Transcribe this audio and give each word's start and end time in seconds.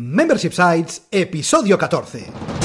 Membership 0.00 0.52
Sites, 0.52 1.06
episodio 1.10 1.76
14. 1.76 2.57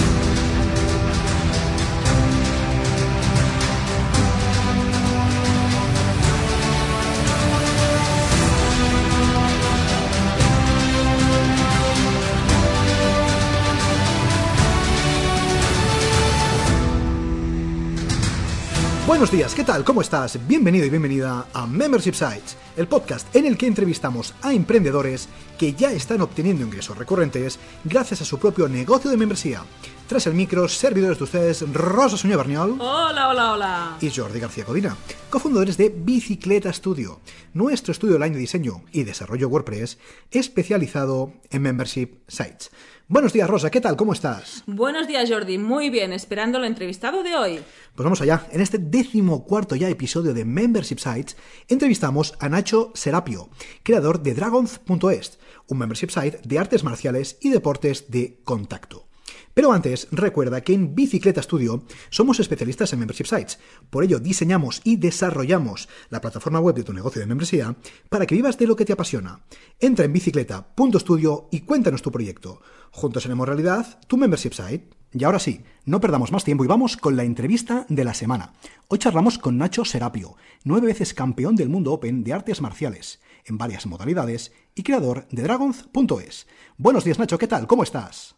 Buenos 19.23 19.37
días, 19.37 19.55
¿qué 19.55 19.63
tal? 19.63 19.85
¿Cómo 19.85 20.01
estás? 20.01 20.37
Bienvenido 20.49 20.85
y 20.85 20.89
bienvenida 20.89 21.47
a 21.53 21.65
Membership 21.65 22.11
Sites, 22.11 22.57
el 22.75 22.89
podcast 22.89 23.33
en 23.33 23.45
el 23.45 23.57
que 23.57 23.67
entrevistamos 23.67 24.35
a 24.41 24.53
emprendedores 24.53 25.29
que 25.57 25.71
ya 25.71 25.93
están 25.93 26.19
obteniendo 26.19 26.65
ingresos 26.65 26.97
recurrentes 26.97 27.57
gracias 27.85 28.19
a 28.19 28.25
su 28.25 28.37
propio 28.37 28.67
negocio 28.67 29.09
de 29.09 29.15
membresía. 29.15 29.63
Tras 30.09 30.27
el 30.27 30.33
micro, 30.33 30.67
servidores 30.67 31.19
de 31.19 31.23
ustedes, 31.23 31.71
Rosa 31.71 32.17
Suñé 32.17 32.35
Berniol. 32.35 32.75
Hola, 32.81 33.29
hola, 33.29 33.53
hola. 33.53 33.97
Y 34.01 34.09
Jordi 34.09 34.41
García 34.41 34.65
Codina, 34.65 34.97
cofundadores 35.29 35.77
de 35.77 35.87
Bicicleta 35.87 36.73
Studio, 36.73 37.21
nuestro 37.53 37.93
estudio 37.93 38.15
online 38.15 38.35
de 38.35 38.41
diseño 38.41 38.83
y 38.91 39.05
desarrollo 39.05 39.47
WordPress 39.47 39.99
especializado 40.31 41.31
en 41.49 41.61
Membership 41.61 42.15
Sites. 42.27 42.71
Buenos 43.09 43.33
días, 43.33 43.49
Rosa, 43.49 43.69
¿qué 43.69 43.81
tal? 43.81 43.97
¿Cómo 43.97 44.13
estás? 44.13 44.63
Buenos 44.65 45.09
días, 45.09 45.29
Jordi. 45.29 45.57
Muy 45.57 45.89
bien, 45.89 46.13
esperando 46.13 46.57
el 46.57 46.63
entrevistado 46.63 47.21
de 47.21 47.35
hoy. 47.35 47.59
Pues 47.95 48.03
vamos 48.03 48.21
allá. 48.21 48.47
En 48.51 48.61
este 48.61 48.77
décimo 48.77 49.43
cuarto 49.43 49.75
ya 49.75 49.89
episodio 49.89 50.33
de 50.33 50.45
Membership 50.45 50.99
Sites, 50.99 51.35
entrevistamos 51.67 52.33
a 52.39 52.47
Nacho 52.47 52.91
Serapio, 52.95 53.49
creador 53.83 54.23
de 54.23 54.33
Dragons.es, 54.33 55.37
un 55.67 55.77
membership 55.77 56.11
site 56.11 56.39
de 56.45 56.59
artes 56.59 56.85
marciales 56.85 57.37
y 57.41 57.49
deportes 57.49 58.09
de 58.09 58.39
contacto. 58.45 59.09
Pero 59.53 59.71
antes, 59.71 60.07
recuerda 60.11 60.61
que 60.61 60.73
en 60.73 60.95
Bicicleta 60.95 61.41
Studio 61.41 61.83
somos 62.09 62.39
especialistas 62.39 62.91
en 62.93 62.99
membership 62.99 63.25
sites. 63.25 63.59
Por 63.89 64.03
ello, 64.03 64.19
diseñamos 64.19 64.81
y 64.83 64.95
desarrollamos 64.95 65.89
la 66.09 66.21
plataforma 66.21 66.59
web 66.59 66.75
de 66.75 66.83
tu 66.83 66.93
negocio 66.93 67.21
de 67.21 67.27
membresía 67.27 67.75
para 68.09 68.25
que 68.25 68.35
vivas 68.35 68.57
de 68.57 68.65
lo 68.65 68.75
que 68.75 68.85
te 68.85 68.93
apasiona. 68.93 69.41
Entra 69.79 70.05
en 70.05 70.13
bicicleta.studio 70.13 71.49
y 71.51 71.61
cuéntanos 71.61 72.01
tu 72.01 72.11
proyecto. 72.11 72.61
Juntos 72.95 73.25
haremos 73.25 73.47
realidad 73.47 73.99
tu 74.05 74.17
membership 74.17 74.53
site. 74.53 74.87
Y 75.11 75.23
ahora 75.23 75.39
sí, 75.39 75.63
no 75.83 75.99
perdamos 75.99 76.31
más 76.31 76.43
tiempo 76.43 76.63
y 76.63 76.67
vamos 76.67 76.95
con 76.95 77.17
la 77.17 77.23
entrevista 77.23 77.87
de 77.89 78.03
la 78.03 78.13
semana. 78.13 78.53
Hoy 78.87 78.99
charlamos 78.99 79.39
con 79.39 79.57
Nacho 79.57 79.83
Serapio, 79.83 80.35
nueve 80.63 80.87
veces 80.87 81.15
campeón 81.15 81.55
del 81.55 81.69
mundo 81.69 81.91
Open 81.91 82.23
de 82.23 82.33
artes 82.33 82.61
marciales, 82.61 83.19
en 83.45 83.57
varias 83.57 83.87
modalidades, 83.87 84.53
y 84.75 84.83
creador 84.83 85.27
de 85.31 85.41
Dragons.es. 85.41 86.47
Buenos 86.77 87.03
días 87.03 87.17
Nacho, 87.17 87.39
¿qué 87.39 87.47
tal? 87.47 87.65
¿Cómo 87.65 87.81
estás? 87.81 88.35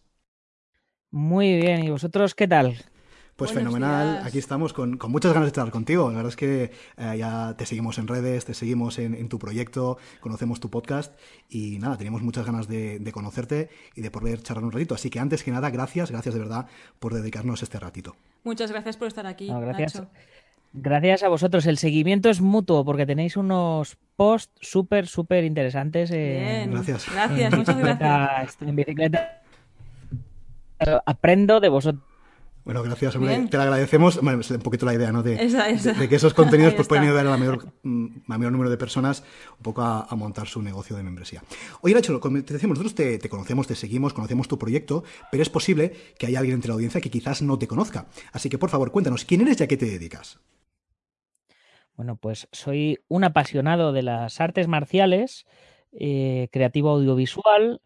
Muy 1.11 1.57
bien, 1.57 1.83
¿y 1.83 1.89
vosotros 1.89 2.33
qué 2.33 2.47
tal? 2.47 2.77
Pues 3.35 3.51
Buenos 3.51 3.73
fenomenal, 3.73 4.13
días. 4.13 4.25
aquí 4.27 4.37
estamos 4.37 4.71
con, 4.71 4.95
con 4.97 5.11
muchas 5.11 5.33
ganas 5.33 5.47
de 5.47 5.49
estar 5.49 5.69
contigo. 5.69 6.09
La 6.09 6.15
verdad 6.17 6.29
es 6.29 6.37
que 6.37 6.71
eh, 6.97 7.15
ya 7.17 7.53
te 7.57 7.65
seguimos 7.65 7.97
en 7.97 8.07
redes, 8.07 8.45
te 8.45 8.53
seguimos 8.53 8.97
en, 8.97 9.13
en 9.13 9.27
tu 9.27 9.39
proyecto, 9.39 9.97
conocemos 10.21 10.61
tu 10.61 10.69
podcast 10.69 11.13
y 11.49 11.77
nada, 11.79 11.97
teníamos 11.97 12.21
muchas 12.21 12.45
ganas 12.45 12.69
de, 12.69 12.97
de 12.99 13.11
conocerte 13.11 13.67
y 13.93 14.01
de 14.01 14.09
poder 14.09 14.41
charlar 14.41 14.63
un 14.63 14.71
ratito. 14.71 14.95
Así 14.95 15.09
que 15.09 15.19
antes 15.19 15.43
que 15.43 15.51
nada, 15.51 15.69
gracias, 15.69 16.11
gracias 16.11 16.33
de 16.33 16.39
verdad 16.39 16.67
por 16.99 17.13
dedicarnos 17.13 17.61
este 17.61 17.77
ratito. 17.77 18.15
Muchas 18.45 18.71
gracias 18.71 18.95
por 18.95 19.09
estar 19.09 19.27
aquí. 19.27 19.51
No, 19.51 19.59
gracias. 19.59 19.95
Nacho. 19.95 20.09
Gracias 20.71 21.23
a 21.23 21.27
vosotros. 21.27 21.65
El 21.65 21.77
seguimiento 21.77 22.29
es 22.29 22.39
mutuo 22.39 22.85
porque 22.85 23.05
tenéis 23.05 23.35
unos 23.35 23.97
posts 24.15 24.53
súper, 24.61 25.07
súper 25.07 25.43
interesantes 25.43 26.09
en, 26.11 26.39
Bien. 26.39 26.71
Gracias. 26.71 27.05
Gracias, 27.11 27.53
muchas 27.57 27.77
gracias. 27.77 28.57
en 28.61 28.75
bicicleta. 28.77 29.41
Aprendo 31.05 31.59
de 31.59 31.67
vosotros. 31.69 32.03
Bueno, 32.65 32.81
gracias, 32.81 33.15
hombre. 33.15 33.47
Te 33.47 33.57
lo 33.57 33.63
agradecemos. 33.63 34.19
Bueno, 34.21 34.41
es 34.41 34.49
un 34.49 34.57
poquito 34.59 34.87
la 34.87 34.93
idea, 34.95 35.11
¿no? 35.11 35.21
De, 35.21 35.35
Esa, 35.35 35.69
esa. 35.69 35.93
de- 35.93 35.99
de 35.99 36.09
que 36.09 36.15
esos 36.15 36.33
contenidos 36.33 36.73
pues, 36.73 36.87
pueden 36.87 37.03
ayudar 37.03 37.27
a 37.27 37.29
la 37.29 37.37
mayor, 37.37 37.63
mm, 37.83 38.07
a 38.27 38.37
mayor 38.39 38.51
número 38.51 38.71
de 38.71 38.77
personas 38.77 39.23
un 39.57 39.63
poco 39.63 39.83
a, 39.83 40.01
a 40.09 40.15
montar 40.15 40.47
su 40.47 40.63
negocio 40.63 40.95
de 40.97 41.03
membresía. 41.03 41.43
Oye, 41.81 41.93
Nacho, 41.93 42.19
como 42.19 42.43
te 42.43 42.53
decimos, 42.55 42.79
nosotros 42.79 42.95
te, 42.95 43.19
te 43.19 43.29
conocemos, 43.29 43.67
te 43.67 43.75
seguimos, 43.75 44.13
conocemos 44.13 44.47
tu 44.47 44.57
proyecto, 44.57 45.03
pero 45.31 45.43
es 45.43 45.49
posible 45.49 45.93
que 46.17 46.25
haya 46.25 46.39
alguien 46.39 46.55
entre 46.55 46.69
la 46.69 46.73
audiencia 46.73 46.99
que 47.01 47.11
quizás 47.11 47.43
no 47.43 47.59
te 47.59 47.67
conozca. 47.67 48.07
Así 48.33 48.49
que, 48.49 48.57
por 48.57 48.71
favor, 48.71 48.91
cuéntanos, 48.91 49.25
¿quién 49.25 49.41
eres 49.41 49.59
y 49.59 49.63
a 49.63 49.67
qué 49.67 49.77
te 49.77 49.85
dedicas? 49.85 50.39
Bueno, 51.95 52.15
pues 52.17 52.47
soy 52.51 52.97
un 53.07 53.23
apasionado 53.25 53.93
de 53.93 54.01
las 54.01 54.41
artes 54.41 54.67
marciales, 54.67 55.45
eh, 55.93 56.49
creativo 56.51 56.89
audiovisual 56.89 57.81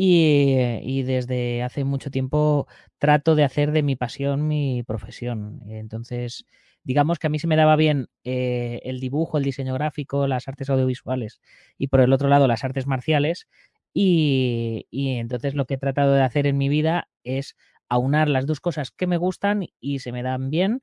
y, 0.00 0.54
y 0.82 1.02
desde 1.02 1.62
hace 1.64 1.82
mucho 1.82 2.10
tiempo 2.10 2.68
trato 2.98 3.34
de 3.34 3.42
hacer 3.42 3.72
de 3.72 3.82
mi 3.82 3.96
pasión 3.96 4.46
mi 4.46 4.84
profesión. 4.84 5.60
Entonces, 5.66 6.44
digamos 6.84 7.18
que 7.18 7.26
a 7.26 7.30
mí 7.30 7.38
se 7.40 7.48
me 7.48 7.56
daba 7.56 7.74
bien 7.74 8.06
eh, 8.22 8.80
el 8.84 9.00
dibujo, 9.00 9.38
el 9.38 9.44
diseño 9.44 9.74
gráfico, 9.74 10.28
las 10.28 10.46
artes 10.46 10.70
audiovisuales 10.70 11.40
y 11.78 11.88
por 11.88 12.00
el 12.00 12.12
otro 12.12 12.28
lado 12.28 12.46
las 12.46 12.62
artes 12.62 12.86
marciales. 12.86 13.48
Y, 13.92 14.86
y 14.90 15.16
entonces 15.16 15.54
lo 15.54 15.64
que 15.66 15.74
he 15.74 15.78
tratado 15.78 16.12
de 16.14 16.22
hacer 16.22 16.46
en 16.46 16.58
mi 16.58 16.68
vida 16.68 17.08
es 17.24 17.56
aunar 17.88 18.28
las 18.28 18.46
dos 18.46 18.60
cosas 18.60 18.92
que 18.92 19.08
me 19.08 19.16
gustan 19.16 19.66
y 19.80 19.98
se 19.98 20.12
me 20.12 20.22
dan 20.22 20.50
bien 20.50 20.82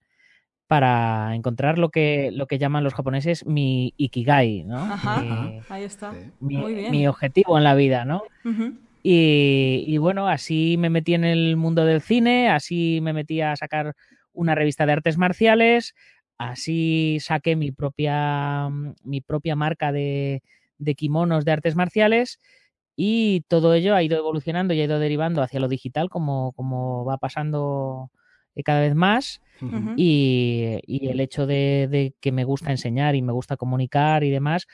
para 0.68 1.36
encontrar 1.36 1.78
lo 1.78 1.90
que, 1.90 2.32
lo 2.34 2.48
que 2.48 2.58
llaman 2.58 2.84
los 2.84 2.96
japoneses 2.96 3.46
mi 3.46 3.94
ikigai, 3.98 4.64
¿no? 4.66 4.82
Ajá. 4.84 5.22
Mi, 5.22 5.62
Ahí 5.70 5.84
está. 5.84 6.12
Sí. 6.12 6.18
mi- 6.42 6.58
Muy 6.58 6.74
bien. 6.76 6.92
mi 6.92 7.08
objetivo 7.08 7.58
en 7.58 7.64
la 7.64 7.76
vida, 7.76 8.04
¿no? 8.04 8.24
Y, 9.08 9.84
y 9.86 10.00
bueno, 10.00 10.28
así 10.28 10.78
me 10.80 10.90
metí 10.90 11.14
en 11.14 11.26
el 11.26 11.58
mundo 11.58 11.86
del 11.86 12.02
cine, 12.02 12.50
así 12.50 13.02
me 13.04 13.14
metí 13.14 13.40
a 13.40 13.56
sacar 13.56 13.94
una 14.34 14.56
revista 14.56 14.88
de 14.88 14.94
artes 14.94 15.20
marciales, 15.20 15.94
así 16.40 17.20
saqué 17.22 17.56
mi 17.56 17.72
propia, 17.72 18.68
mi 19.04 19.22
propia 19.22 19.56
marca 19.56 19.92
de, 19.92 20.42
de 20.80 20.96
kimonos 20.96 21.46
de 21.46 21.52
artes 21.52 21.76
marciales 21.76 22.40
y 22.96 23.42
todo 23.48 23.76
ello 23.76 23.94
ha 23.94 24.02
ido 24.02 24.18
evolucionando 24.18 24.74
y 24.74 24.82
ha 24.82 24.86
ido 24.86 24.98
derivando 24.98 25.44
hacia 25.44 25.60
lo 25.60 25.68
digital 25.68 26.10
como, 26.10 26.54
como 26.54 27.06
va 27.06 27.20
pasando 27.20 28.10
eh, 28.56 28.64
cada 28.64 28.80
vez 28.82 28.96
más. 28.96 29.40
Y, 29.98 30.80
y 30.88 31.10
el 31.10 31.20
hecho 31.20 31.46
de, 31.46 31.88
de 31.92 32.16
que 32.22 32.32
me 32.32 32.44
gusta 32.44 32.72
enseñar 32.72 33.14
y 33.14 33.22
me 33.22 33.34
gusta 33.34 33.56
comunicar 33.56 34.24
y 34.24 34.32
demás, 34.32 34.66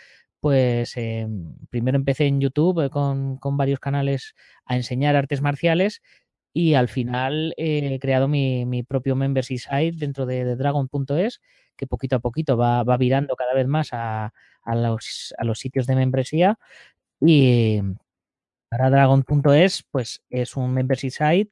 pues 0.41 0.97
eh, 0.97 1.27
primero 1.69 1.97
empecé 1.97 2.25
en 2.25 2.41
YouTube 2.41 2.85
eh, 2.85 2.89
con, 2.89 3.37
con 3.37 3.57
varios 3.57 3.79
canales 3.79 4.33
a 4.65 4.75
enseñar 4.75 5.15
artes 5.15 5.41
marciales 5.41 6.01
y 6.51 6.73
al 6.73 6.89
final 6.89 7.53
he 7.57 7.97
creado 7.99 8.27
mi, 8.27 8.65
mi 8.65 8.83
propio 8.83 9.15
membership 9.15 9.59
site 9.59 9.93
dentro 9.95 10.25
de, 10.25 10.55
Dragon.es 10.57 11.39
que 11.77 11.87
poquito 11.87 12.17
a 12.17 12.19
poquito 12.19 12.57
va, 12.57 12.83
va 12.83 12.97
virando 12.97 13.35
cada 13.35 13.53
vez 13.53 13.67
más 13.67 13.89
a, 13.93 14.33
a 14.63 14.75
los, 14.75 15.33
a 15.37 15.45
los 15.45 15.59
sitios 15.59 15.87
de 15.87 15.95
membresía. 15.95 16.59
Y 17.21 17.79
ahora 18.71 18.89
Dragon.es 18.89 19.83
pues 19.91 20.23
es 20.29 20.57
un 20.57 20.73
membership 20.73 21.11
site 21.11 21.51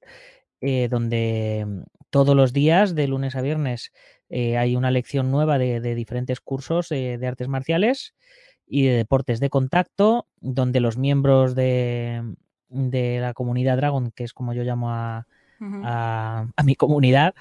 eh, 0.59 0.89
donde 0.89 1.65
todos 2.09 2.35
los 2.35 2.51
días, 2.53 2.95
de 2.95 3.07
lunes 3.07 3.35
a 3.35 3.41
viernes, 3.41 3.93
hay 4.31 4.75
una 4.75 4.91
lección 4.91 5.31
nueva 5.31 5.57
de, 5.57 5.79
de 5.79 5.95
diferentes 5.95 6.39
cursos 6.39 6.89
de 6.89 7.25
artes 7.25 7.47
marciales 7.47 8.15
y 8.69 8.83
de 8.83 8.93
deportes 8.95 9.39
de 9.39 9.49
contacto, 9.49 10.27
donde 10.39 10.79
los 10.79 10.95
miembros 10.97 11.55
de, 11.55 12.23
de 12.69 13.19
la 13.19 13.33
comunidad 13.33 13.77
Dragon, 13.77 14.11
que 14.11 14.23
es 14.23 14.31
como 14.33 14.53
yo 14.53 14.63
llamo 14.63 14.91
a, 14.91 15.25
a- 15.83 16.47
a 16.55 16.63
mi 16.63 16.75
comunidad, 16.75 17.33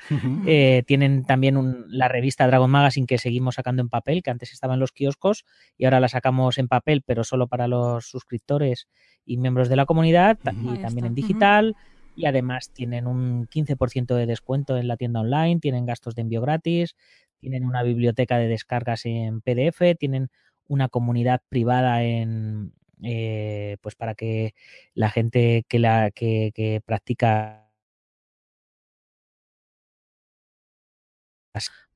eh, 0.47 0.83
tienen 0.87 1.25
también 1.25 1.57
un- 1.59 1.85
la 1.89 2.09
revista 2.09 2.47
Dragon 2.47 2.71
Magazine 2.71 3.07
que 3.07 3.19
seguimos 3.19 3.57
sacando 3.57 3.83
en 3.83 3.89
papel, 3.91 4.23
que 4.23 4.31
antes 4.31 4.53
estaba 4.53 4.75
en 4.75 4.81
los 4.81 4.91
kioscos 4.93 5.45
y 5.77 5.85
ahora 5.85 6.01
la 6.01 6.09
sacamos 6.09 6.57
en 6.59 6.67
papel, 6.69 7.03
pero 7.05 7.25
solo 7.25 7.47
para 7.47 7.69
los 7.69 8.07
suscriptores 8.09 8.89
y 9.27 9.37
miembros 9.37 9.69
de 9.69 9.77
la 9.77 9.85
comunidad 9.87 10.39
y 10.43 10.69
Ahí 10.71 10.79
también 10.79 11.05
está. 11.05 11.07
en 11.09 11.15
digital. 11.15 11.77
Y 12.15 12.27
además 12.27 12.71
tienen 12.73 13.07
un 13.07 13.47
15% 13.47 14.17
de 14.17 14.27
descuento 14.27 14.77
en 14.77 14.89
la 14.89 14.97
tienda 14.97 15.21
online, 15.21 15.61
tienen 15.61 15.87
gastos 15.87 16.17
de 16.17 16.23
envío 16.23 16.41
gratis, 16.41 16.97
tienen 17.39 17.65
una 17.65 17.85
biblioteca 17.85 18.39
de 18.39 18.49
descargas 18.49 19.07
en 19.07 19.41
PDF, 19.41 19.95
tienen 19.95 20.29
una 20.69 20.89
comunidad 20.89 21.43
privada 21.49 22.03
en 22.05 22.73
eh, 23.03 23.77
pues 23.83 23.95
para 23.97 24.15
que 24.15 24.55
la 24.95 25.11
gente 25.11 25.65
que 25.69 25.79
la 25.79 26.11
que, 26.13 26.53
que 26.55 26.83
practica 26.85 27.69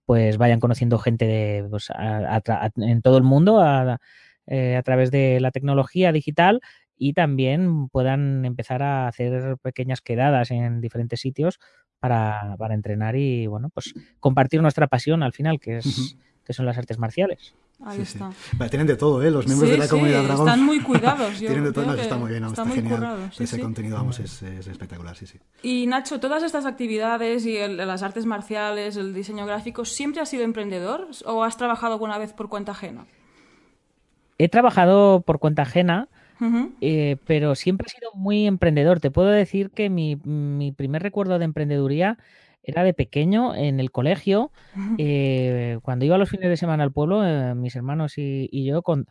pues 0.06 0.36
vayan 0.38 0.60
conociendo 0.60 0.98
gente 0.98 1.26
de, 1.26 1.66
pues, 1.70 1.90
a- 1.90 2.36
a 2.36 2.70
en 2.76 3.02
todo 3.02 3.16
el 3.18 3.22
mundo 3.24 3.60
a, 3.60 3.98
eh, 4.46 4.76
a 4.76 4.82
través 4.82 5.10
de 5.10 5.40
la 5.40 5.50
tecnología 5.52 6.12
digital 6.12 6.60
y 6.96 7.14
también 7.14 7.88
puedan 7.88 8.44
empezar 8.44 8.82
a 8.82 9.08
hacer 9.08 9.56
pequeñas 9.62 10.00
quedadas 10.00 10.50
en 10.50 10.80
diferentes 10.80 11.20
sitios 11.20 11.58
para, 12.00 12.56
para 12.58 12.74
entrenar 12.74 13.16
y 13.16 13.46
bueno 13.46 13.70
pues 13.72 13.94
compartir 14.20 14.60
nuestra 14.62 14.88
pasión 14.88 15.22
al 15.22 15.32
final 15.32 15.60
que 15.60 15.78
es 15.78 16.18
que 16.44 16.52
son 16.52 16.66
las 16.66 16.78
artes 16.78 16.98
marciales. 16.98 17.54
Ahí 17.84 17.98
Sí, 17.98 18.04
sí. 18.06 18.12
está. 18.18 18.30
Vale, 18.58 18.70
tienen 18.70 18.86
de 18.86 18.96
todo, 18.96 19.22
¿eh? 19.22 19.30
Los 19.30 19.46
miembros 19.46 19.68
Sí, 19.68 19.72
de 19.72 19.78
la 19.78 19.84
sí, 19.84 19.90
comunidad 19.90 20.22
Dragón. 20.24 20.48
están 20.48 20.64
muy 20.64 20.80
cuidados. 20.80 21.30
Yo 21.40 21.46
tienen 21.46 21.64
de 21.64 21.72
todo, 21.72 21.84
no, 21.86 21.94
está 21.94 22.16
muy 22.16 22.30
bien, 22.30 22.42
no, 22.42 22.48
está 22.48 22.62
está, 22.62 22.64
muy 22.64 22.76
genial. 22.76 22.96
currado, 22.96 23.32
sí, 23.32 23.44
Ese 23.44 23.56
sí. 23.56 23.62
contenido, 23.62 23.96
vamos, 23.96 24.20
es, 24.20 24.42
es 24.42 24.66
espectacular, 24.68 25.16
sí, 25.16 25.26
sí. 25.26 25.38
Y 25.62 25.86
Nacho, 25.86 26.20
todas 26.20 26.42
estas 26.42 26.64
actividades 26.66 27.44
y 27.44 27.56
el- 27.56 27.76
las 27.76 28.02
artes 28.02 28.24
marciales, 28.24 28.96
el 28.96 29.12
diseño 29.14 29.46
gráfico, 29.46 29.84
¿siempre 29.84 30.20
has 30.20 30.28
sido 30.28 30.44
emprendedor 30.44 31.08
o 31.24 31.42
has 31.44 31.56
trabajado 31.56 31.94
alguna 31.94 32.18
vez 32.18 32.32
por 32.32 32.48
cuenta 32.48 32.72
ajena? 32.72 33.06
He 34.38 34.48
trabajado 34.48 35.20
por 35.22 35.38
cuenta 35.38 35.62
ajena, 35.62 36.08
eh, 36.80 37.16
pero 37.26 37.54
siempre 37.54 37.86
he 37.86 37.90
sido 37.90 38.10
muy 38.14 38.46
emprendedor. 38.46 38.98
Te 39.00 39.10
puedo 39.12 39.28
decir 39.28 39.70
que 39.70 39.88
mi, 39.90 40.16
mi 40.16 40.72
primer 40.72 41.02
recuerdo 41.02 41.38
de 41.38 41.44
emprendeduría 41.44 42.18
era 42.62 42.84
de 42.84 42.94
pequeño 42.94 43.54
en 43.54 43.80
el 43.80 43.90
colegio. 43.90 44.50
eh, 44.98 45.78
cuando 45.82 46.04
iba 46.04 46.18
los 46.18 46.30
fines 46.30 46.48
de 46.48 46.56
semana 46.56 46.82
al 46.84 46.92
pueblo, 46.92 47.26
eh, 47.26 47.54
mis 47.54 47.74
hermanos 47.76 48.18
y, 48.18 48.48
y 48.52 48.64
yo 48.64 48.82
con- 48.82 49.06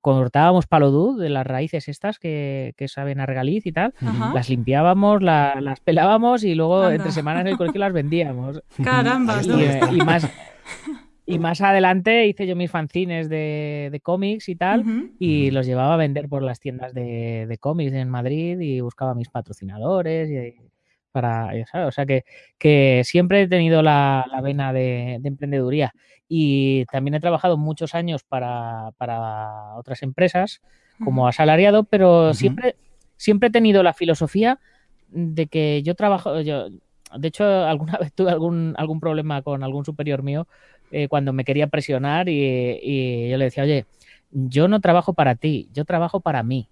cortábamos 0.00 0.68
palodú 0.68 1.16
de 1.16 1.28
las 1.30 1.44
raíces 1.44 1.88
estas 1.88 2.20
que, 2.20 2.74
que 2.76 2.86
saben 2.86 3.18
a 3.18 3.26
regaliz 3.26 3.66
y 3.66 3.72
tal. 3.72 3.92
Ajá. 4.00 4.32
Las 4.34 4.48
limpiábamos, 4.48 5.20
la- 5.22 5.60
las 5.60 5.80
pelábamos 5.80 6.44
y 6.44 6.54
luego 6.54 6.82
Anda. 6.82 6.94
entre 6.94 7.10
semanas 7.10 7.40
en 7.40 7.48
el 7.48 7.56
colegio 7.56 7.80
las 7.80 7.92
vendíamos. 7.92 8.62
Caramba. 8.84 9.40
Y, 9.42 9.50
eh, 9.62 9.80
y 9.92 9.96
más, 9.96 10.30
y 11.26 11.40
más 11.40 11.60
adelante 11.60 12.24
hice 12.28 12.46
yo 12.46 12.54
mis 12.54 12.70
fanzines 12.70 13.28
de, 13.28 13.88
de 13.90 14.00
cómics 14.00 14.48
y 14.48 14.54
tal. 14.54 14.84
Y 15.18 15.50
los 15.50 15.66
llevaba 15.66 15.94
a 15.94 15.96
vender 15.96 16.28
por 16.28 16.42
las 16.42 16.60
tiendas 16.60 16.94
de, 16.94 17.46
de 17.48 17.58
cómics 17.58 17.92
en 17.92 18.08
Madrid 18.08 18.60
y 18.60 18.80
buscaba 18.80 19.12
mis 19.16 19.28
patrocinadores 19.28 20.30
y 20.30 20.54
para, 21.16 21.56
ya 21.56 21.64
sabes, 21.64 21.88
o 21.88 21.92
sea 21.92 22.04
que, 22.04 22.26
que 22.58 23.00
siempre 23.02 23.40
he 23.40 23.48
tenido 23.48 23.80
la, 23.80 24.26
la 24.30 24.42
vena 24.42 24.74
de, 24.74 25.16
de 25.18 25.28
emprendeduría. 25.28 25.94
Y 26.28 26.84
también 26.92 27.14
he 27.14 27.20
trabajado 27.20 27.56
muchos 27.56 27.94
años 27.94 28.22
para, 28.22 28.90
para 28.98 29.76
otras 29.76 30.02
empresas 30.02 30.60
como 31.02 31.26
asalariado, 31.26 31.84
pero 31.84 32.34
siempre, 32.34 32.76
siempre 33.16 33.48
he 33.48 33.50
tenido 33.50 33.82
la 33.82 33.94
filosofía 33.94 34.58
de 35.08 35.46
que 35.46 35.82
yo 35.82 35.94
trabajo, 35.94 36.38
yo, 36.42 36.68
de 36.68 37.28
hecho 37.28 37.44
alguna 37.64 37.96
vez 37.96 38.12
tuve 38.12 38.30
algún, 38.30 38.74
algún 38.76 39.00
problema 39.00 39.40
con 39.40 39.62
algún 39.62 39.86
superior 39.86 40.22
mío 40.22 40.46
eh, 40.90 41.08
cuando 41.08 41.32
me 41.32 41.44
quería 41.44 41.68
presionar 41.68 42.28
y, 42.28 42.78
y 42.82 43.30
yo 43.30 43.38
le 43.38 43.46
decía, 43.46 43.64
oye, 43.64 43.86
yo 44.30 44.68
no 44.68 44.80
trabajo 44.80 45.14
para 45.14 45.34
ti, 45.34 45.70
yo 45.72 45.86
trabajo 45.86 46.20
para 46.20 46.42
mí. 46.42 46.68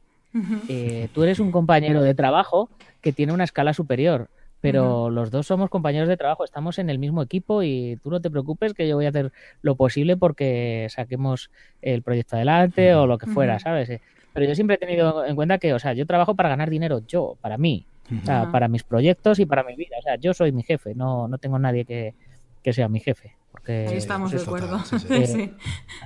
Eh, 0.68 1.08
tú 1.14 1.22
eres 1.22 1.38
un 1.38 1.52
compañero 1.52 2.02
de 2.02 2.12
trabajo 2.12 2.68
que 3.04 3.12
tiene 3.12 3.34
una 3.34 3.44
escala 3.44 3.74
superior, 3.74 4.28
pero 4.62 5.10
los 5.10 5.30
dos 5.30 5.46
somos 5.46 5.68
compañeros 5.68 6.08
de 6.08 6.16
trabajo, 6.16 6.42
estamos 6.42 6.78
en 6.78 6.88
el 6.88 6.98
mismo 6.98 7.20
equipo 7.20 7.62
y 7.62 7.98
tú 8.02 8.08
no 8.10 8.22
te 8.22 8.30
preocupes 8.30 8.72
que 8.72 8.88
yo 8.88 8.96
voy 8.96 9.04
a 9.04 9.10
hacer 9.10 9.30
lo 9.60 9.74
posible 9.76 10.16
porque 10.16 10.86
saquemos 10.88 11.50
el 11.82 12.00
proyecto 12.00 12.36
adelante 12.36 12.94
o 12.94 13.06
lo 13.06 13.18
que 13.18 13.26
fuera. 13.26 13.58
¿sabes? 13.58 13.90
Eh, 13.90 14.00
Pero 14.32 14.46
yo 14.46 14.54
siempre 14.54 14.76
he 14.76 14.78
tenido 14.78 15.26
en 15.26 15.36
cuenta 15.36 15.58
que, 15.58 15.74
o 15.74 15.78
sea, 15.78 15.92
yo 15.92 16.06
trabajo 16.06 16.34
para 16.34 16.48
ganar 16.48 16.70
dinero, 16.70 17.02
yo, 17.06 17.36
para 17.42 17.58
mí, 17.58 17.84
o 18.22 18.24
sea, 18.24 18.50
para 18.50 18.68
mis 18.68 18.84
proyectos 18.84 19.38
y 19.38 19.44
para 19.44 19.64
mi 19.64 19.76
vida. 19.76 19.96
O 19.98 20.02
sea, 20.02 20.16
yo 20.16 20.32
soy 20.32 20.50
mi 20.50 20.62
jefe, 20.62 20.94
no, 20.94 21.28
no 21.28 21.36
tengo 21.36 21.58
nadie 21.58 21.84
que, 21.84 22.14
que 22.62 22.72
sea 22.72 22.88
mi 22.88 23.00
jefe. 23.00 23.34
Porque, 23.52 23.86
Ahí 23.86 23.98
estamos 23.98 24.30
pues 24.32 24.46
de 24.46 24.48
acuerdo. 24.48 24.78
total, 24.78 25.00
sí, 25.00 25.26
sí. 25.26 25.26
Sí. 25.26 25.52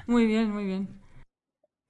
Muy 0.08 0.26
bien, 0.26 0.50
muy 0.50 0.64
bien. 0.64 0.88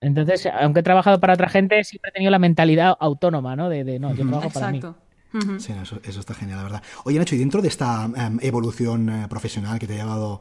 Entonces, 0.00 0.46
aunque 0.46 0.80
he 0.80 0.82
trabajado 0.82 1.18
para 1.20 1.34
otra 1.34 1.48
gente, 1.48 1.82
siempre 1.84 2.10
he 2.10 2.12
tenido 2.12 2.30
la 2.30 2.38
mentalidad 2.38 2.96
autónoma, 3.00 3.56
¿no? 3.56 3.68
De, 3.68 3.82
de 3.84 3.98
no, 3.98 4.14
yo 4.14 4.26
trabajo 4.26 4.50
para 4.50 4.70
mí. 4.70 4.78
Exacto. 4.78 5.08
Ujú. 5.34 5.60
Sí, 5.60 5.74
eso, 5.82 6.00
eso 6.04 6.20
está 6.20 6.32
genial, 6.32 6.56
la 6.56 6.62
verdad. 6.62 6.82
Oye, 7.04 7.18
Nacho, 7.18 7.34
y 7.34 7.38
dentro 7.38 7.60
de 7.60 7.68
esta 7.68 8.08
em, 8.16 8.38
evolución 8.40 9.10
eh, 9.10 9.26
profesional 9.28 9.78
que 9.78 9.86
te 9.86 9.92
ha 9.94 10.04
llevado 10.04 10.40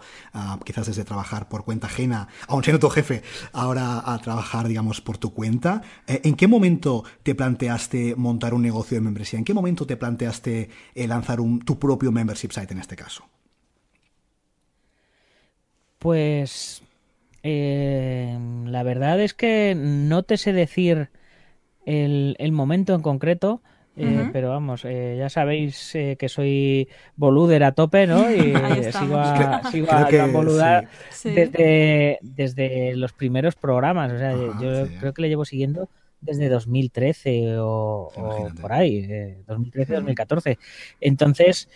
quizás 0.63 0.87
desde 0.87 1.03
trabajar 1.03 1.49
por 1.49 1.65
cuenta 1.65 1.87
ajena, 1.87 2.29
aun 2.47 2.63
siendo 2.63 2.79
tu 2.79 2.89
jefe, 2.89 3.21
ahora 3.51 4.01
a 4.05 4.17
trabajar, 4.19 4.65
digamos, 4.69 5.01
por 5.01 5.17
tu 5.17 5.33
cuenta, 5.33 5.81
eh, 6.07 6.21
¿en 6.23 6.35
qué 6.35 6.47
momento 6.47 7.03
te 7.23 7.35
planteaste 7.35 8.15
montar 8.15 8.53
un 8.53 8.61
negocio 8.61 8.95
de 8.95 9.01
membresía? 9.01 9.39
¿En 9.39 9.43
qué 9.45 9.53
momento 9.53 9.85
te 9.85 9.97
planteaste 9.97 10.69
eh, 10.95 11.07
lanzar 11.07 11.41
un- 11.41 11.59
tu 11.59 11.77
propio 11.77 12.11
membership 12.13 12.51
site 12.53 12.71
en 12.73 12.79
este 12.79 12.95
caso? 12.95 13.25
Pues 15.99 16.81
eh, 17.49 18.37
la 18.65 18.83
verdad 18.83 19.21
es 19.21 19.33
que 19.33 19.73
no 19.77 20.23
te 20.23 20.35
sé 20.35 20.51
decir 20.51 21.09
el, 21.85 22.35
el 22.39 22.51
momento 22.51 22.93
en 22.93 23.01
concreto, 23.01 23.61
eh, 23.95 24.29
pero 24.33 24.49
vamos, 24.49 24.83
eh, 24.85 25.15
ya 25.17 25.29
sabéis 25.29 25.95
eh, 25.95 26.17
que 26.19 26.27
soy 26.29 26.87
boluder 27.15 27.63
a 27.63 27.71
tope, 27.71 28.05
¿no? 28.05 28.29
Y 28.31 28.91
sigo 28.91 29.17
a, 29.17 29.61
sigo 29.71 29.87
a 29.91 30.07
que 30.07 30.19
Joan 30.19 30.33
Boluda 30.33 30.83
Sí. 31.09 31.31
desde, 31.31 32.19
desde 32.21 32.95
los 32.95 33.13
primeros 33.13 33.55
programas. 33.55 34.11
O 34.11 34.17
sea, 34.19 34.33
yo 34.61 34.85
sí. 34.85 34.93
creo 34.99 35.13
que 35.13 35.21
le 35.23 35.29
llevo 35.29 35.45
siguiendo 35.45 35.89
desde 36.19 36.49
2013 36.49 37.57
o, 37.59 38.11
o 38.13 38.49
por 38.61 38.73
ahí, 38.73 39.07
eh, 39.09 39.37
2013-2014. 39.47 40.57
Entonces, 40.99 41.69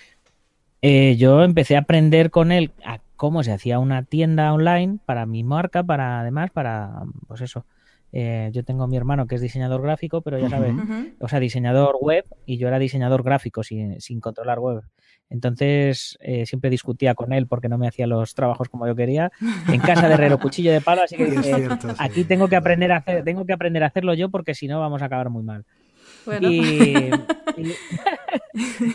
eh, 0.82 1.16
yo 1.18 1.44
empecé 1.44 1.76
a 1.76 1.80
aprender 1.80 2.30
con 2.30 2.52
él 2.52 2.72
a 2.84 3.00
cómo 3.22 3.44
se 3.44 3.52
hacía 3.52 3.78
una 3.78 4.02
tienda 4.02 4.52
online 4.52 4.98
para 5.06 5.28
mi 5.28 5.44
marca, 5.44 5.84
para 5.84 6.22
además, 6.22 6.50
para, 6.50 7.04
pues 7.28 7.42
eso. 7.42 7.68
eh, 8.12 8.50
yo 8.52 8.64
tengo 8.64 8.82
a 8.82 8.88
mi 8.88 8.98
hermano 8.98 9.28
que 9.28 9.36
es 9.36 9.42
diseñador 9.42 9.84
gráfico, 9.84 10.24
pero 10.24 10.40
ya 10.40 10.50
sabes, 10.50 10.74
o 11.20 11.28
sea, 11.28 11.40
diseñador 11.40 11.98
web 12.02 12.26
y 12.48 12.58
yo 12.58 12.68
era 12.68 12.80
diseñador 12.80 13.22
gráfico 13.22 13.62
sin, 13.62 14.02
sin 14.02 14.22
controlar 14.22 14.58
web. 14.58 14.82
Entonces 15.30 16.18
eh, 16.22 16.48
siempre 16.48 16.72
discutía 16.72 17.14
con 17.14 17.32
él 17.32 17.46
porque 17.46 17.70
no 17.70 17.78
me 17.78 17.88
hacía 17.88 18.08
los 18.08 18.34
trabajos 18.34 18.70
como 18.70 18.88
yo 18.88 18.96
quería. 18.96 19.32
En 19.72 19.82
casa 19.82 20.08
de 20.08 20.16
herrero, 20.16 20.40
cuchillo 20.40 20.72
de 20.72 20.82
palo, 20.82 21.04
así 21.04 21.16
que 21.16 21.26
dije, 21.30 21.44
cierto, 21.44 21.90
aquí 22.00 22.24
tengo 22.24 22.48
que 22.48 22.56
aprender 22.56 22.92
a 22.92 22.98
hacer, 22.98 23.24
tengo 23.24 23.46
que 23.46 23.54
aprender 23.54 23.84
a 23.84 23.86
hacerlo 23.86 24.16
yo 24.16 24.30
porque 24.30 24.56
si 24.56 24.68
no 24.68 24.80
vamos 24.80 25.04
a 25.04 25.06
acabar 25.06 25.30
muy 25.30 25.44
mal. 25.44 25.64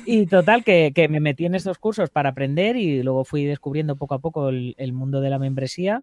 Y, 0.06 0.26
total, 0.26 0.64
que, 0.64 0.92
me 1.10 1.20
metí 1.20 1.46
en 1.46 1.54
estos 1.54 1.78
cursos 1.78 2.10
para 2.10 2.30
aprender 2.30 2.76
y 2.76 3.02
luego 3.02 3.24
fui 3.24 3.44
descubriendo 3.44 3.96
poco 3.96 4.14
a 4.14 4.18
poco 4.18 4.48
el, 4.50 4.92
mundo 4.92 5.20
de 5.20 5.30
la 5.30 5.38
membresía 5.38 6.02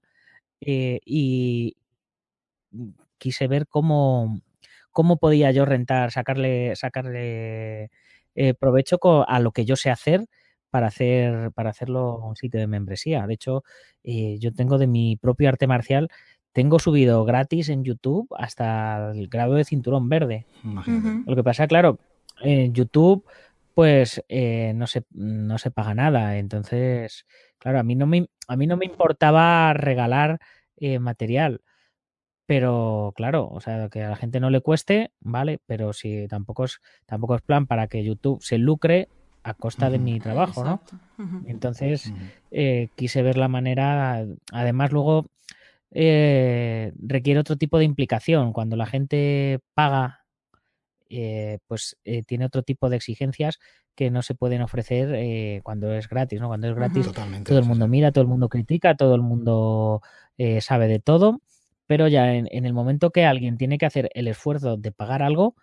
eh, 0.61 0.99
y 1.05 1.75
quise 3.17 3.47
ver 3.47 3.67
cómo, 3.67 4.41
cómo 4.91 5.17
podía 5.17 5.51
yo 5.51 5.65
rentar, 5.65 6.11
sacarle, 6.11 6.75
sacarle 6.75 7.91
eh, 8.35 8.53
provecho 8.59 8.99
a 9.27 9.39
lo 9.39 9.51
que 9.51 9.65
yo 9.65 9.75
sé 9.75 9.89
hacer 9.89 10.25
para 10.73 10.87
hacer 10.87 11.51
para 11.51 11.69
hacerlo 11.69 12.17
un 12.17 12.35
sitio 12.35 12.59
de 12.59 12.65
membresía. 12.65 13.27
De 13.27 13.35
hecho, 13.35 13.63
eh, 14.03 14.37
yo 14.39 14.51
tengo 14.53 14.79
de 14.79 14.87
mi 14.87 15.17
propio 15.17 15.49
arte 15.49 15.67
marcial, 15.67 16.09
tengo 16.53 16.79
subido 16.79 17.25
gratis 17.25 17.69
en 17.69 17.83
YouTube 17.83 18.27
hasta 18.37 19.11
el 19.11 19.27
grado 19.27 19.55
de 19.55 19.65
cinturón 19.65 20.07
verde. 20.07 20.45
Lo 21.25 21.35
que 21.35 21.43
pasa, 21.43 21.67
claro, 21.67 21.99
en 22.41 22.73
YouTube, 22.73 23.25
pues 23.73 24.23
eh, 24.29 24.73
no 24.75 24.87
se 24.87 25.03
no 25.11 25.57
se 25.57 25.71
paga 25.71 25.95
nada. 25.95 26.37
Entonces, 26.37 27.25
claro, 27.57 27.79
a 27.79 27.83
mí 27.83 27.95
no 27.95 28.05
me 28.05 28.27
a 28.47 28.55
mí 28.55 28.67
no 28.67 28.77
me 28.77 28.85
importaba 28.85 29.73
regalar 29.73 30.39
eh, 30.77 30.99
material. 30.99 31.61
Pero 32.45 33.13
claro, 33.15 33.47
o 33.49 33.59
sea, 33.61 33.89
que 33.89 34.03
a 34.03 34.09
la 34.09 34.15
gente 34.15 34.39
no 34.39 34.49
le 34.49 34.61
cueste, 34.61 35.11
vale, 35.21 35.59
pero 35.65 35.93
si 35.93 36.27
tampoco 36.27 36.65
es, 36.65 36.81
tampoco 37.05 37.35
es 37.35 37.41
plan 37.41 37.67
para 37.67 37.87
que 37.87 38.03
YouTube 38.03 38.43
se 38.43 38.57
lucre 38.57 39.07
a 39.43 39.53
costa 39.53 39.89
de 39.89 39.97
mi 39.97 40.19
trabajo, 40.19 40.63
¿no? 40.63 40.81
Entonces, 41.45 42.13
eh, 42.51 42.89
quise 42.95 43.21
ver 43.23 43.37
la 43.37 43.47
manera. 43.47 44.25
Además, 44.51 44.91
luego 44.91 45.25
eh, 45.93 46.91
requiere 46.97 47.39
otro 47.39 47.55
tipo 47.55 47.77
de 47.77 47.85
implicación. 47.85 48.53
Cuando 48.53 48.75
la 48.75 48.85
gente 48.85 49.59
paga, 49.73 50.25
eh, 51.09 51.59
pues 51.67 51.97
eh, 52.03 52.23
tiene 52.23 52.45
otro 52.45 52.63
tipo 52.63 52.89
de 52.89 52.97
exigencias 52.97 53.59
que 53.95 54.09
no 54.09 54.21
se 54.21 54.35
pueden 54.35 54.61
ofrecer 54.61 55.13
eh, 55.13 55.61
cuando 55.63 55.93
es 55.93 56.09
gratis, 56.09 56.41
¿no? 56.41 56.47
Cuando 56.47 56.67
es 56.67 56.75
gratis, 56.75 57.05
Totalmente. 57.05 57.49
todo 57.49 57.59
el 57.59 57.65
mundo 57.65 57.85
sí. 57.85 57.91
mira, 57.91 58.11
todo 58.11 58.23
el 58.23 58.27
mundo 58.27 58.49
critica, 58.49 58.95
todo 58.95 59.15
el 59.15 59.21
mundo 59.21 60.01
eh, 60.37 60.61
sabe 60.61 60.87
de 60.87 60.99
todo, 60.99 61.41
pero 61.85 62.07
ya 62.07 62.33
en, 62.33 62.47
en 62.51 62.65
el 62.65 62.73
momento 62.73 63.11
que 63.11 63.25
alguien 63.25 63.57
tiene 63.57 63.77
que 63.77 63.85
hacer 63.85 64.09
el 64.15 64.27
esfuerzo 64.27 64.77
de 64.77 64.91
pagar 64.91 65.21
algo, 65.21 65.55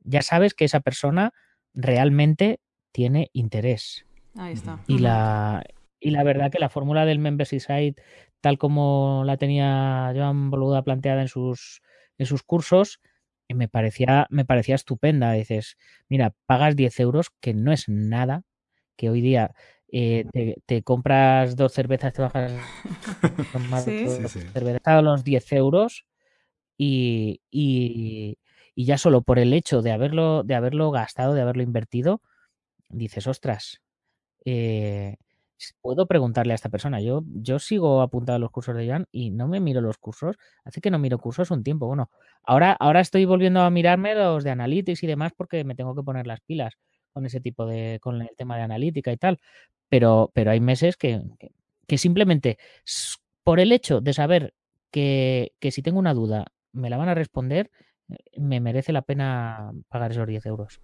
ya 0.00 0.22
sabes 0.22 0.54
que 0.54 0.66
esa 0.66 0.80
persona 0.80 1.32
realmente 1.72 2.60
tiene 2.92 3.30
interés. 3.32 4.04
Ahí 4.36 4.52
está. 4.52 4.82
Y 4.86 4.98
la, 4.98 5.64
y 5.98 6.10
la 6.10 6.22
verdad 6.22 6.50
que 6.50 6.58
la 6.58 6.68
fórmula 6.68 7.04
del 7.06 7.18
membership 7.18 7.60
site, 7.60 8.02
tal 8.40 8.58
como 8.58 9.22
la 9.24 9.36
tenía 9.36 10.12
Joan 10.14 10.50
Boluda 10.50 10.82
planteada 10.82 11.22
en 11.22 11.28
sus, 11.28 11.82
en 12.18 12.26
sus 12.26 12.42
cursos, 12.42 13.00
eh, 13.48 13.54
me 13.54 13.68
parecía, 13.68 14.26
me 14.30 14.44
parecía 14.44 14.74
estupenda. 14.74 15.32
Dices, 15.32 15.76
mira, 16.08 16.34
pagas 16.46 16.76
10 16.76 16.98
euros, 17.00 17.30
que 17.40 17.54
no 17.54 17.72
es 17.72 17.88
nada, 17.88 18.44
que 18.96 19.10
hoy 19.10 19.20
día 19.20 19.54
eh, 19.92 20.24
te, 20.32 20.56
te 20.66 20.82
compras 20.82 21.56
dos 21.56 21.72
cervezas, 21.72 22.12
te 22.12 22.22
bajas 22.22 22.52
tomar 23.52 23.84
Sí. 23.84 24.04
dos 24.04 24.32
Sí, 24.32 24.40
sí. 24.40 24.46
cervezas 24.52 24.80
a 24.84 25.02
los 25.02 25.24
10 25.24 25.52
euros 25.52 26.06
y, 26.78 27.40
y, 27.50 28.38
y 28.74 28.84
ya 28.84 28.98
solo 28.98 29.22
por 29.22 29.38
el 29.38 29.52
hecho 29.52 29.82
de 29.82 29.92
haberlo, 29.92 30.42
de 30.44 30.54
haberlo 30.54 30.90
gastado, 30.90 31.34
de 31.34 31.42
haberlo 31.42 31.62
invertido, 31.62 32.22
dices, 32.88 33.26
ostras, 33.26 33.80
eh, 34.44 35.16
puedo 35.80 36.06
preguntarle 36.06 36.52
a 36.52 36.56
esta 36.56 36.68
persona. 36.68 37.00
Yo, 37.00 37.22
yo 37.26 37.58
sigo 37.58 38.02
apuntado 38.02 38.36
a 38.36 38.38
los 38.38 38.50
cursos 38.50 38.76
de 38.76 38.86
Joan 38.86 39.06
y 39.12 39.30
no 39.30 39.48
me 39.48 39.60
miro 39.60 39.80
los 39.80 39.98
cursos. 39.98 40.36
Hace 40.64 40.80
que 40.80 40.90
no 40.90 40.98
miro 40.98 41.18
cursos 41.18 41.50
un 41.50 41.62
tiempo. 41.62 41.86
Bueno, 41.86 42.10
ahora, 42.42 42.72
ahora 42.72 43.00
estoy 43.00 43.24
volviendo 43.24 43.60
a 43.60 43.70
mirarme 43.70 44.14
los 44.14 44.44
de 44.44 44.50
Analytics 44.50 45.02
y 45.02 45.06
demás 45.06 45.32
porque 45.36 45.64
me 45.64 45.74
tengo 45.74 45.94
que 45.94 46.02
poner 46.02 46.26
las 46.26 46.40
pilas 46.40 46.74
con 47.12 47.26
ese 47.26 47.40
tipo 47.40 47.66
de, 47.66 47.98
con 48.00 48.20
el 48.22 48.30
tema 48.36 48.56
de 48.56 48.62
analítica 48.62 49.12
y 49.12 49.16
tal. 49.16 49.38
Pero, 49.88 50.30
pero 50.34 50.50
hay 50.50 50.60
meses 50.60 50.96
que, 50.96 51.20
que, 51.86 51.98
simplemente 51.98 52.58
por 53.42 53.60
el 53.60 53.72
hecho 53.72 54.00
de 54.00 54.12
saber 54.12 54.54
que, 54.90 55.52
que 55.58 55.72
si 55.72 55.82
tengo 55.82 55.98
una 55.98 56.14
duda 56.14 56.46
me 56.72 56.90
la 56.90 56.96
van 56.96 57.08
a 57.08 57.14
responder, 57.14 57.70
eh, 58.08 58.16
me 58.40 58.60
merece 58.60 58.92
la 58.92 59.02
pena 59.02 59.72
pagar 59.88 60.12
esos 60.12 60.26
10 60.26 60.46
euros. 60.46 60.80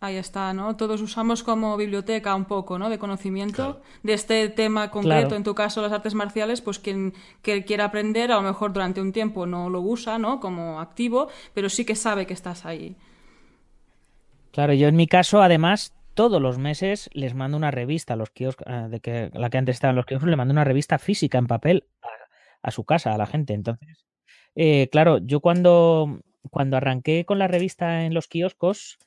Ahí 0.00 0.16
está, 0.16 0.52
¿no? 0.52 0.76
Todos 0.76 1.00
usamos 1.00 1.44
como 1.44 1.76
biblioteca 1.76 2.34
un 2.34 2.44
poco, 2.46 2.76
¿no? 2.76 2.90
De 2.90 2.98
conocimiento 2.98 3.80
de 4.02 4.14
este 4.14 4.48
tema 4.48 4.90
concreto, 4.90 5.36
en 5.36 5.44
tu 5.44 5.54
caso 5.54 5.80
las 5.80 5.92
artes 5.92 6.14
marciales, 6.14 6.60
pues 6.60 6.80
quien, 6.80 7.14
que 7.40 7.64
quiera 7.64 7.84
aprender, 7.84 8.32
a 8.32 8.36
lo 8.36 8.42
mejor 8.42 8.72
durante 8.72 9.00
un 9.00 9.12
tiempo 9.12 9.46
no 9.46 9.70
lo 9.70 9.80
usa, 9.80 10.18
¿no? 10.18 10.40
Como 10.40 10.80
activo, 10.80 11.28
pero 11.54 11.68
sí 11.68 11.84
que 11.84 11.94
sabe 11.94 12.26
que 12.26 12.34
estás 12.34 12.66
ahí. 12.66 12.96
Claro, 14.50 14.72
yo 14.72 14.88
en 14.88 14.96
mi 14.96 15.06
caso, 15.06 15.40
además, 15.40 15.94
todos 16.14 16.42
los 16.42 16.58
meses 16.58 17.08
les 17.12 17.34
mando 17.34 17.56
una 17.56 17.70
revista 17.70 18.14
a 18.14 18.16
los 18.16 18.30
kioscos, 18.30 18.66
ah, 18.68 18.88
de 18.88 19.00
que 19.00 19.30
la 19.34 19.50
que 19.50 19.58
antes 19.58 19.76
estaba 19.76 19.90
en 19.90 19.96
los 19.96 20.06
kioscos, 20.06 20.28
le 20.28 20.36
mando 20.36 20.52
una 20.52 20.64
revista 20.64 20.98
física 20.98 21.38
en 21.38 21.46
papel 21.46 21.84
a, 22.60 22.70
su 22.70 22.84
casa, 22.84 23.14
a 23.14 23.18
la 23.18 23.26
gente. 23.26 23.54
Entonces, 23.54 24.04
eh, 24.54 24.88
claro, 24.90 25.18
yo 25.18 25.40
cuando, 25.40 26.20
cuando 26.50 26.76
arranqué 26.76 27.24
con 27.24 27.38
la 27.38 27.48
revista 27.48 28.04
en 28.04 28.14
los 28.14 28.28
kioscos, 28.28 28.98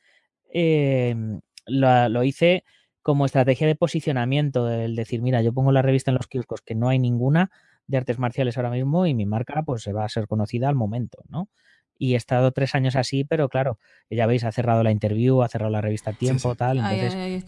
Em, 0.57 1.41
lo, 1.65 2.23
hice 2.23 2.63
como 3.01 3.25
estrategia 3.25 3.67
de 3.67 3.75
posicionamiento, 3.75 4.71
el 4.71 4.95
decir, 4.95 5.21
mira, 5.21 5.41
yo 5.41 5.51
pongo 5.51 5.73
la 5.73 5.81
revista 5.81 6.11
en 6.11 6.15
los 6.15 6.27
kioscos 6.27 6.61
que 6.61 6.75
no 6.75 6.87
hay 6.87 6.97
ninguna 6.97 7.51
de 7.87 7.97
artes 7.97 8.19
marciales 8.19 8.55
ahora 8.55 8.69
mismo 8.69 9.05
y 9.05 9.13
mi 9.13 9.25
marca 9.25 9.63
pues 9.63 9.83
se 9.83 9.91
va 9.91 10.05
a 10.05 10.09
ser 10.09 10.27
conocida 10.29 10.69
al 10.69 10.75
momento, 10.75 11.23
¿no? 11.27 11.49
Y 11.97 12.13
he 12.13 12.15
estado 12.15 12.53
tres 12.53 12.73
años 12.73 12.95
así, 12.95 13.25
pero 13.25 13.49
claro, 13.49 13.79
ya 14.09 14.27
veis, 14.27 14.45
ha 14.45 14.51
cerrado 14.53 14.81
la 14.81 14.91
interview, 14.91 15.41
ha 15.41 15.49
cerrado 15.49 15.71
la 15.71 15.81
revista 15.81 16.13
Tiempo, 16.13 16.55
tal. 16.55 16.77
Entonces, 16.77 17.43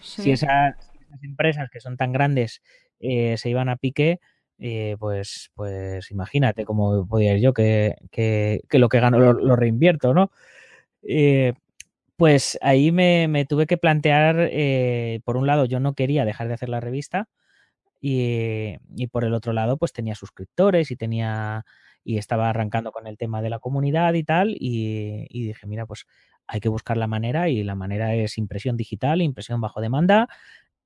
si, 0.00 0.32
esas, 0.32 0.74
empresas 1.22 1.70
que 1.70 1.78
son 1.78 1.96
tan 1.96 2.10
grandes 2.10 2.62
eh, 2.98 3.36
se 3.36 3.48
iban 3.48 3.68
a 3.68 3.76
pique, 3.76 4.18
eh, 4.58 4.96
pues, 4.98 5.52
pues 5.54 6.10
imagínate 6.10 6.64
cómo 6.64 7.06
podía 7.06 7.34
ir 7.34 7.40
yo 7.40 7.52
que, 7.52 7.94
que, 8.10 8.60
lo 8.72 8.88
que 8.88 8.98
gano 8.98 9.20
lo, 9.20 9.54
reinvierto, 9.54 10.14
¿no? 10.14 10.32
Eh, 11.02 11.52
pues 12.18 12.58
ahí 12.62 12.90
me, 12.90 13.46
tuve 13.48 13.68
que 13.68 13.78
plantear, 13.78 14.48
eh, 14.50 15.20
por 15.24 15.36
un 15.36 15.46
lado, 15.46 15.66
yo 15.66 15.78
no 15.78 15.94
quería 15.94 16.24
dejar 16.24 16.48
de 16.48 16.54
hacer 16.54 16.68
la 16.68 16.80
revista 16.80 17.28
y, 18.00 18.76
por 19.12 19.24
el 19.24 19.34
otro 19.34 19.52
lado, 19.52 19.76
pues 19.76 19.92
tenía 19.92 20.16
suscriptores 20.16 20.90
y 20.90 20.96
tenía 20.96 21.64
y 22.02 22.18
estaba 22.18 22.50
arrancando 22.50 22.90
con 22.90 23.06
el 23.06 23.18
tema 23.18 23.40
de 23.40 23.50
la 23.50 23.60
comunidad 23.60 24.14
y 24.14 24.24
tal 24.24 24.56
y, 24.58 25.28
dije, 25.30 25.66
mira, 25.68 25.86
pues 25.86 26.06
hay 26.48 26.58
que 26.58 26.68
buscar 26.68 26.96
la 26.96 27.06
manera 27.06 27.50
y 27.50 27.62
la 27.62 27.76
manera 27.76 28.12
es 28.14 28.36
impresión 28.36 28.76
digital, 28.76 29.22
impresión 29.22 29.60
bajo 29.60 29.80
demanda 29.80 30.28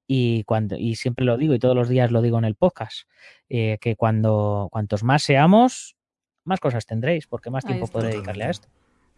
y 0.06 0.44
cuando 0.44 0.76
y 0.76 0.96
siempre 0.96 1.24
lo 1.24 1.38
digo 1.38 1.54
y 1.54 1.58
todos 1.58 1.76
los 1.76 1.88
días 1.88 2.10
lo 2.10 2.20
digo 2.20 2.38
en 2.38 2.44
el 2.44 2.56
podcast 2.56 3.08
eh, 3.48 3.78
que 3.80 3.96
cuando 3.96 4.68
cuantos 4.70 5.02
más 5.04 5.22
seamos 5.22 5.96
más 6.44 6.60
cosas 6.60 6.84
tendréis 6.84 7.26
porque 7.26 7.50
más 7.50 7.64
tiempo 7.64 7.86
puede 7.86 8.08
dedicarle 8.08 8.44
a 8.44 8.50
esto. 8.50 8.68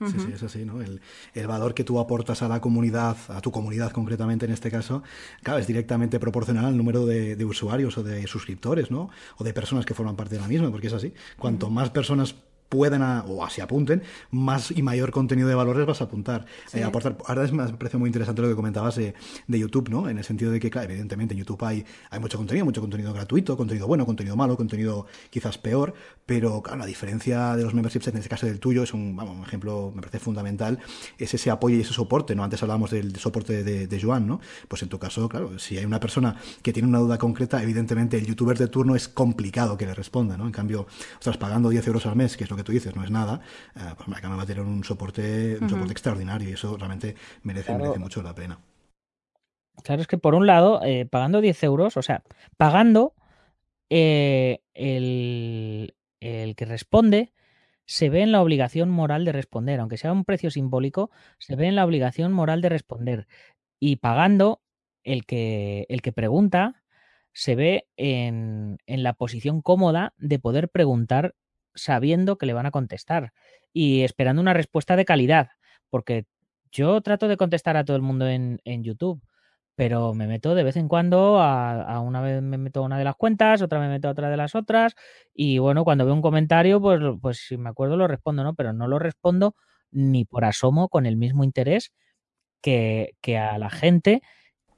Sí, 0.00 0.18
sí, 0.18 0.32
es 0.34 0.42
así, 0.42 0.64
¿no? 0.64 0.80
El, 0.82 1.46
valor 1.46 1.72
que 1.72 1.84
tú 1.84 1.98
aportas 1.98 2.42
a 2.42 2.48
la 2.48 2.60
comunidad, 2.60 3.16
a 3.28 3.40
tu 3.40 3.52
comunidad 3.52 3.92
concretamente 3.92 4.44
en 4.44 4.52
este 4.52 4.70
caso, 4.70 5.02
claro, 5.42 5.60
es 5.60 5.66
directamente 5.66 6.18
proporcional 6.18 6.64
al 6.66 6.76
número 6.76 7.06
de, 7.06 7.42
usuarios 7.44 7.96
o 7.96 8.02
de 8.02 8.26
suscriptores, 8.26 8.90
¿no? 8.90 9.10
O 9.38 9.44
de 9.44 9.52
personas 9.52 9.86
que 9.86 9.94
forman 9.94 10.16
parte 10.16 10.34
de 10.34 10.40
la 10.40 10.48
misma, 10.48 10.70
porque 10.70 10.88
es 10.88 10.92
así. 10.92 11.14
Cuanto 11.38 11.70
más 11.70 11.90
personas 11.90 12.34
puedan 12.74 13.02
o 13.28 13.44
así 13.44 13.60
apunten, 13.60 14.02
más 14.32 14.72
y 14.72 14.82
mayor 14.82 15.12
contenido 15.12 15.48
de 15.48 15.54
valores 15.54 15.86
vas 15.86 16.00
a 16.00 16.04
apuntar. 16.04 16.44
Eh, 16.72 16.82
aportar. 16.82 17.16
Ahora 17.26 17.44
es, 17.44 17.52
me 17.52 17.64
parece 17.74 17.98
muy 17.98 18.08
interesante 18.08 18.42
lo 18.42 18.48
que 18.48 18.56
comentabas 18.56 18.96
de, 18.96 19.14
YouTube, 19.46 19.88
¿no? 19.90 20.08
En 20.08 20.18
el 20.18 20.24
sentido 20.24 20.50
de 20.50 20.58
que, 20.58 20.70
claro, 20.70 20.90
evidentemente 20.90 21.34
en 21.34 21.38
YouTube 21.38 21.62
hay, 21.64 21.84
hay 22.10 22.18
mucho 22.18 22.36
contenido, 22.36 22.64
mucho 22.64 22.80
contenido 22.80 23.12
gratuito, 23.12 23.56
contenido 23.56 23.86
bueno, 23.86 24.04
contenido 24.04 24.34
malo, 24.34 24.56
contenido 24.56 25.06
quizás 25.30 25.56
peor, 25.56 25.94
pero 26.26 26.60
claro, 26.60 26.80
la 26.80 26.86
diferencia 26.86 27.54
de 27.54 27.62
los 27.62 27.74
memberships, 27.74 28.08
en 28.08 28.16
este 28.16 28.28
caso 28.28 28.46
del 28.46 28.58
tuyo, 28.58 28.82
es 28.82 28.92
un, 28.92 29.14
vamos, 29.14 29.36
un 29.36 29.44
ejemplo, 29.44 29.92
me 29.94 30.02
parece 30.02 30.18
fundamental, 30.18 30.80
es 31.16 31.32
ese 31.32 31.50
apoyo 31.52 31.76
y 31.76 31.82
ese 31.82 31.92
soporte, 31.92 32.34
¿no? 32.34 32.42
Antes 32.42 32.60
hablábamos 32.62 32.90
del 32.90 33.14
soporte 33.16 33.62
de, 33.62 33.86
de 33.86 34.02
Joan, 34.02 34.26
¿no? 34.26 34.40
Pues 34.66 34.82
en 34.82 34.88
tu 34.88 34.98
caso, 34.98 35.28
claro, 35.28 35.58
si 35.60 35.78
hay 35.78 35.84
una 35.84 36.00
persona 36.00 36.36
que 36.62 36.72
tiene 36.72 36.88
una 36.88 36.98
duda 36.98 37.18
concreta, 37.18 37.62
evidentemente 37.62 38.18
el 38.18 38.26
youtuber 38.26 38.58
de 38.58 38.66
turno 38.66 38.96
es 38.96 39.08
complicado 39.08 39.76
que 39.76 39.86
le 39.86 39.94
responda, 39.94 40.36
¿no? 40.36 40.46
En 40.46 40.52
cambio, 40.52 40.88
estás 41.18 41.36
pagando 41.36 41.68
10 41.68 41.86
euros 41.86 42.06
al 42.06 42.16
mes, 42.16 42.36
que 42.36 42.44
es 42.44 42.50
lo 42.50 42.56
que 42.56 42.63
tú 42.64 42.72
dices, 42.72 42.94
no 42.96 43.04
es 43.04 43.10
nada, 43.10 43.40
eh, 43.76 43.80
pues 43.96 44.08
me 44.08 44.20
va 44.20 44.42
a 44.42 44.46
tener 44.46 44.62
un 44.62 44.82
soporte, 44.84 45.58
un 45.60 45.68
soporte 45.68 45.92
extraordinario 45.92 46.48
y 46.48 46.52
eso 46.52 46.76
realmente 46.76 47.14
merece, 47.42 47.74
merece 47.74 47.98
mucho 47.98 48.22
la 48.22 48.34
pena. 48.34 48.58
Claro, 49.82 50.02
es 50.02 50.08
que 50.08 50.18
por 50.18 50.34
un 50.34 50.46
lado, 50.46 50.80
eh, 50.84 51.06
pagando 51.06 51.40
10 51.40 51.62
euros, 51.64 51.96
o 51.96 52.02
sea, 52.02 52.22
pagando 52.56 53.14
eh, 53.90 54.60
el, 54.72 55.94
el 56.20 56.56
que 56.56 56.64
responde 56.64 57.32
se 57.86 58.08
ve 58.08 58.22
en 58.22 58.32
la 58.32 58.40
obligación 58.40 58.88
moral 58.90 59.24
de 59.24 59.32
responder, 59.32 59.80
aunque 59.80 59.98
sea 59.98 60.12
un 60.12 60.24
precio 60.24 60.50
simbólico, 60.50 61.10
se 61.38 61.56
ve 61.56 61.66
en 61.66 61.76
la 61.76 61.84
obligación 61.84 62.32
moral 62.32 62.62
de 62.62 62.70
responder. 62.70 63.26
Y 63.78 63.96
pagando, 63.96 64.62
el 65.02 65.26
que, 65.26 65.86
el 65.88 66.02
que 66.02 66.12
pregunta 66.12 66.82
se 67.32 67.56
ve 67.56 67.88
en, 67.96 68.78
en, 68.86 69.02
la 69.02 69.12
posición 69.12 69.60
cómoda 69.60 70.14
de 70.16 70.38
poder 70.38 70.70
preguntar 70.70 71.34
sabiendo 71.74 72.38
que 72.38 72.46
le 72.46 72.52
van 72.52 72.66
a 72.66 72.70
contestar 72.70 73.32
y 73.72 74.02
esperando 74.02 74.40
una 74.40 74.52
respuesta 74.52 74.96
de 74.96 75.04
calidad, 75.04 75.50
porque 75.90 76.26
yo 76.70 77.00
trato 77.00 77.28
de 77.28 77.36
contestar 77.36 77.76
a 77.76 77.84
todo 77.84 77.96
el 77.96 78.02
mundo 78.02 78.28
en, 78.28 78.60
YouTube, 78.64 79.22
pero 79.74 80.14
me 80.14 80.26
meto 80.26 80.54
de 80.54 80.62
vez 80.62 80.76
en 80.76 80.88
cuando, 80.88 81.40
a, 81.40 82.00
una 82.00 82.20
vez 82.20 82.42
me 82.42 82.58
meto 82.58 82.80
a 82.80 82.82
una 82.84 82.98
de 82.98 83.04
las 83.04 83.16
cuentas, 83.16 83.62
otra 83.62 83.80
me 83.80 83.88
meto 83.88 84.08
a 84.08 84.12
otra 84.12 84.30
de 84.30 84.36
las 84.36 84.54
otras, 84.54 84.94
y 85.34 85.58
bueno, 85.58 85.84
cuando 85.84 86.04
veo 86.04 86.14
un 86.14 86.22
comentario, 86.22 86.80
pues, 86.80 87.00
pues 87.20 87.38
si 87.48 87.56
me 87.56 87.70
acuerdo 87.70 87.96
lo 87.96 88.08
respondo, 88.08 88.44
¿no? 88.44 88.54
Pero 88.54 88.72
no 88.72 88.88
lo 88.88 88.98
respondo 88.98 89.54
ni 89.90 90.24
por 90.24 90.44
asomo 90.44 90.88
con 90.88 91.06
el 91.06 91.16
mismo 91.16 91.44
interés 91.44 91.92
que, 92.60 93.16
que 93.20 93.38
a 93.38 93.58
la 93.58 93.70
gente 93.70 94.22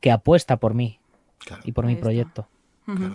que 0.00 0.10
apuesta 0.10 0.58
por 0.58 0.74
mí 0.74 1.00
y 1.64 1.72
por 1.72 1.86
mi 1.86 1.96
proyecto 1.96 2.48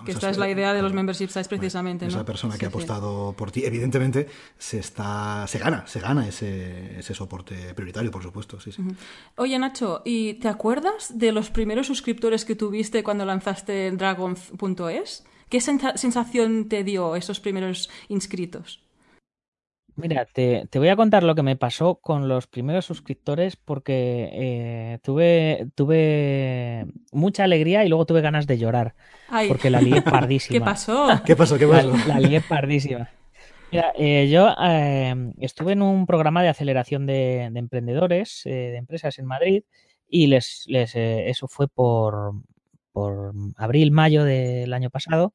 que 0.05 0.11
esta 0.11 0.29
es 0.29 0.37
la 0.37 0.49
idea 0.49 0.73
de 0.73 0.81
los 0.81 0.93
membership 0.93 1.27
sites 1.27 1.47
precisamente. 1.47 2.05
Esa 2.05 2.25
persona 2.25 2.57
que 2.57 2.65
ha 2.65 2.67
apostado 2.67 3.33
por 3.37 3.51
ti, 3.51 3.63
evidentemente, 3.63 4.27
se 4.57 4.79
está 4.79 5.45
se 5.47 5.59
gana, 5.59 5.87
se 5.87 5.99
gana 5.99 6.27
ese, 6.27 6.99
ese 6.99 7.13
soporte 7.13 7.73
prioritario, 7.73 8.11
por 8.11 8.23
supuesto. 8.23 8.59
Sí, 8.59 8.71
sí. 8.71 8.83
Oye, 9.37 9.57
Nacho, 9.57 10.01
¿y 10.03 10.35
te 10.35 10.49
acuerdas 10.49 11.17
de 11.17 11.31
los 11.31 11.49
primeros 11.49 11.87
suscriptores 11.87 12.43
que 12.45 12.55
tuviste 12.55 13.03
cuando 13.03 13.25
lanzaste 13.25 13.91
Dragon.es? 13.91 15.23
¿Qué 15.49 15.59
sensación 15.59 16.69
te 16.69 16.83
dio 16.83 17.15
esos 17.15 17.39
primeros 17.39 17.89
inscritos? 18.07 18.81
Mira, 19.95 20.25
te, 20.25 20.67
voy 20.75 20.87
a 20.87 20.95
contar 20.95 21.23
lo 21.23 21.35
que 21.35 21.43
me 21.43 21.55
pasó 21.55 21.95
con 21.95 22.27
los 22.27 22.47
primeros 22.47 22.85
suscriptores 22.85 23.55
porque 23.55 24.29
eh, 24.33 24.99
tuve, 25.03 25.67
tuve 25.75 26.85
mucha 27.11 27.43
alegría 27.43 27.83
y 27.83 27.89
luego 27.89 28.05
tuve 28.05 28.21
ganas 28.21 28.47
de 28.47 28.57
llorar. 28.57 28.95
Porque 29.47 29.69
la 29.69 29.81
lié 29.81 30.01
pardísima. 30.01 30.59
¿Qué 30.59 30.61
pasó? 30.65 31.07
¿Qué 31.25 31.35
pasó? 31.35 31.57
¿Qué 31.57 31.67
pasó? 31.67 31.93
La, 32.07 32.19
lié 32.19 32.41
pardísima. 32.41 33.09
Mira, 33.71 33.93
eh, 33.97 34.29
yo 34.29 34.53
eh, 34.61 35.15
estuve 35.39 35.73
en 35.73 35.81
un 35.81 36.05
programa 36.05 36.41
de 36.41 36.49
aceleración 36.49 37.05
de, 37.05 37.43
emprendedores, 37.43 38.41
de 38.45 38.75
empresas 38.75 39.17
en 39.19 39.25
Madrid, 39.25 39.63
y 40.07 40.27
les, 40.27 40.63
les 40.67 40.95
eso 40.95 41.47
fue 41.47 41.67
por, 41.67 42.33
por 42.91 43.33
abril, 43.57 43.91
mayo 43.91 44.23
del 44.23 44.73
año 44.73 44.89
pasado, 44.89 45.33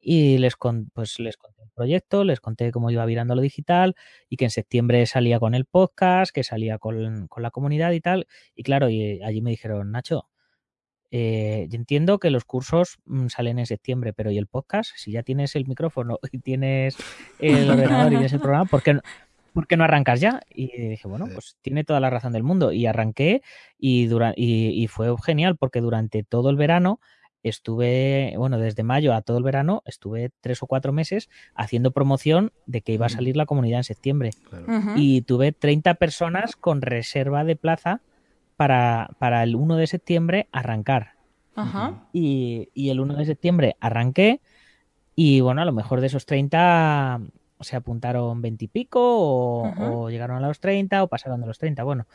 y 0.00 0.38
les, 0.38 0.54
pues, 0.92 1.18
les 1.18 1.36
conté 1.36 1.63
proyecto, 1.74 2.24
les 2.24 2.40
conté 2.40 2.72
cómo 2.72 2.90
iba 2.90 3.04
virando 3.04 3.34
lo 3.34 3.42
digital 3.42 3.94
y 4.28 4.36
que 4.36 4.44
en 4.44 4.50
septiembre 4.50 5.04
salía 5.06 5.38
con 5.38 5.54
el 5.54 5.64
podcast, 5.66 6.32
que 6.32 6.44
salía 6.44 6.78
con, 6.78 7.28
la 7.36 7.50
comunidad 7.50 7.92
y 7.92 8.00
tal. 8.00 8.26
Y 8.54 8.62
claro, 8.62 8.88
y 8.88 9.22
allí 9.22 9.42
me 9.42 9.50
dijeron, 9.50 9.92
Nacho, 9.92 10.28
eh, 11.10 11.66
yo 11.68 11.76
entiendo 11.76 12.18
que 12.18 12.30
los 12.30 12.44
cursos 12.44 12.98
mm, 13.04 13.28
salen 13.28 13.58
en 13.58 13.66
septiembre, 13.66 14.12
pero 14.12 14.30
¿y 14.30 14.38
el 14.38 14.46
podcast? 14.46 14.90
Si 14.96 15.12
ya 15.12 15.22
tienes 15.22 15.54
el 15.56 15.66
micrófono 15.66 16.18
y 16.32 16.38
tienes 16.38 16.96
el 17.38 17.70
ordenador 17.70 18.06
y 18.06 18.16
tienes 18.16 18.32
el 18.32 18.40
programa, 18.40 18.64
¿por 18.64 18.82
qué 18.82 18.94
no? 18.94 19.02
no 19.54 19.84
arrancas 19.84 20.20
ya? 20.20 20.40
Y 20.50 20.76
dije, 20.76 21.06
bueno, 21.06 21.28
pues 21.32 21.56
tiene 21.62 21.84
toda 21.84 22.00
la 22.00 22.10
razón 22.10 22.32
del 22.32 22.42
mundo. 22.42 22.72
Y 22.72 22.86
arranqué 22.86 23.42
y, 23.78 24.08
y, 24.36 24.82
y, 24.82 24.86
fue 24.88 25.14
genial 25.24 25.56
porque 25.56 25.80
durante 25.80 26.24
todo 26.24 26.50
el 26.50 26.56
verano 26.56 27.00
estuve, 27.44 28.34
bueno, 28.36 28.58
desde 28.58 28.82
mayo 28.82 29.14
a 29.14 29.22
todo 29.22 29.38
el 29.38 29.44
verano, 29.44 29.82
estuve 29.86 30.30
tres 30.40 30.62
o 30.62 30.66
cuatro 30.66 30.92
meses 30.92 31.30
haciendo 31.54 31.92
promoción 31.92 32.52
de 32.66 32.80
que 32.80 32.92
iba 32.92 33.06
a 33.06 33.10
salir 33.10 33.36
la 33.36 33.46
comunidad 33.46 33.78
en 33.80 33.84
septiembre. 33.84 34.30
Y 34.96 35.22
tuve 35.22 35.52
30 35.52 35.94
personas 35.94 36.56
con 36.56 36.82
reserva 36.82 37.44
de 37.44 37.56
plaza 37.56 38.00
para, 38.56 39.10
para 39.18 39.42
el 39.42 39.54
1 39.54 39.76
de 39.76 39.86
septiembre 39.86 40.48
arrancar. 40.50 41.12
Y, 42.12 42.70
y, 42.74 42.88
el 42.88 42.98
1 42.98 43.14
de 43.14 43.24
septiembre 43.26 43.76
arranqué 43.78 44.40
y 45.14 45.40
bueno, 45.40 45.62
a 45.62 45.64
lo 45.64 45.72
mejor 45.72 46.00
de 46.00 46.08
esos 46.08 46.26
30 46.26 47.20
se 47.60 47.76
apuntaron 47.76 48.42
20 48.42 48.64
y 48.64 48.68
pico 48.68 49.00
o, 49.00 50.10
llegaron 50.10 50.42
a 50.42 50.48
los 50.48 50.60
30 50.60 51.02
o 51.02 51.08
pasaron 51.08 51.40
de 51.40 51.46
los 51.46 51.58
30. 51.58 51.82
Bueno, 51.84 52.06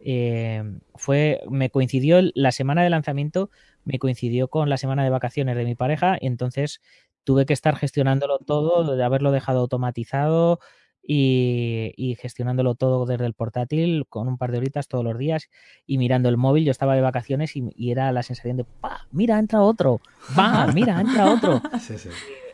eh, 0.00 0.62
fue, 0.94 1.40
me 1.50 1.70
coincidió 1.70 2.20
la 2.34 2.52
semana 2.52 2.82
de 2.82 2.90
lanzamiento, 2.90 3.50
me 3.84 3.98
coincidió 3.98 4.48
con 4.48 4.68
la 4.68 4.76
semana 4.76 5.04
de 5.04 5.10
vacaciones 5.10 5.56
de 5.56 5.64
mi 5.64 5.74
pareja 5.74 6.18
y 6.20 6.26
entonces 6.26 6.80
tuve 7.24 7.46
que 7.46 7.52
estar 7.52 7.76
gestionándolo 7.76 8.38
todo, 8.38 8.96
de 8.96 9.04
haberlo 9.04 9.32
dejado 9.32 9.60
automatizado 9.60 10.60
y, 11.02 12.16
gestionándolo 12.20 12.74
todo 12.74 13.06
desde 13.06 13.24
el 13.24 13.34
portátil 13.34 14.06
con 14.08 14.28
un 14.28 14.36
par 14.36 14.52
de 14.52 14.58
horitas 14.58 14.88
todos 14.88 15.04
los 15.04 15.16
días 15.16 15.48
y 15.86 15.98
mirando 15.98 16.28
el 16.28 16.36
móvil. 16.36 16.64
Yo 16.64 16.70
estaba 16.70 16.94
de 16.94 17.00
vacaciones 17.00 17.56
y, 17.56 17.90
era 17.90 18.12
la 18.12 18.22
sensación 18.22 18.58
de, 18.58 18.64
¡pa! 18.64 19.06
Mira, 19.10 19.38
entra 19.38 19.62
otro, 19.62 20.00
¡va! 20.38 20.66
Mira, 20.72 21.00
entra 21.00 21.32
otro. 21.32 21.62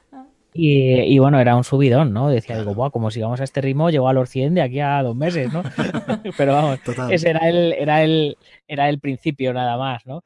Y, 0.57 1.19
bueno, 1.19 1.41
era 1.41 1.57
un 1.57 1.65
subidón, 1.65 2.13
¿no? 2.13 2.29
Decía, 2.29 2.57
digo, 2.57 2.75
Buah, 2.75 2.91
como 2.91 3.11
sigamos 3.11 3.41
a 3.41 3.45
este 3.45 3.61
ritmo, 3.61 3.91
llegó 3.91 4.09
a 4.09 4.13
los 4.13 4.31
100 4.31 4.55
de 4.55 4.63
aquí 4.63 4.79
a 4.79 5.03
dos 5.03 5.17
meses, 5.17 5.53
¿no? 5.53 5.65
Pero 6.39 6.53
vamos, 6.53 6.79
ese 7.11 7.31
era 7.31 7.49
el, 7.49 7.73
era, 7.73 8.05
el, 8.05 8.39
era 8.69 8.89
el 8.89 9.01
principio 9.01 9.53
nada 9.53 9.77
más, 9.77 10.07
¿no? 10.07 10.23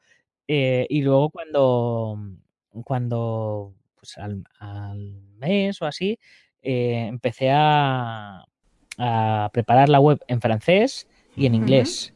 Eh, 0.47 0.85
y 0.87 1.01
luego 1.01 1.31
cuando, 1.31 2.19
cuando 2.83 3.73
pues 3.95 4.19
al, 4.19 4.45
mes 5.39 5.81
o 5.81 5.87
así, 5.87 6.19
eh, 6.61 7.07
empecé 7.07 7.49
a, 7.51 8.45
a, 8.99 9.49
preparar 9.51 9.89
la 9.89 9.99
web 9.99 10.19
en 10.27 10.41
francés 10.41 11.07
y 11.35 11.47
en 11.47 11.55
inglés, 11.55 12.13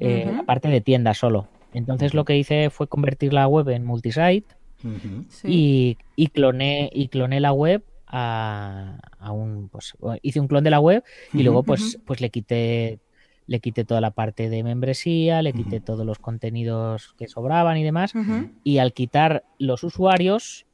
eh, 0.00 0.28
aparte 0.40 0.66
de 0.66 0.80
tienda 0.80 1.14
solo. 1.14 1.46
Entonces 1.72 2.14
lo 2.14 2.24
que 2.24 2.36
hice 2.36 2.70
fue 2.70 2.88
convertir 2.88 3.32
la 3.32 3.46
web 3.46 3.68
en 3.68 3.84
multisite 3.84 4.56
y, 5.44 5.98
y, 6.16 6.26
cloné, 6.28 6.90
y 6.92 7.08
cloné 7.08 7.40
la 7.40 7.52
web 7.52 7.82
a, 8.06 8.98
un 9.32 9.68
pues 9.68 9.94
hice 10.22 10.40
un 10.40 10.46
clon 10.46 10.62
de 10.62 10.70
la 10.70 10.80
web 10.80 11.02
y 11.32 11.42
luego 11.42 11.62
pues 11.64 11.98
pues 12.04 12.20
le 12.20 12.30
quité 12.30 13.00
le 13.46 13.60
quité 13.60 13.84
toda 13.84 14.00
la 14.00 14.12
parte 14.12 14.48
de 14.48 14.62
membresía, 14.62 15.42
le 15.42 15.52
quité 15.52 15.80
todos 15.80 16.06
los 16.06 16.18
contenidos 16.18 17.14
que 17.18 17.28
sobraban 17.28 17.76
y 17.76 17.84
demás. 17.84 18.14
Y 18.62 18.78
al 18.78 18.94
quitar 18.94 19.44
los 19.58 19.84
usuarios 19.84 20.64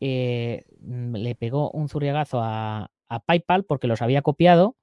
eh, 0.00 0.64
le 0.80 1.34
pegó 1.34 1.70
un 1.70 1.88
zurriagazo 1.88 2.40
a, 2.40 2.90
a 3.08 3.20
PayPal 3.20 3.64
porque 3.64 3.88
los 3.88 4.00
había 4.00 4.22
copiado 4.22 4.76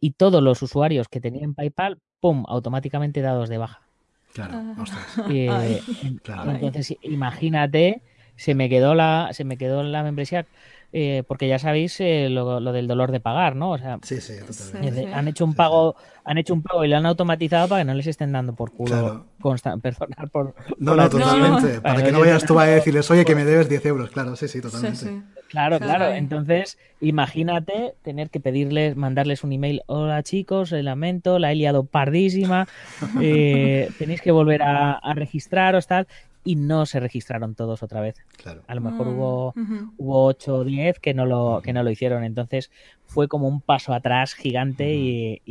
y 0.00 0.12
todos 0.12 0.42
los 0.42 0.62
usuarios 0.62 1.08
que 1.08 1.20
tenían 1.20 1.54
PayPal, 1.54 1.98
¡pum!, 2.20 2.44
automáticamente 2.48 3.20
dados 3.20 3.48
de 3.48 3.58
baja. 3.58 3.91
Claro, 6.22 6.52
Entonces, 6.52 6.96
imagínate, 7.02 8.02
se 8.36 8.54
me 8.54 8.68
quedó 8.68 8.94
la, 8.94 9.30
se 9.32 9.44
me 9.44 9.56
quedó 9.56 9.82
la 9.82 10.02
membresía 10.02 10.46
eh, 10.94 11.22
porque 11.26 11.48
ya 11.48 11.58
sabéis 11.58 11.98
eh, 12.00 12.28
lo, 12.28 12.60
del 12.60 12.86
dolor 12.86 13.12
de 13.12 13.20
pagar, 13.20 13.56
¿no? 13.56 13.70
O 13.70 13.78
sea, 13.78 13.98
sí, 14.02 14.20
sí, 14.20 14.34
totalmente. 14.46 15.12
han 15.12 15.26
hecho 15.26 15.46
un 15.46 15.54
pago, 15.54 15.96
han 16.22 16.36
hecho 16.36 16.52
un 16.52 16.62
pago 16.62 16.84
y 16.84 16.88
lo 16.88 16.98
han 16.98 17.06
automatizado 17.06 17.66
para 17.66 17.80
que 17.80 17.86
no 17.86 17.94
les 17.94 18.06
estén 18.06 18.30
dando 18.30 18.54
por 18.54 18.72
culo 18.72 19.24
claro. 19.40 19.80
personal 19.82 20.28
por, 20.28 20.54
No, 20.78 20.94
no, 20.94 21.08
totalmente. 21.08 21.80
Para, 21.80 22.02
que 22.02 22.12
no 22.12 22.20
vayas 22.20 22.44
tú 22.44 22.58
a 22.58 22.66
decirles, 22.66 23.10
oye, 23.10 23.24
que 23.24 23.34
me 23.34 23.46
debes 23.46 23.70
10 23.70 23.86
euros, 23.86 24.10
claro, 24.10 24.36
sí, 24.36 24.48
sí, 24.48 24.60
totalmente. 24.60 25.22
Claro, 25.52 25.78
claro. 25.78 26.12
Entonces, 26.12 26.78
imagínate 27.02 27.92
tener 28.00 28.30
que 28.30 28.40
pedirles, 28.40 28.96
mandarles 28.96 29.44
un 29.44 29.52
email, 29.52 29.82
hola 29.86 30.22
chicos, 30.22 30.72
lamento, 30.72 31.38
la 31.38 31.52
he 31.52 31.54
liado 31.54 31.84
pardísima, 31.84 32.66
eh, 33.20 33.90
tenéis 33.98 34.22
que 34.22 34.30
volver 34.30 34.62
a, 34.62 34.92
a 34.92 35.12
registraros, 35.12 35.86
tal 35.86 36.06
y 36.44 36.56
no 36.56 36.86
se 36.86 37.00
registraron 37.00 37.54
todos 37.54 37.82
otra 37.82 38.00
vez. 38.00 38.16
Claro. 38.36 38.62
A 38.66 38.74
lo 38.74 38.80
mejor 38.80 39.06
mm, 39.06 39.10
hubo, 39.10 39.54
hubo 39.98 40.24
8 40.24 40.56
o 40.56 40.64
10 40.64 40.98
que 40.98 41.14
no, 41.14 41.26
lo, 41.26 41.60
que 41.62 41.74
no 41.74 41.82
lo 41.82 41.90
hicieron. 41.90 42.24
Entonces 42.24 42.70
fue 43.04 43.28
como 43.28 43.46
un 43.46 43.60
paso 43.60 43.92
atrás 43.92 44.34
gigante 44.34 44.94
y, 44.94 45.42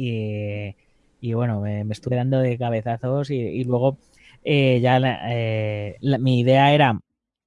y, 1.22 1.34
bueno, 1.34 1.62
me, 1.62 1.82
estuve 1.92 2.16
dando 2.16 2.40
de 2.40 2.58
cabezazos 2.58 3.30
y, 3.30 3.64
luego 3.64 3.98
eh, 4.44 4.80
ya 4.82 5.00
eh, 5.30 5.98
mi 6.02 6.40
idea 6.40 6.74
era 6.74 7.00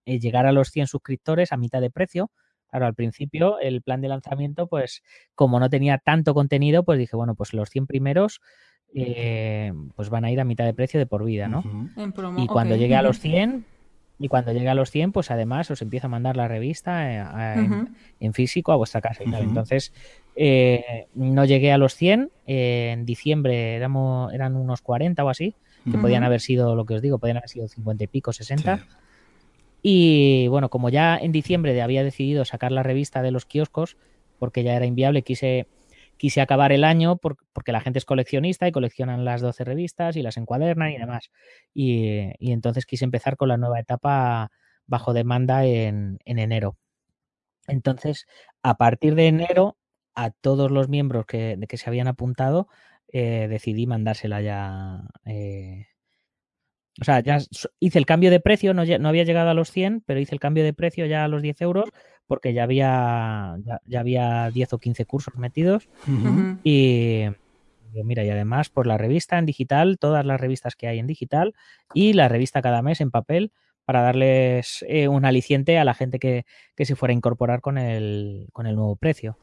eh, 0.06 0.20
llegar 0.20 0.46
a 0.46 0.52
los 0.52 0.68
100 0.68 0.86
suscriptores 0.86 1.52
a 1.52 1.56
mitad 1.56 1.80
de 1.80 1.90
precio. 1.90 2.30
Claro, 2.74 2.86
al 2.86 2.94
principio 2.94 3.60
el 3.60 3.82
plan 3.82 4.00
de 4.00 4.08
lanzamiento, 4.08 4.66
pues 4.66 5.04
como 5.36 5.60
no 5.60 5.70
tenía 5.70 5.98
tanto 5.98 6.34
contenido, 6.34 6.82
pues 6.82 6.98
dije, 6.98 7.14
bueno, 7.14 7.36
pues 7.36 7.52
los 7.52 7.70
100 7.70 7.86
primeros 7.86 8.40
eh, 8.92 9.72
pues 9.94 10.10
van 10.10 10.24
a 10.24 10.32
ir 10.32 10.40
a 10.40 10.44
mitad 10.44 10.64
de 10.64 10.74
precio 10.74 10.98
de 10.98 11.06
por 11.06 11.22
vida, 11.24 11.46
¿no? 11.46 11.62
y 12.36 12.48
cuando 12.48 12.74
llegue 12.74 12.96
a 12.96 13.02
los 13.02 13.20
100, 13.20 13.64
y 14.18 14.26
cuando 14.26 14.50
llegue 14.50 14.68
a 14.68 14.74
los 14.74 14.90
100, 14.90 15.12
pues 15.12 15.30
además 15.30 15.70
os 15.70 15.82
empieza 15.82 16.08
a 16.08 16.10
mandar 16.10 16.36
la 16.36 16.48
revista 16.48 17.54
eh, 17.54 17.86
en, 18.18 18.34
físico 18.34 18.72
a 18.72 18.76
vuestra 18.76 19.00
casa 19.00 19.22
y 19.24 19.30
tal. 19.30 19.44
Entonces, 19.44 19.92
eh, 20.34 21.06
no 21.14 21.44
llegué 21.44 21.70
a 21.70 21.78
los 21.78 21.94
100, 21.94 22.32
en 22.46 23.06
diciembre 23.06 23.76
éramos, 23.76 24.34
eran 24.34 24.56
unos 24.56 24.82
40 24.82 25.24
o 25.24 25.28
así, 25.28 25.54
que 25.88 25.96
podían 25.96 26.24
haber 26.24 26.40
sido, 26.40 26.74
lo 26.74 26.86
que 26.86 26.94
os 26.94 27.02
digo, 27.02 27.20
podían 27.20 27.36
haber 27.36 27.50
sido 27.50 27.68
50 27.68 28.02
y 28.02 28.06
pico, 28.08 28.32
60. 28.32 28.84
Y 29.86 30.48
bueno, 30.48 30.70
como 30.70 30.88
ya 30.88 31.18
en 31.18 31.30
diciembre 31.30 31.80
había 31.82 32.02
decidido 32.02 32.46
sacar 32.46 32.72
la 32.72 32.82
revista 32.82 33.20
de 33.20 33.30
los 33.30 33.44
kioscos, 33.44 33.98
porque 34.38 34.62
ya 34.62 34.74
era 34.74 34.86
inviable, 34.86 35.20
quise 35.20 35.68
quise 36.16 36.40
acabar 36.40 36.72
el 36.72 36.84
año 36.84 37.16
porque 37.16 37.72
la 37.72 37.82
gente 37.82 37.98
es 37.98 38.06
coleccionista 38.06 38.66
y 38.66 38.72
coleccionan 38.72 39.26
las 39.26 39.42
12 39.42 39.62
revistas 39.64 40.16
y 40.16 40.22
las 40.22 40.38
encuadernan 40.38 40.92
y 40.92 40.96
demás. 40.96 41.30
Y, 41.74 42.30
entonces 42.40 42.86
quise 42.86 43.04
empezar 43.04 43.36
con 43.36 43.50
la 43.50 43.58
nueva 43.58 43.78
etapa 43.78 44.50
bajo 44.86 45.12
demanda 45.12 45.66
en, 45.66 46.18
enero. 46.24 46.78
Entonces, 47.66 48.26
a 48.62 48.78
partir 48.78 49.14
de 49.16 49.26
enero, 49.26 49.76
a 50.14 50.30
todos 50.30 50.70
los 50.70 50.88
miembros 50.88 51.26
que, 51.26 51.58
que 51.68 51.76
se 51.76 51.90
habían 51.90 52.08
apuntado, 52.08 52.68
eh, 53.08 53.48
decidí 53.50 53.86
mandársela 53.86 54.40
ya. 54.40 55.02
Eh, 55.26 55.88
o 57.00 57.04
sea, 57.04 57.20
ya 57.20 57.38
hice 57.80 57.98
el 57.98 58.06
cambio 58.06 58.30
de 58.30 58.40
precio, 58.40 58.72
no, 58.74 58.84
no, 58.84 59.08
había 59.08 59.24
llegado 59.24 59.50
a 59.50 59.54
los 59.54 59.70
100, 59.70 60.02
pero 60.06 60.20
hice 60.20 60.34
el 60.34 60.40
cambio 60.40 60.62
de 60.62 60.72
precio 60.72 61.06
ya 61.06 61.24
a 61.24 61.28
los 61.28 61.42
10 61.42 61.60
euros 61.62 61.90
porque 62.26 62.54
ya 62.54 62.62
había, 62.62 63.56
ya, 63.86 64.00
había 64.00 64.50
10 64.50 64.72
o 64.72 64.78
15 64.78 65.04
cursos 65.04 65.34
metidos. 65.36 65.88
Y 66.62 67.24
mira, 67.92 68.24
y 68.24 68.30
además, 68.30 68.70
por 68.70 68.86
la 68.86 68.98
revista 68.98 69.38
en 69.38 69.46
digital, 69.46 69.98
todas 69.98 70.24
las 70.24 70.40
revistas 70.40 70.74
que 70.74 70.88
hay 70.88 70.98
en 70.98 71.06
digital 71.06 71.54
y 71.92 72.12
la 72.12 72.28
revista 72.28 72.62
cada 72.62 72.82
mes 72.82 73.00
en 73.00 73.10
papel 73.10 73.52
para 73.84 74.00
darles 74.00 74.84
eh, 74.88 75.08
un 75.08 75.24
aliciente 75.24 75.78
a 75.78 75.84
la 75.84 75.94
gente 75.94 76.18
que, 76.18 76.44
se 76.76 76.96
fuera 76.96 77.12
a 77.12 77.16
incorporar 77.16 77.60
con 77.60 77.76
el, 77.76 78.48
con 78.52 78.66
el 78.66 78.74
nuevo 78.74 78.96
precio. 78.96 79.36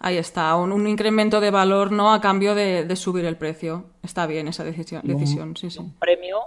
Ahí 0.00 0.18
está, 0.18 0.56
un, 0.56 0.86
incremento 0.86 1.40
de 1.40 1.50
valor 1.50 1.92
no 1.92 2.12
a 2.12 2.20
cambio 2.20 2.54
de, 2.54 2.94
subir 2.96 3.24
el 3.24 3.36
precio. 3.36 3.86
Está 4.02 4.26
bien 4.26 4.48
esa 4.48 4.64
decisión, 4.64 5.02
decisión 5.04 5.56
sí, 5.56 5.70
sí. 5.70 5.78
Un 5.78 5.94
premio 5.94 6.40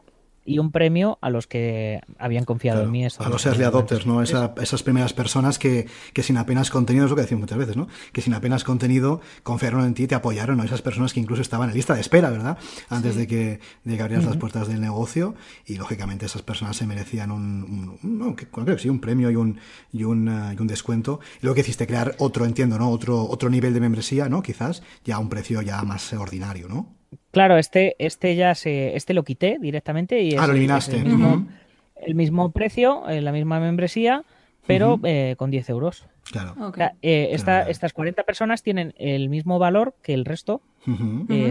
y 0.48 0.60
un 0.60 0.72
premio 0.72 1.20
a 1.22 1.30
los 1.30 1.46
que 1.46 2.00
habían 2.18 2.46
confiado 2.46 2.84
en 2.84 2.92
mí. 2.92 3.06
a 3.06 3.30
los 3.30 3.46
early 3.46 3.66
adopters, 3.66 4.06
¿no? 4.06 4.24
esas 4.24 4.82
primeras 4.82 5.12
personas 5.12 5.60
que, 5.60 5.88
que, 6.14 6.24
sin 6.24 6.38
apenas 6.38 6.72
contenido, 6.72 7.06
es 7.06 7.10
lo 7.10 7.18
que 7.18 7.24
decimos 7.24 7.42
muchas 7.42 7.58
veces, 7.58 7.76
¿no? 7.76 7.88
Que 8.14 8.22
sin 8.22 8.34
apenas 8.34 8.64
contenido 8.64 9.20
confiaron 9.44 9.84
en 9.84 9.94
ti 9.94 10.04
y 10.04 10.08
te 10.08 10.16
apoyaron, 10.16 10.58
¿no? 10.58 10.64
Esas 10.64 10.82
personas 10.82 11.14
que 11.14 11.20
incluso 11.20 11.42
estaban 11.42 11.70
en 11.70 11.76
lista 11.76 11.94
de 11.96 12.02
espera, 12.02 12.30
¿verdad? 12.30 12.58
Antes 12.88 13.18
de, 13.18 13.28
que, 13.28 13.60
de 13.84 13.98
que 13.98 14.02
abrieras 14.02 14.26
las 14.26 14.38
puertas 14.38 14.70
del 14.70 14.80
negocio 14.80 15.36
y 15.66 15.76
lógicamente 15.76 16.26
esas 16.26 16.44
personas 16.44 16.78
se 16.78 16.88
merecían 16.88 17.32
un, 17.32 18.00
no, 18.02 18.36
creo 18.36 18.66
que 18.66 18.80
sí, 18.80 18.88
un 18.88 19.02
premio 19.02 19.30
y 19.30 19.36
un, 19.36 19.60
y 19.92 20.06
un, 20.06 20.30
uh, 20.30 20.54
y 20.54 20.62
un 20.62 20.68
descuento. 20.68 21.20
Y 21.42 21.46
luego 21.46 21.56
que 21.56 21.62
hiciste 21.62 21.86
crear 21.86 22.16
otro, 22.20 22.46
entiendo, 22.46 22.80
¿no? 22.80 22.90
Otro, 22.90 23.22
otro 23.26 23.50
nivel 23.50 23.74
de 23.74 23.82
membresía, 23.82 24.30
¿no? 24.30 24.42
Quizás 24.42 24.82
ya 25.04 25.18
a 25.18 25.20
un 25.20 25.28
precio 25.28 25.62
ya 25.62 25.82
más 25.84 26.14
ordinario, 26.14 26.70
¿no? 26.70 26.97
Claro, 27.32 27.58
este, 27.58 27.96
este 28.00 28.36
ya 28.36 28.56
se, 28.56 28.96
este 28.96 29.14
lo 29.14 29.24
quité 29.24 29.58
directamente 29.60 30.22
y 30.22 30.30
es, 30.30 30.40
ah, 30.40 30.48
lo 30.48 30.54
eliminaste. 30.54 30.98
el, 30.98 31.06
mismo, 31.06 31.48
el, 31.96 32.16
mismo, 32.16 32.52
precio, 32.52 33.08
eh, 33.10 33.22
la 33.22 33.32
misma 33.32 33.60
membresía, 33.60 34.24
pero 34.66 35.00
eh, 35.04 35.36
con 35.38 35.52
10 35.52 35.70
euros. 35.70 36.06
Claro. 36.32 36.56
Eh, 37.02 37.30
estas 37.32 37.94
40 37.94 38.24
personas 38.24 38.62
tienen 38.62 38.94
el 38.98 39.30
mismo 39.30 39.60
valor 39.60 39.96
que 40.02 40.14
el 40.14 40.26
resto, 40.26 40.62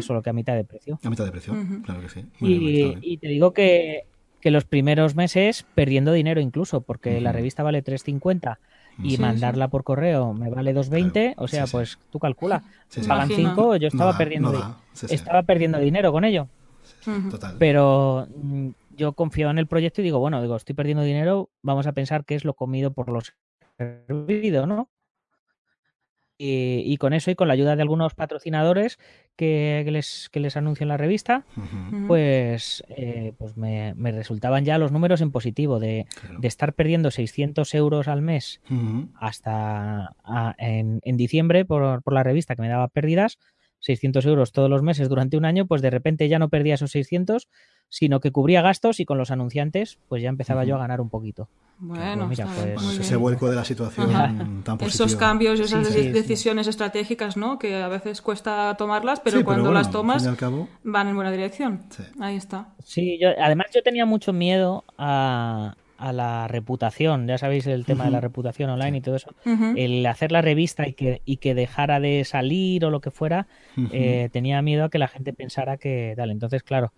solo 0.03 0.23
que 0.23 0.31
a 0.31 0.35
mitad 0.35 0.55
de 0.55 0.65
precio. 0.65 0.99
A 1.03 1.11
mitad 1.11 1.25
de 1.25 1.31
precio, 1.31 1.55
claro 1.85 2.01
que 2.01 2.09
sí. 2.09 2.25
y, 2.41 3.17
te 3.17 3.29
digo 3.29 3.53
que, 3.53 4.05
que, 4.41 4.51
los 4.51 4.65
primeros 4.65 5.15
meses 5.15 5.65
perdiendo 5.75 6.13
dinero 6.13 6.41
incluso, 6.41 6.83
porque 6.83 7.21
la 7.21 7.33
revista 7.33 7.63
vale 7.63 7.83
3.50 7.83 8.59
y 9.03 9.19
mandarla 9.19 9.69
por 9.69 9.85
correo 9.85 10.33
me 10.33 10.51
vale 10.51 10.75
2.20, 10.75 11.35
o 11.37 11.49
sea, 11.49 11.67
pues 11.67 11.99
tú 12.11 12.19
calcula, 12.19 12.63
pagan 13.07 13.29
5, 13.29 13.77
yo 13.77 13.89
estaba 13.89 14.17
perdiendo 14.17 14.77
estaba 15.09 15.43
perdiendo 15.43 15.79
dinero 15.79 16.13
con 16.13 16.25
ello. 16.25 16.49
Total. 17.31 17.57
Pero 17.59 18.27
mm, 18.43 18.71
yo 18.97 19.13
confío 19.13 19.51
en 19.51 19.59
el 19.59 19.67
proyecto 19.67 20.01
y 20.01 20.05
digo, 20.05 20.19
bueno, 20.19 20.41
digo, 20.43 20.57
estoy 20.57 20.75
perdiendo 20.75 21.03
dinero, 21.03 21.51
vamos 21.63 21.87
a 21.87 21.93
pensar 21.93 22.25
qué 22.25 22.35
es 22.35 22.45
lo 22.45 22.55
comido 22.55 22.93
por 22.93 23.11
los 23.11 23.35
servidos, 23.79 24.67
¿no? 24.67 24.89
Y, 26.39 26.97
con 26.99 27.13
eso 27.13 27.31
y 27.31 27.35
con 27.35 27.49
la 27.49 27.55
ayuda 27.55 27.77
de 27.77 27.83
algunos 27.83 28.15
patrocinadores 28.15 28.99
que, 29.37 29.85
les, 29.91 30.29
que 30.31 30.41
les 30.41 30.57
anuncian 30.57 30.89
la 30.89 30.97
revista, 30.97 31.45
pues, 32.07 32.85
eh, 32.89 33.33
pues 33.39 33.57
me, 33.57 33.95
resultaban 34.13 34.65
ya 34.65 34.79
los 34.79 34.93
números 34.93 35.21
en 35.21 35.31
positivo 35.31 35.79
de, 35.79 36.07
estar 36.43 36.75
perdiendo 36.75 37.11
600 37.11 37.75
euros 37.75 38.09
al 38.09 38.23
mes 38.23 38.61
hasta 39.19 40.15
en, 40.59 41.01
en, 41.03 41.17
diciembre 41.17 41.65
por, 41.65 42.03
por 42.03 42.13
la 42.13 42.23
revista 42.23 42.55
que 42.55 42.63
me 42.63 42.69
daba 42.69 42.89
pérdidas, 42.89 43.39
600 43.81 44.25
euros 44.27 44.53
todos 44.53 44.71
los 44.71 44.83
meses 44.83 45.09
durante 45.09 45.37
un 45.37 45.45
año, 45.45 45.67
pues 45.67 45.83
de 45.83 45.91
repente 45.91 46.29
ya 46.29 46.39
no 46.39 46.49
perdía 46.49 46.75
esos 46.75 46.91
600, 46.91 47.49
sino 47.89 48.21
que 48.21 48.33
cubría 48.33 48.63
gastos 48.63 49.01
y 49.01 49.05
con 49.05 49.19
los 49.19 49.31
anunciantes 49.31 49.99
pues 50.09 50.23
ya 50.23 50.29
empezaba 50.29 50.65
yo 50.65 50.77
a 50.77 50.79
ganar 50.79 51.01
un 51.01 51.11
poquito. 51.11 51.49
Bueno, 51.79 52.27
pues 52.27 52.41
pues 52.75 52.99
ese 53.01 53.17
vuelco 53.17 53.51
de 53.51 53.57
la 53.57 53.65
situación 53.65 54.09
tan 54.65 54.79
positiva. 54.79 54.87
Esos 54.87 55.17
cambios, 55.17 55.61
esas 55.61 55.93
decisiones 55.93 56.69
estratégicas, 56.69 57.37
¿no? 57.37 57.59
Que 57.59 57.77
a 57.77 57.89
veces 57.89 58.23
cuesta 58.23 58.75
tomarlas, 58.79 59.21
pero 59.21 59.45
cuando 59.45 59.73
las 59.73 59.91
tomas 59.91 60.27
van 60.85 61.09
en 61.09 61.15
buena 61.15 61.31
dirección. 61.31 61.83
Ahí 62.19 62.37
está. 62.37 62.69
Sí, 62.83 63.19
yo, 63.21 63.29
además 63.39 63.67
yo 63.75 63.83
tenía 63.83 64.07
mucho 64.07 64.33
miedo 64.33 64.85
a, 64.97 65.75
a 65.99 66.13
la 66.13 66.49
reputación, 66.49 67.27
ya 67.27 67.37
sabéis 67.37 67.67
el 67.67 67.85
tema 67.85 68.05
de 68.05 68.11
la 68.11 68.21
reputación 68.21 68.71
online 68.71 68.99
y 68.99 69.01
todo 69.01 69.17
eso, 69.17 69.35
el 69.45 70.05
hacer 70.07 70.33
la 70.33 70.43
revista 70.43 70.89
y 70.89 70.95
que, 70.95 71.23
y 71.25 71.39
que 71.39 71.55
dejara 71.55 72.01
de 72.01 72.25
salir 72.25 72.85
o 72.85 72.91
lo 72.91 73.01
que 73.01 73.11
fuera, 73.11 73.49
eh, 73.93 74.31
tenía 74.33 74.63
miedo 74.63 74.85
a 74.85 74.89
que 74.89 74.99
la 74.99 75.09
gente 75.09 75.33
pensara 75.33 75.77
que 75.77 76.15
tal. 76.17 76.31
Entonces, 76.31 76.63
claro, 76.63 76.93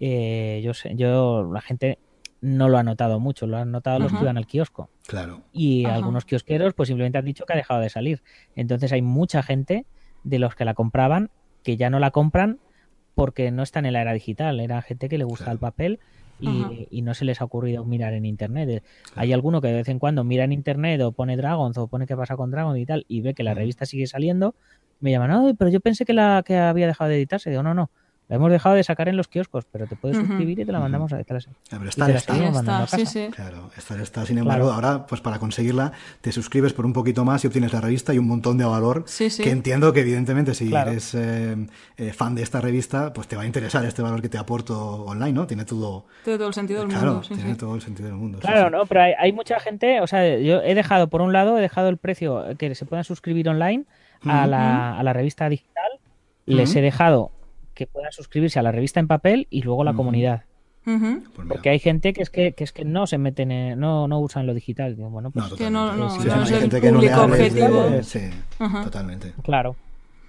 eh, 0.00 0.60
yo 0.64 0.74
sé, 0.74 0.94
yo, 0.96 1.50
la 1.52 1.60
gente 1.60 1.98
no 2.40 2.68
lo 2.68 2.76
ha 2.76 2.82
notado 2.82 3.20
mucho, 3.20 3.46
lo 3.46 3.56
han 3.56 3.72
notado 3.72 3.98
los 3.98 4.12
que 4.12 4.20
iban 4.20 4.36
al 4.36 4.46
kiosco. 4.46 4.90
Claro. 5.06 5.42
Y 5.52 5.86
algunos 5.86 6.26
kiosqueros, 6.26 6.74
pues 6.74 6.88
simplemente 6.88 7.16
han 7.16 7.24
dicho 7.24 7.46
que 7.46 7.54
ha 7.54 7.56
dejado 7.56 7.80
de 7.80 7.88
salir. 7.88 8.22
Entonces 8.54 8.92
hay 8.92 9.00
mucha 9.00 9.42
gente 9.42 9.86
de 10.24 10.38
los 10.38 10.54
que 10.54 10.64
la 10.64 10.74
compraban 10.74 11.30
que 11.62 11.76
ya 11.76 11.90
no 11.90 11.98
la 11.98 12.10
compran 12.10 12.60
porque 13.14 13.50
no 13.50 13.62
están 13.62 13.86
en 13.86 13.94
la 13.94 14.02
era 14.02 14.12
digital. 14.12 14.60
Era 14.60 14.82
gente 14.82 15.08
que 15.08 15.18
le 15.18 15.24
gusta 15.24 15.50
el 15.50 15.58
papel 15.58 15.98
y, 16.38 17.00
no 17.02 17.14
se 17.14 17.24
les 17.24 17.40
ha 17.40 17.44
ocurrido 17.44 17.84
mirar 17.84 18.12
en 18.12 18.26
internet. 18.26 18.68
Eh, 18.68 18.82
hay 19.14 19.32
alguno 19.32 19.60
que 19.60 19.68
de 19.68 19.74
vez 19.74 19.88
en 19.88 19.98
cuando 19.98 20.22
mira 20.22 20.44
en 20.44 20.52
internet 20.52 21.00
o 21.00 21.12
pone 21.12 21.36
Dragons 21.36 21.78
o 21.78 21.86
pone 21.86 22.06
qué 22.06 22.16
pasa 22.16 22.36
con 22.36 22.50
Dragon 22.50 22.76
y 22.76 22.84
tal 22.84 23.06
y 23.08 23.22
ve 23.22 23.34
que 23.34 23.42
la 23.42 23.54
revista 23.54 23.86
sigue 23.86 24.06
saliendo. 24.06 24.54
Me 25.00 25.10
llaman, 25.10 25.30
no, 25.30 25.54
pero 25.54 25.70
yo 25.70 25.80
pensé 25.80 26.04
que 26.04 26.12
la 26.12 26.42
que 26.44 26.56
había 26.56 26.86
dejado 26.86 27.08
de 27.08 27.16
editarse. 27.16 27.50
Digo, 27.50 27.62
no, 27.62 27.72
no, 27.72 27.90
la 28.34 28.38
hemos 28.38 28.50
dejado 28.50 28.74
de 28.74 28.82
sacar 28.82 29.08
en 29.08 29.16
los 29.16 29.28
kioscos, 29.28 29.64
pero 29.70 29.86
te 29.86 29.94
puedes 29.94 30.16
suscribir 30.16 30.58
y 30.58 30.64
te 30.64 30.72
la 30.72 30.80
mandamos 30.80 31.12
a 31.12 31.18
detrás. 31.18 31.48
Pero 31.70 31.88
estar 31.88 32.10
está, 32.10 32.34
está. 32.34 32.86
Sí, 32.88 33.06
sí. 33.06 33.28
Claro, 33.30 33.70
estar 33.76 34.00
está. 34.00 34.26
Sin 34.26 34.38
embargo, 34.38 34.72
ahora, 34.72 35.06
pues 35.06 35.20
para 35.20 35.38
conseguirla, 35.38 35.92
te 36.20 36.32
suscribes 36.32 36.72
por 36.72 36.84
un 36.84 36.92
poquito 36.92 37.24
más 37.24 37.44
y 37.44 37.46
obtienes 37.46 37.72
la 37.72 37.80
revista 37.80 38.12
y 38.12 38.18
un 38.18 38.26
montón 38.26 38.58
de 38.58 38.64
valor. 38.64 39.04
Que 39.16 39.50
entiendo 39.50 39.92
que, 39.92 40.00
evidentemente, 40.00 40.52
si 40.52 40.74
eres 40.74 41.14
eh, 41.14 41.54
eh, 41.96 42.12
fan 42.12 42.34
de 42.34 42.42
esta 42.42 42.60
revista, 42.60 43.12
pues 43.12 43.28
te 43.28 43.36
va 43.36 43.42
a 43.42 43.46
interesar 43.46 43.84
este 43.84 44.02
valor 44.02 44.20
que 44.20 44.28
te 44.28 44.36
aporto 44.36 45.04
online, 45.04 45.32
¿no? 45.32 45.46
Tiene 45.46 45.64
todo. 45.64 46.06
Tiene 46.24 46.36
todo 46.36 46.48
el 46.48 46.54
sentido 46.54 46.80
del 46.80 46.88
claro, 46.88 47.12
mundo. 47.12 47.28
tiene 47.28 47.54
todo 47.54 47.76
el 47.76 47.82
sentido 47.82 48.08
del 48.08 48.18
mundo. 48.18 48.40
Claro, 48.40 48.68
no, 48.68 48.84
pero 48.86 49.02
hay, 49.16 49.32
mucha 49.32 49.60
gente, 49.60 50.00
o 50.00 50.08
sea, 50.08 50.38
yo 50.38 50.60
he 50.60 50.74
dejado, 50.74 51.06
por 51.06 51.20
un 51.20 51.32
lado, 51.32 51.56
he 51.56 51.60
dejado 51.60 51.88
el 51.88 51.98
precio 51.98 52.44
que 52.58 52.74
se 52.74 52.84
puedan 52.84 53.04
suscribir 53.04 53.48
online 53.48 53.84
a, 54.24 54.48
la, 54.48 54.98
a 54.98 55.02
la 55.04 55.12
revista 55.12 55.48
digital. 55.48 56.00
Les 56.46 56.74
he 56.74 56.80
dejado 56.80 57.30
que 57.74 57.86
puedan 57.86 58.12
suscribirse 58.12 58.58
a 58.58 58.62
la 58.62 58.72
revista 58.72 59.00
en 59.00 59.06
papel 59.06 59.46
y 59.50 59.62
luego 59.62 59.84
la 59.84 59.94
comunidad. 59.94 60.44
Pues 60.84 61.48
Porque 61.48 61.70
hay 61.70 61.78
gente 61.78 62.12
que 62.12 62.22
es 62.22 62.28
que, 62.28 62.52
que, 62.52 62.62
es 62.62 62.72
que 62.72 62.84
no 62.84 63.06
se 63.06 63.16
meten 63.16 63.50
en, 63.50 63.80
no, 63.80 64.06
no 64.06 64.20
usan 64.20 64.46
lo 64.46 64.52
digital. 64.52 64.94
bueno, 64.94 65.30
pues 65.30 65.54
que 65.54 65.70
no, 65.70 65.96
no, 65.96 66.10
sí, 66.10 66.28
no, 66.28 66.42
es 66.42 66.50
el 66.50 66.68
público 66.68 67.22
objetivo. 67.22 68.02
Sí, 68.02 68.30
totalmente. 68.58 69.32
Claro. 69.42 69.76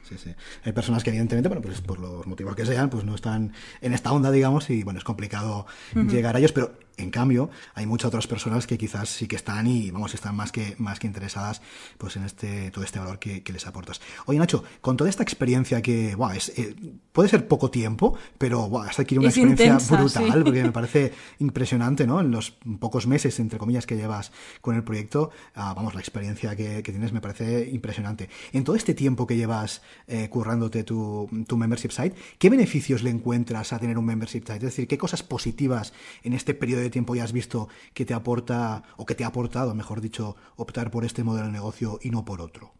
Sí, 0.03 0.17
sí. 0.17 0.33
Hay 0.63 0.71
personas 0.71 1.03
que 1.03 1.09
evidentemente, 1.09 1.49
bueno, 1.49 1.63
pues 1.63 1.81
por 1.81 1.99
los 1.99 2.27
motivos 2.27 2.55
que 2.55 2.65
sean, 2.65 2.89
pues 2.89 3.03
no 3.03 3.15
están 3.15 3.53
en 3.81 3.93
esta 3.93 4.13
onda, 4.13 4.31
digamos, 4.31 4.69
y 4.69 4.83
bueno, 4.83 4.99
es 4.99 5.03
complicado 5.03 5.65
llegar 5.93 6.35
a 6.35 6.39
ellos, 6.39 6.51
pero 6.51 6.73
en 6.97 7.11
cambio, 7.11 7.49
hay 7.73 7.85
muchas 7.85 8.07
otras 8.07 8.27
personas 8.27 8.67
que 8.67 8.77
quizás 8.77 9.09
sí 9.09 9.27
que 9.27 9.35
están 9.35 9.67
y 9.67 9.91
vamos, 9.91 10.13
están 10.13 10.35
más 10.35 10.51
que, 10.51 10.75
más 10.77 10.99
que 10.99 11.07
interesadas 11.07 11.61
pues 11.97 12.15
en 12.15 12.23
este, 12.23 12.71
todo 12.71 12.83
este 12.83 12.99
valor 12.99 13.19
que, 13.19 13.43
les 13.45 13.67
aportas. 13.67 14.01
Oye, 14.25 14.39
Nacho, 14.39 14.63
con 14.81 14.97
toda 14.97 15.09
esta 15.09 15.23
experiencia 15.23 15.81
que, 15.81 16.17
es, 16.35 16.49
eh, 16.57 16.75
puede 17.11 17.29
ser 17.29 17.47
poco 17.47 17.69
tiempo, 17.71 18.17
pero 18.37 18.67
wow, 18.69 18.83
has 18.83 18.99
adquirido 18.99 19.21
una 19.21 19.29
experiencia 19.29 19.77
brutal, 19.97 20.43
porque 20.43 20.63
me 20.63 20.71
parece 20.73 21.13
impresionante, 21.39 22.05
¿no? 22.05 22.19
En 22.19 22.31
los 22.31 22.51
pocos 22.79 23.07
meses, 23.07 23.39
entre 23.39 23.59
comillas, 23.59 23.85
que 23.85 23.95
llevas 23.95 24.31
con 24.61 24.75
el 24.75 24.83
proyecto, 24.83 25.31
ah, 25.53 25.73
vamos, 25.73 25.93
la 25.93 26.01
experiencia 26.01 26.55
que, 26.55 26.81
tienes 26.83 27.13
me 27.13 27.21
parece 27.21 27.69
impresionante. 27.69 28.29
En 28.53 28.63
todo 28.63 28.75
este 28.75 28.93
tiempo 28.93 29.27
que 29.27 29.35
llevas 29.35 29.81
eh, 30.07 30.29
currándote 30.29 30.83
tu, 30.83 31.29
tu 31.47 31.57
membership 31.57 31.91
site, 31.91 32.15
¿qué 32.37 32.49
beneficios 32.49 33.03
le 33.03 33.09
encuentras 33.09 33.73
a 33.73 33.79
tener 33.79 33.97
un 33.97 34.05
membership 34.05 34.41
site? 34.41 34.55
Es 34.55 34.61
decir, 34.63 34.87
¿qué 34.87 34.97
cosas 34.97 35.23
positivas 35.23 35.93
en 36.23 36.33
este 36.33 36.53
periodo 36.53 36.84
de 36.85 36.91
tiempo 36.91 37.15
ya 37.15 37.23
has 37.23 37.33
visto 37.33 37.67
que 37.93 38.05
te 38.05 38.13
aporta, 38.13 38.83
o 38.97 39.05
que 39.05 39.15
te 39.15 39.23
ha 39.23 39.27
aportado, 39.27 39.75
mejor 39.75 40.01
dicho, 40.01 40.35
optar 40.55 40.91
por 40.91 41.05
este 41.05 41.23
modelo 41.23 41.47
de 41.47 41.53
negocio 41.53 41.99
y 42.01 42.09
no 42.09 42.25
por 42.25 42.41
otro? 42.41 42.73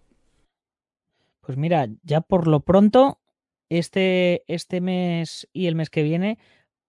Pues 1.42 1.58
mira, 1.58 1.88
ya 2.04 2.22
por 2.22 2.48
lo 2.48 2.62
pronto, 2.62 3.20
este, 3.70 4.44
este 4.48 4.82
mes 4.82 5.48
y 5.54 5.68
el 5.68 5.76
mes 5.76 5.90
que 5.90 6.04
viene, 6.04 6.40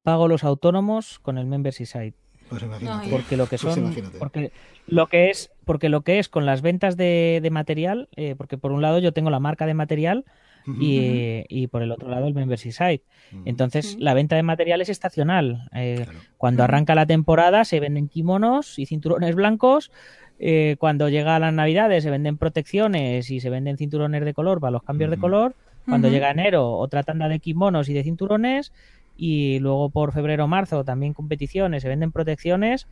pago 0.02 0.28
los 0.28 0.44
autónomos 0.44 1.18
con 1.18 1.36
el 1.36 1.46
Membership 1.46 1.86
Site. 1.86 2.16
Pues 2.48 2.62
imagínate. 2.62 3.10
Porque 3.10 3.36
lo 3.36 3.46
que 3.46 3.58
pues 3.58 3.74
son, 3.74 3.94
porque 4.18 4.52
lo 4.86 5.08
que 5.08 5.30
es, 5.30 5.50
porque 5.64 5.88
lo 5.88 6.02
que 6.02 6.18
es 6.18 6.28
con 6.28 6.46
las 6.46 6.62
ventas 6.62 6.96
de, 6.96 7.46
material, 7.50 8.08
eh, 8.16 8.34
porque 8.36 8.56
por 8.56 8.72
un 8.72 8.82
lado 8.82 8.98
yo 8.98 9.12
tengo 9.12 9.30
la 9.30 9.40
marca 9.40 9.66
de 9.66 9.74
material, 9.74 10.24
y, 10.66 11.66
por 11.68 11.82
el 11.82 11.92
otro 11.92 12.08
lado 12.08 12.26
el 12.26 12.34
membership 12.34 12.72
site. 12.72 13.04
Entonces, 13.44 13.96
la 13.98 14.14
venta 14.14 14.36
de 14.36 14.42
material 14.42 14.80
es 14.80 14.88
estacional. 14.88 15.68
Eh, 15.74 16.06
cuando 16.36 16.64
arranca 16.64 16.94
la 16.94 17.06
temporada 17.06 17.64
se 17.64 17.80
venden 17.80 18.08
kimonos 18.08 18.78
y 18.78 18.86
cinturones 18.86 19.34
blancos. 19.34 19.90
Eh, 20.38 20.76
cuando 20.78 21.08
llega 21.08 21.38
las 21.38 21.52
navidades 21.52 22.02
se 22.04 22.10
venden 22.10 22.36
protecciones 22.36 23.30
y 23.30 23.40
se 23.40 23.48
venden 23.48 23.78
cinturones 23.78 24.22
de 24.22 24.34
color 24.34 24.60
para 24.60 24.72
los 24.72 24.82
cambios 24.82 25.10
de 25.10 25.18
color. 25.18 25.54
Cuando 25.86 26.08
llega 26.08 26.30
enero, 26.30 26.72
otra 26.72 27.04
tanda 27.04 27.28
de 27.28 27.38
kimonos 27.38 27.88
y 27.88 27.94
de 27.94 28.02
cinturones. 28.02 28.72
Y 29.16 29.60
luego 29.60 29.88
por 29.90 30.12
febrero 30.12 30.44
o 30.44 30.48
marzo 30.48 30.84
también 30.84 31.14
competiciones, 31.14 31.82
se 31.82 31.88
venden 31.88 32.12
protecciones. 32.12 32.88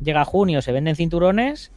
Llega 0.00 0.24
junio, 0.24 0.60
se 0.60 0.72
venden 0.72 0.96
cinturones 0.96 1.72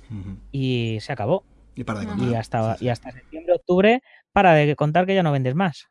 y 0.51 0.97
se 0.99 1.13
acabó. 1.13 1.43
Y, 1.75 2.33
hasta, 2.33 2.75
y 2.79 2.89
hasta 2.89 3.11
septiembre, 3.11 3.53
octubre 3.53 4.01
para 4.37 4.53
de 4.53 4.75
contar 4.75 5.07
que 5.07 5.15
ya 5.15 5.23
no 5.23 5.31
vendes 5.31 5.55
más. 5.55 5.89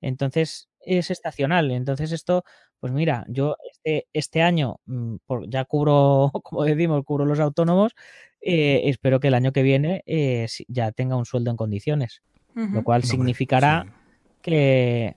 Entonces 0.00 0.68
es 0.78 1.10
estacional. 1.10 1.72
Entonces 1.72 2.12
esto, 2.12 2.44
pues 2.78 2.92
mira, 2.92 3.24
yo 3.26 3.56
este, 3.68 4.06
este 4.12 4.40
año 4.40 4.76
mm, 4.86 5.16
ya 5.48 5.64
cubro, 5.64 6.30
como 6.44 6.62
decimos, 6.62 7.02
cubro 7.04 7.24
los 7.24 7.40
autónomos. 7.40 7.96
Eh, 8.40 8.82
espero 8.84 9.18
que 9.18 9.26
el 9.26 9.34
año 9.34 9.50
que 9.50 9.64
viene 9.64 10.04
eh, 10.06 10.46
ya 10.68 10.92
tenga 10.92 11.16
un 11.16 11.24
sueldo 11.24 11.50
en 11.50 11.56
condiciones. 11.56 12.22
Lo 12.54 12.84
cual 12.84 13.02
significará 13.02 13.86
que, 14.42 15.16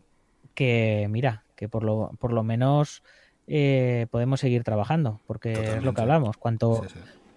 que, 0.55 1.05
mira, 1.07 1.43
que 1.55 1.69
por 1.69 1.83
lo, 1.83 2.13
por 2.17 2.33
lo 2.33 2.41
menos 2.41 3.03
eh, 3.45 4.07
podemos 4.09 4.39
seguir 4.39 4.63
trabajando, 4.63 5.21
porque 5.27 5.51
es 5.51 5.83
lo 5.83 5.93
que 5.93 6.01
hablamos. 6.01 6.35
Cuanto, 6.37 6.83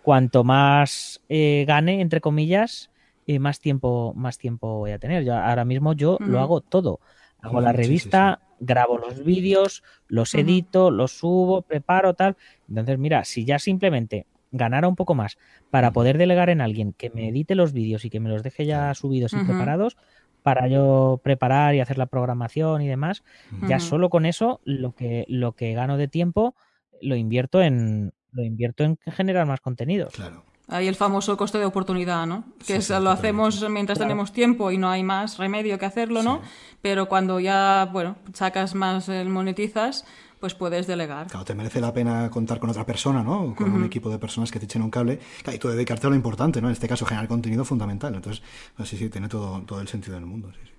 cuanto 0.00 0.42
más 0.42 1.20
gane, 1.28 2.00
entre 2.00 2.22
comillas, 2.22 2.90
más 3.38 3.60
tiempo, 3.60 4.14
más 4.16 4.38
tiempo 4.38 4.78
voy 4.78 4.92
a 4.92 4.98
tener. 4.98 5.24
Yo, 5.24 5.34
ahora 5.34 5.64
mismo 5.64 5.92
yo 5.92 6.16
lo 6.20 6.40
hago 6.40 6.62
todo. 6.62 7.00
Hago 7.40 7.60
la 7.60 7.72
revista, 7.72 8.40
grabo 8.58 8.98
los 8.98 9.22
vídeos, 9.22 9.82
los 10.08 10.34
edito, 10.34 10.90
los 10.90 11.12
subo, 11.12 11.62
preparo, 11.62 12.14
tal. 12.14 12.36
Entonces, 12.68 12.98
mira, 12.98 13.24
si 13.24 13.44
ya 13.44 13.58
simplemente 13.58 14.26
ganara 14.50 14.88
un 14.88 14.96
poco 14.96 15.14
más 15.14 15.36
para 15.70 15.92
poder 15.92 16.16
delegar 16.16 16.48
en 16.48 16.60
alguien 16.60 16.94
que 16.94 17.10
me 17.10 17.28
edite 17.28 17.54
los 17.54 17.72
vídeos 17.72 18.04
y 18.04 18.10
que 18.10 18.20
me 18.20 18.30
los 18.30 18.42
deje 18.42 18.64
ya 18.64 18.94
subidos 18.94 19.34
y 19.34 19.44
preparados 19.44 19.96
para 20.42 20.68
yo 20.68 21.20
preparar 21.22 21.74
y 21.74 21.80
hacer 21.80 21.98
la 21.98 22.06
programación 22.06 22.80
y 22.80 22.88
demás, 22.88 23.22
ya 23.68 23.80
solo 23.80 24.08
con 24.08 24.24
eso 24.24 24.60
lo 24.64 24.92
que 24.94 25.26
lo 25.28 25.52
que 25.52 25.74
gano 25.74 25.98
de 25.98 26.08
tiempo 26.08 26.54
lo 27.02 27.16
invierto 27.16 27.60
en 27.62 28.12
lo 28.32 28.42
invierto 28.44 28.84
en 28.84 28.98
generar 29.06 29.46
más 29.46 29.60
contenidos. 29.60 30.14
Claro. 30.14 30.44
Hay 30.68 30.86
el 30.86 30.96
famoso 30.96 31.36
coste 31.36 31.58
de 31.58 31.64
oportunidad, 31.64 32.26
¿no? 32.26 32.44
Que 32.66 32.80
lo 33.00 33.10
hacemos 33.10 33.68
mientras 33.70 33.98
tenemos 33.98 34.32
tiempo 34.32 34.70
y 34.70 34.78
no 34.78 34.90
hay 34.90 35.02
más 35.02 35.38
remedio 35.38 35.78
que 35.78 35.86
hacerlo, 35.86 36.22
¿no? 36.22 36.42
Pero 36.82 37.08
cuando 37.08 37.40
ya, 37.40 37.88
bueno, 37.92 38.16
sacas 38.34 38.74
más, 38.74 39.08
el 39.08 39.28
monetizas, 39.30 40.04
pues 40.40 40.54
puedes 40.54 40.86
delegar. 40.86 41.26
Claro, 41.26 41.44
te 41.44 41.54
merece 41.54 41.80
la 41.80 41.92
pena 41.92 42.30
contar 42.30 42.60
con 42.60 42.70
otra 42.70 42.84
persona, 42.84 43.22
¿no? 43.22 43.54
Con 43.54 43.72
un 43.72 43.84
equipo 43.84 44.10
de 44.10 44.18
personas 44.18 44.50
que 44.50 44.58
te 44.58 44.66
echen 44.66 44.82
un 44.82 44.90
cable. 44.90 45.20
y 45.52 45.58
tú 45.58 45.68
dedicarte 45.68 46.06
a 46.06 46.10
lo 46.10 46.16
importante, 46.16 46.60
¿no? 46.60 46.68
En 46.68 46.72
este 46.72 46.86
caso, 46.86 47.06
generar 47.06 47.28
contenido 47.28 47.64
fundamental. 47.64 48.14
Entonces, 48.14 48.42
pues 48.76 48.88
sí, 48.88 48.96
sí, 48.96 49.08
tiene 49.08 49.28
todo, 49.28 49.60
todo 49.62 49.80
el 49.80 49.88
sentido 49.88 50.14
del 50.14 50.26
mundo, 50.26 50.52
sí, 50.52 50.60
sí. 50.64 50.77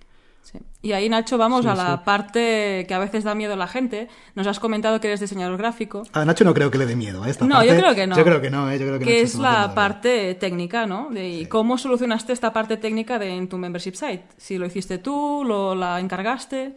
Y 0.82 0.92
ahí, 0.92 1.08
Nacho, 1.08 1.36
vamos 1.36 1.66
a 1.66 1.74
la 1.74 2.04
parte 2.04 2.86
que 2.88 2.94
a 2.94 2.98
veces 2.98 3.24
da 3.24 3.34
miedo 3.34 3.52
a 3.52 3.56
la 3.56 3.66
gente. 3.66 4.08
Nos 4.34 4.46
has 4.46 4.58
comentado 4.58 5.00
que 5.00 5.08
eres 5.08 5.20
diseñador 5.20 5.58
gráfico. 5.58 6.04
A 6.12 6.24
Nacho 6.24 6.44
no 6.44 6.54
creo 6.54 6.70
que 6.70 6.78
le 6.78 6.86
dé 6.86 6.96
miedo 6.96 7.22
a 7.22 7.28
esta 7.28 7.44
no, 7.44 7.62
yo 7.64 7.76
creo 7.76 7.94
que 7.94 8.06
no. 8.06 8.16
Yo 8.16 8.24
creo 8.24 8.40
que 8.40 8.50
no, 8.50 8.70
¿eh? 8.70 8.78
yo 8.78 8.86
creo 8.86 8.98
que, 8.98 9.04
que 9.04 9.20
es 9.20 9.34
la 9.34 9.74
parte 9.74 10.34
técnica, 10.36 10.86
¿no? 10.86 11.10
De 11.10 11.46
cómo 11.50 11.76
solucionaste 11.76 12.32
esta 12.32 12.52
parte 12.52 12.76
técnica 12.76 13.18
de, 13.18 13.36
en 13.36 13.48
tu 13.48 13.58
membership 13.58 13.94
site. 13.94 14.24
Si 14.36 14.56
lo 14.56 14.66
hiciste 14.66 14.98
tú, 14.98 15.44
lo 15.44 15.74
la 15.74 16.00
encargaste. 16.00 16.76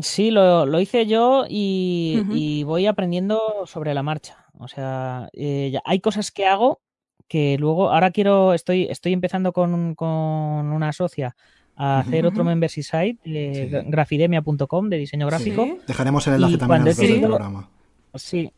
Sí, 0.00 0.30
lo, 0.30 0.80
hice 0.80 1.06
yo 1.06 1.44
y, 1.48 2.62
voy 2.64 2.86
aprendiendo 2.86 3.66
sobre 3.66 3.92
la 3.92 4.02
marcha. 4.02 4.46
O 4.58 4.68
sea, 4.68 5.28
eh, 5.34 5.78
hay 5.84 6.00
cosas 6.00 6.30
que 6.30 6.46
hago 6.46 6.80
que 7.28 7.56
luego, 7.58 7.90
ahora 7.90 8.10
quiero, 8.10 8.52
estoy, 8.52 8.88
estoy 8.90 9.14
empezando 9.14 9.52
con, 9.52 9.94
con 9.94 10.08
una 10.08 10.92
socia 10.92 11.34
a 11.76 12.00
hacer 12.00 12.26
otro 12.26 12.44
membership 12.44 12.82
site, 12.82 13.18
eh, 13.24 13.84
grafidemia.com, 13.86 14.88
de 14.88 14.98
diseño 14.98 15.26
gráfico. 15.26 15.78
Dejaremos 15.86 16.26
el 16.26 16.34
enlace 16.34 16.58
también 16.58 16.86
en 16.86 17.10
el 17.14 17.20
programa. 17.20 17.68
Sí, 18.14 18.52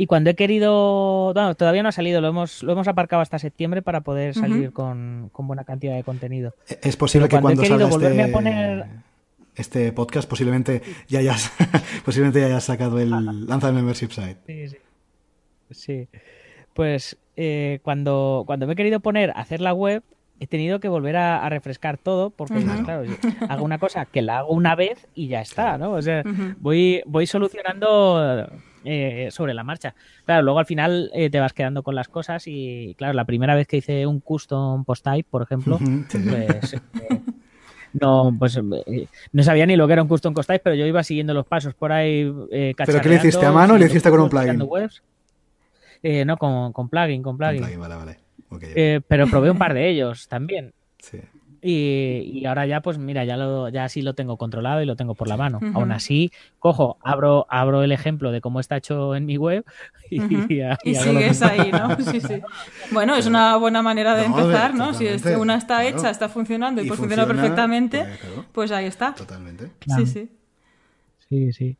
y 0.00 0.06
cuando 0.06 0.30
he 0.30 0.34
querido, 0.34 1.34
bueno, 1.34 1.54
todavía 1.56 1.82
no 1.82 1.90
ha 1.90 1.92
salido, 1.92 2.22
lo 2.22 2.28
hemos, 2.28 2.62
lo 2.62 2.72
hemos 2.72 2.88
aparcado 2.88 3.20
hasta 3.20 3.38
septiembre 3.38 3.82
para 3.82 4.00
poder 4.00 4.32
salir 4.32 4.72
con, 4.72 5.30
buena 5.34 5.64
cantidad 5.64 5.94
de 5.94 6.02
contenido. 6.04 6.54
E-, 6.70 6.78
es 6.84 6.96
posible 6.96 7.28
que 7.28 7.38
cuando, 7.38 7.62
salga 7.66 7.86
este, 7.86 8.84
este 9.56 9.92
podcast 9.92 10.26
posiblemente 10.26 10.80
ya 11.06 11.18
hayas, 11.18 11.52
posiblemente 12.06 12.40
ya 12.40 12.46
hayas 12.46 12.64
sacado 12.64 12.98
el 12.98 13.10
lanza 13.10 13.66
de 13.66 13.72
membership 13.74 14.08
site. 14.08 14.38
Sí, 14.46 14.68
sí. 14.68 14.76
Sí. 15.70 16.08
Pues 16.72 17.18
eh, 17.36 17.80
cuando, 17.82 18.44
cuando 18.46 18.66
me 18.66 18.72
he 18.72 18.76
querido 18.76 19.00
poner 19.00 19.32
a 19.32 19.40
hacer 19.40 19.60
la 19.60 19.74
web, 19.74 20.02
he 20.40 20.46
tenido 20.46 20.80
que 20.80 20.88
volver 20.88 21.16
a, 21.16 21.48
refrescar 21.50 21.98
todo 21.98 22.30
porque, 22.30 22.64
claro, 22.84 23.04
hago 23.48 23.64
una 23.64 23.78
cosa 23.78 24.06
que 24.06 24.22
la 24.22 24.38
hago 24.38 24.52
una 24.52 24.74
vez 24.74 25.06
y 25.14 25.28
ya 25.28 25.42
está, 25.42 25.76
¿no? 25.76 25.92
O 25.92 26.02
sea, 26.02 26.22
voy, 26.58 27.02
voy 27.06 27.26
solucionando 27.26 28.48
eh, 28.84 29.28
sobre 29.30 29.52
la 29.52 29.64
marcha. 29.64 29.94
Claro, 30.24 30.42
luego 30.42 30.58
al 30.58 30.64
final 30.64 31.10
eh, 31.12 31.28
te 31.28 31.38
vas 31.40 31.52
quedando 31.52 31.82
con 31.82 31.94
las 31.94 32.08
cosas 32.08 32.44
y, 32.46 32.94
claro, 32.96 33.12
la 33.12 33.26
primera 33.26 33.54
vez 33.54 33.66
que 33.66 33.76
hice 33.76 34.06
un 34.06 34.20
custom 34.20 34.84
post 34.86 35.04
type, 35.04 35.28
por 35.30 35.42
ejemplo, 35.42 35.78
pues... 35.78 36.72
Eh, 36.74 37.20
no, 37.92 38.34
pues 38.38 38.58
no 39.32 39.42
sabía 39.42 39.66
ni 39.66 39.76
lo 39.76 39.86
que 39.88 39.92
era 39.92 40.02
un 40.02 40.08
custom 40.08 40.32
post 40.32 40.48
type, 40.48 40.62
pero 40.64 40.76
yo 40.76 40.86
iba 40.86 41.02
siguiendo 41.02 41.34
los 41.34 41.44
pasos 41.44 41.74
por 41.74 41.92
ahí. 41.92 42.32
¿Pero 42.50 43.00
qué 43.02 43.08
le 43.10 43.16
hiciste 43.16 43.44
a 43.44 43.52
mano 43.52 43.74
o 43.74 43.78
le 43.78 43.86
hiciste 43.86 44.08
con 44.08 44.20
un 44.20 44.30
plugin? 44.30 44.58
no, 46.24 46.36
con, 46.38 46.72
con 46.72 46.88
plugin, 46.88 47.22
con 47.22 47.36
plugin. 47.36 47.60
Con 47.60 47.66
plugin 47.66 47.80
vale, 47.80 47.94
vale. 47.96 48.19
Eh, 48.62 49.00
pero 49.06 49.26
probé 49.26 49.50
un 49.50 49.58
par 49.58 49.74
de 49.74 49.88
ellos 49.88 50.28
también. 50.28 50.72
Y, 51.62 52.46
ahora 52.46 52.66
ya, 52.66 52.80
pues 52.80 52.98
mira, 52.98 53.24
ya 53.24 53.36
lo, 53.36 53.68
ya 53.68 53.88
sí 53.88 54.00
lo 54.00 54.14
tengo 54.14 54.38
controlado 54.38 54.82
y 54.82 54.86
lo 54.86 54.96
tengo 54.96 55.14
por 55.14 55.28
la 55.28 55.36
mano. 55.36 55.60
Aún 55.74 55.92
así, 55.92 56.32
cojo, 56.58 56.96
abro, 57.02 57.46
abro 57.50 57.82
el 57.82 57.92
ejemplo 57.92 58.32
de 58.32 58.40
cómo 58.40 58.60
está 58.60 58.78
hecho 58.78 59.14
en 59.14 59.26
mi 59.26 59.36
web 59.36 59.64
y, 60.10 60.20
sigues 60.94 61.42
ahí, 61.42 61.70
¿no? 61.70 61.96
Sí, 62.00 62.20
sí. 62.20 62.40
Bueno, 62.92 63.14
es 63.14 63.26
una 63.26 63.56
buena 63.56 63.82
manera 63.82 64.14
de 64.14 64.24
empezar, 64.24 64.74
¿no? 64.74 64.94
Si 64.94 65.06
una 65.38 65.56
está 65.56 65.84
hecha, 65.84 66.10
está 66.10 66.28
funcionando 66.28 66.82
y, 66.82 66.88
pues 66.88 66.98
funciona, 66.98 67.26
perfectamente, 67.26 68.04
pues, 68.04 68.46
pues 68.52 68.72
ahí 68.72 68.86
está. 68.86 69.14
Totalmente. 69.14 69.70
Sí, 69.96 70.06
sí. 70.06 70.30
Sí, 71.28 71.52
sí. 71.52 71.76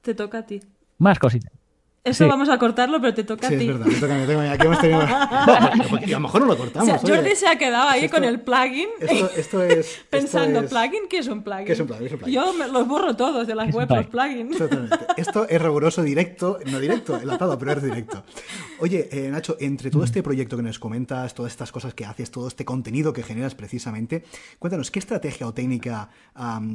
Te 0.00 0.14
toca 0.14 0.38
a 0.38 0.46
ti. 0.46 0.60
Más 0.96 1.18
cositas. 1.18 1.52
Eso 2.08 2.28
vamos 2.28 2.48
a 2.48 2.58
cortarlo, 2.58 3.00
pero 3.00 3.14
te 3.14 3.24
toca 3.24 3.46
a 3.46 3.50
ti. 3.50 3.58
Sí, 3.58 3.68
es 3.68 3.78
verdad, 3.78 3.86
me 3.86 4.00
toca 4.00 4.14
a 4.14 4.42
mí. 4.42 4.48
Aquí 4.48 4.66
hemos 4.66 4.80
tenido... 4.80 5.00
a 5.02 6.06
lo 6.06 6.20
mejor 6.20 6.40
no 6.40 6.46
lo 6.46 6.56
cortamos. 6.56 6.88
O 6.88 7.06
sea, 7.06 7.16
Jordi 7.16 7.36
se 7.36 7.46
ha 7.46 7.56
quedado 7.56 7.88
ahí 7.88 8.08
con 8.08 8.24
el 8.24 8.40
plugin. 8.40 8.88
Esto, 9.36 9.62
es... 9.62 10.00
Pensando, 10.10 10.66
¿plugin? 10.66 11.08
¿Qué 11.08 11.18
es 11.18 11.28
un 11.28 11.42
plugin? 11.42 11.66
¿Qué 11.66 11.72
es 11.72 11.80
un 11.80 11.86
plugin? 11.86 12.18
Yo 12.26 12.52
me 12.52 12.68
los 12.68 12.86
borro 12.86 13.16
todos 13.16 13.46
de 13.46 13.54
las 13.54 13.74
webs, 13.74 13.90
los 13.90 14.06
plugins. 14.06 14.56
Totalmente. 14.56 14.98
Esto 15.16 15.48
es 15.48 15.60
riguroso 15.60 16.02
directo, 16.02 16.58
no 16.66 16.80
directo, 16.80 17.18
enlatado, 17.20 17.58
pero 17.58 17.72
es 17.72 17.82
directo. 17.82 18.22
Oye, 18.80 19.08
eh, 19.12 19.28
Nacho, 19.30 19.56
entre 19.60 19.90
todo 19.90 20.04
este 20.04 20.22
proyecto 20.22 20.56
que 20.56 20.62
nos 20.62 20.78
comentas, 20.78 21.34
todas 21.34 21.52
estas 21.52 21.72
cosas 21.72 21.94
que 21.94 22.04
haces, 22.04 22.30
todo 22.30 22.48
este 22.48 22.64
contenido 22.64 23.12
que 23.12 23.22
generas 23.22 23.54
precisamente, 23.54 24.24
cuéntanos, 24.58 24.90
¿qué 24.90 24.98
estrategia 24.98 25.46
o 25.46 25.54
técnica 25.54 26.10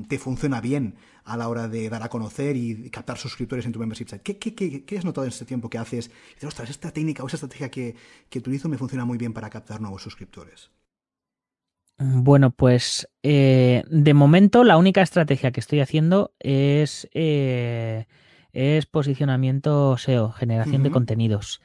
te 0.07 0.19
funciona 0.19 0.61
bien 0.61 0.95
a 1.25 1.37
la 1.37 1.47
hora 1.47 1.67
de 1.67 1.89
dar 1.89 2.03
a 2.03 2.09
conocer 2.09 2.55
y 2.55 2.89
captar 2.89 3.17
suscriptores 3.17 3.65
en 3.65 3.71
tu 3.71 3.79
membership 3.79 4.07
site? 4.07 4.21
¿Qué, 4.21 4.37
qué, 4.37 4.83
qué, 4.83 4.97
has 4.97 5.05
notado 5.05 5.25
en 5.25 5.29
este 5.29 5.45
tiempo 5.45 5.69
que 5.69 5.77
haces? 5.77 6.07
Y 6.07 6.33
dices, 6.35 6.47
ostras, 6.49 6.69
esta 6.69 6.91
técnica 6.91 7.23
o 7.23 7.27
esa 7.27 7.37
estrategia 7.37 7.69
que, 7.69 7.95
que 8.29 8.39
utilizo 8.39 8.69
me 8.69 8.77
funciona 8.77 9.05
muy 9.05 9.17
bien 9.17 9.33
para 9.33 9.49
captar 9.49 9.81
nuevos 9.81 10.01
suscriptores. 10.01 10.71
Bueno, 11.97 12.51
pues 12.51 13.07
eh, 13.21 13.83
de 13.89 14.13
momento 14.13 14.63
la 14.63 14.77
única 14.77 15.01
estrategia 15.01 15.51
que 15.51 15.59
estoy 15.59 15.79
haciendo 15.79 16.33
es, 16.39 17.07
eh, 17.13 18.07
es 18.51 18.85
posicionamiento 18.87 19.97
SEO, 19.97 20.31
generación 20.31 20.83
de 20.83 20.91
contenidos. 20.91 21.61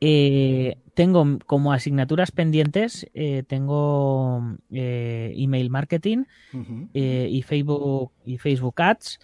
Eh, 0.00 0.78
tengo 0.94 1.38
como 1.46 1.74
asignaturas 1.74 2.30
pendientes, 2.30 3.06
eh, 3.12 3.42
tengo 3.46 4.56
eh, 4.70 5.32
email 5.36 5.68
marketing 5.68 6.24
y 6.94 7.42
Facebook 7.42 8.12
y 8.24 8.38
Facebook 8.38 8.80
Ads, 8.80 9.20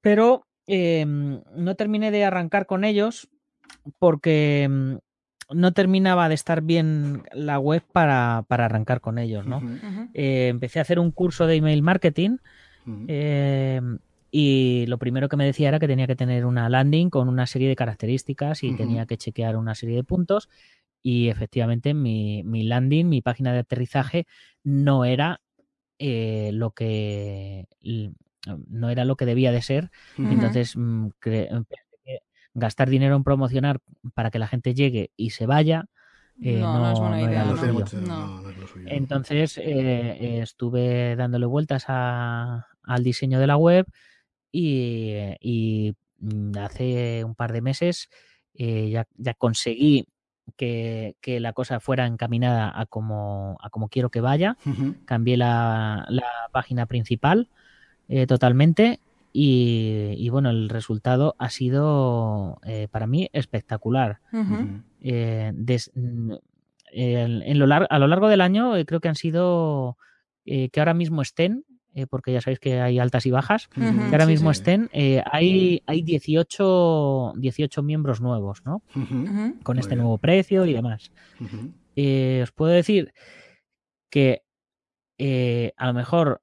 pero 0.00 0.46
em, 0.66 1.42
no 1.54 1.74
terminé 1.74 2.10
de 2.10 2.24
arrancar 2.24 2.64
con 2.64 2.84
ellos 2.84 3.28
porque 3.98 4.62
em, 4.62 4.98
no 5.50 5.72
terminaba 5.72 6.30
de 6.30 6.34
estar 6.34 6.62
bien 6.62 7.24
la 7.32 7.58
web 7.58 7.82
para, 7.92 8.46
arrancar 8.48 9.02
con 9.02 9.18
ellos, 9.18 9.46
¿no? 9.46 9.60
empecé 10.14 10.78
a 10.78 10.82
hacer 10.82 10.98
un 10.98 11.10
curso 11.10 11.46
de 11.46 11.56
email 11.56 11.82
marketing 11.82 12.38
y 14.34 14.86
lo 14.86 14.96
primero 14.96 15.28
que 15.28 15.36
me 15.36 15.44
decía 15.44 15.68
era 15.68 15.78
que 15.78 15.86
tenía 15.86 16.06
que 16.06 16.16
tener 16.16 16.46
una 16.46 16.70
landing 16.70 17.10
con 17.10 17.28
una 17.28 17.46
serie 17.46 17.68
de 17.68 17.76
características 17.76 18.62
y 18.62 18.74
tenía 18.74 19.04
que 19.04 19.18
chequear 19.18 19.56
una 19.56 19.74
serie 19.74 19.96
de 19.96 20.04
puntos. 20.04 20.48
Y 21.02 21.28
efectivamente 21.28 21.92
mi, 21.92 22.42
landing, 22.42 23.10
mi 23.10 23.20
página 23.20 23.52
de 23.52 23.58
aterrizaje, 23.58 24.26
no 24.64 25.04
era 25.04 25.42
eh, 25.98 26.50
lo 26.54 26.70
que 26.70 27.66
no 28.68 28.88
era 28.88 29.04
lo 29.04 29.16
que 29.16 29.26
debía 29.26 29.52
de 29.52 29.60
ser. 29.60 29.90
Entonces, 30.16 30.78
mm, 30.78 31.08
gastar 32.54 32.88
dinero 32.88 33.16
en 33.16 33.24
promocionar 33.24 33.80
para 34.14 34.30
que 34.30 34.38
la 34.38 34.48
gente 34.48 34.72
llegue 34.72 35.10
y 35.14 35.30
se 35.30 35.44
vaya. 35.44 35.90
no, 36.38 36.90
es 36.90 36.98
buena 36.98 37.20
idea. 37.20 37.44
Entonces 38.86 39.58
eh, 39.58 40.40
estuve 40.40 41.16
dándole 41.16 41.44
vueltas 41.44 41.84
al 41.86 43.04
diseño 43.04 43.38
de 43.38 43.46
la 43.46 43.58
web 43.58 43.86
y, 44.52 45.94
mm, 46.20 46.56
hace 46.58 47.24
un 47.24 47.34
par 47.34 47.52
de 47.52 47.62
meses 47.62 48.08
eh, 48.54 48.90
ya, 48.90 49.08
ya, 49.16 49.34
conseguí 49.34 50.06
que, 50.56 51.16
la 51.40 51.52
cosa 51.52 51.80
fuera 51.80 52.06
encaminada 52.06 52.72
a 52.78 52.86
como, 52.86 53.58
a 53.62 53.70
como 53.70 53.88
quiero 53.88 54.10
que 54.10 54.20
vaya. 54.20 54.56
Cambié 55.06 55.36
la, 55.36 56.06
página 56.52 56.86
principal 56.86 57.48
eh, 58.08 58.26
totalmente 58.26 59.00
y, 59.32 60.28
bueno, 60.28 60.50
el 60.50 60.68
resultado 60.68 61.34
ha 61.38 61.48
sido 61.48 62.60
eh, 62.64 62.88
para 62.90 63.06
mí 63.06 63.30
espectacular. 63.32 64.20
En 64.30 64.84
lo 67.58 67.74
a 67.74 67.98
lo 67.98 68.06
largo 68.06 68.28
del 68.28 68.42
año 68.42 68.72
creo 68.84 69.00
que 69.00 69.08
han 69.08 69.14
sido 69.14 69.96
que 70.44 70.70
ahora 70.76 70.92
mismo 70.92 71.22
estén 71.22 71.64
eh, 71.94 72.06
porque 72.06 72.32
ya 72.32 72.40
sabéis 72.40 72.58
que 72.58 72.80
hay 72.80 72.98
altas 72.98 73.26
y 73.26 73.30
bajas, 73.30 73.68
que 73.68 73.82
ahora 73.84 74.26
mismo 74.26 74.50
estén, 74.50 74.88
eh, 74.92 75.22
hay, 75.30 75.82
hay 75.86 76.02
18, 76.02 77.34
18 77.36 77.82
miembros 77.82 78.20
nuevos, 78.20 78.64
¿no? 78.64 78.82
Con 79.62 79.78
este 79.78 79.96
nuevo 79.96 80.18
precio 80.18 80.64
y 80.64 80.72
demás. 80.72 81.12
Eh, 81.96 82.40
os 82.42 82.52
puedo 82.52 82.72
decir 82.72 83.12
que 84.10 84.42
a 85.76 85.86
lo 85.86 85.94
mejor 85.94 86.42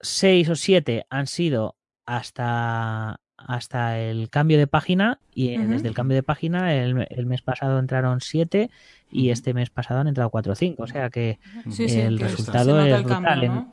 6 0.00 0.48
o 0.48 0.56
7 0.56 1.06
han 1.10 1.26
sido 1.26 1.76
hasta, 2.06 3.20
hasta 3.46 3.98
el 4.00 4.30
cambio 4.30 4.58
de 4.58 4.66
página 4.66 5.20
y 5.34 5.56
desde 5.56 5.88
el 5.88 5.94
cambio 5.94 6.14
de 6.14 6.22
página 6.22 6.74
el, 6.74 7.06
el 7.10 7.26
mes 7.26 7.42
pasado 7.42 7.78
entraron 7.78 8.20
7 8.20 8.70
y 9.14 9.30
este 9.30 9.54
mes 9.54 9.70
pasado 9.70 10.00
han 10.00 10.08
entrado 10.08 10.30
4 10.30 10.52
o 10.52 10.56
5, 10.56 10.82
o 10.82 10.86
sea 10.88 11.08
que 11.08 11.38
el 11.78 12.18
resultado 12.18 12.80
es 12.84 13.02
brutal. 13.04 13.68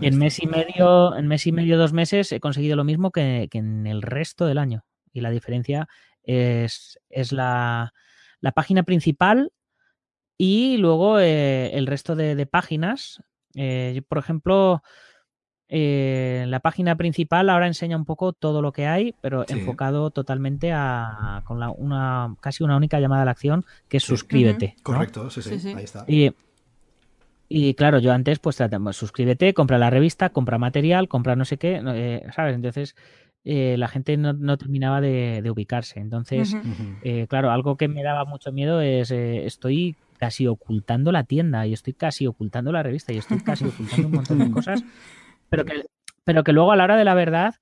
en, 0.00 0.18
mes 0.18 0.42
y 0.42 0.46
medio, 0.46 1.14
en 1.16 1.28
mes 1.28 1.46
y 1.46 1.52
medio, 1.52 1.76
dos 1.76 1.92
meses 1.92 2.32
he 2.32 2.40
conseguido 2.40 2.76
lo 2.76 2.84
mismo 2.84 3.10
que, 3.10 3.48
en 3.52 3.86
el 3.86 4.00
resto 4.00 4.46
del 4.46 4.56
año. 4.56 4.84
Y 5.12 5.20
la 5.20 5.30
diferencia 5.30 5.86
es, 6.22 6.98
es 7.10 7.32
la, 7.32 7.92
la 8.40 8.52
página 8.52 8.82
principal 8.82 9.52
y 10.38 10.78
luego 10.78 11.20
eh, 11.20 11.76
el 11.76 11.86
resto 11.86 12.16
de, 12.16 12.46
páginas. 12.46 13.22
Eh, 13.56 14.00
por 14.08 14.16
ejemplo, 14.16 14.82
eh, 15.72 16.46
la 16.48 16.58
página 16.58 16.96
principal 16.96 17.48
ahora 17.48 17.68
enseña 17.68 17.96
un 17.96 18.04
poco 18.04 18.32
todo 18.32 18.60
lo 18.60 18.72
que 18.72 18.88
hay, 18.88 19.14
pero 19.20 19.44
enfocado 19.48 20.10
totalmente 20.10 20.72
a 20.72 21.42
con 21.44 21.60
la, 21.60 21.70
una 21.70 22.34
casi 22.40 22.64
una 22.64 22.76
única 22.76 22.98
llamada 22.98 23.22
a 23.22 23.24
la 23.24 23.30
acción 23.30 23.64
que 23.88 23.98
es 23.98 24.02
suscríbete. 24.02 24.74
Correcto, 24.82 25.30
sí, 25.30 25.42
sí, 25.42 25.68
ahí 25.68 25.84
está. 25.84 26.04
Y, 26.08 26.32
Y 27.48 27.74
claro, 27.74 28.00
yo 28.00 28.12
antes, 28.12 28.40
pues 28.40 28.56
tratamos, 28.56 28.96
suscríbete, 28.96 29.54
compra 29.54 29.78
la 29.78 29.90
revista, 29.90 30.30
compra 30.30 30.58
material, 30.58 31.06
compra 31.06 31.36
no 31.36 31.44
sé 31.44 31.56
qué, 31.56 31.80
eh, 31.84 32.26
¿sabes? 32.34 32.56
Entonces, 32.56 32.96
eh, 33.44 33.76
la 33.78 33.86
gente 33.86 34.16
no, 34.16 34.56
terminaba 34.56 35.00
de, 35.00 35.48
ubicarse. 35.50 36.00
Entonces, 36.00 36.56
eh, 37.02 37.26
claro, 37.28 37.52
algo 37.52 37.76
que 37.76 37.86
me 37.86 38.02
daba 38.02 38.24
mucho 38.24 38.50
miedo 38.50 38.80
es, 38.80 39.12
estoy 39.12 39.96
casi 40.18 40.46
ocultando 40.46 41.12
la 41.12 41.24
tienda 41.24 41.66
y 41.66 41.72
estoy 41.72 41.94
casi 41.94 42.26
ocultando 42.26 42.72
la 42.72 42.82
revista 42.82 43.12
y 43.12 43.18
estoy 43.18 43.40
casi 43.40 43.64
ocultando 43.66 44.08
un 44.08 44.14
montón 44.14 44.38
de 44.38 44.50
cosas, 44.52 44.84
pero 45.50 45.66
que, 45.66 45.84
pero 46.24 46.42
que 46.42 46.52
luego 46.52 46.72
a 46.72 46.76
la 46.76 46.84
hora 46.84 46.96
de 46.96 47.04
la 47.04 47.14
verdad, 47.14 47.54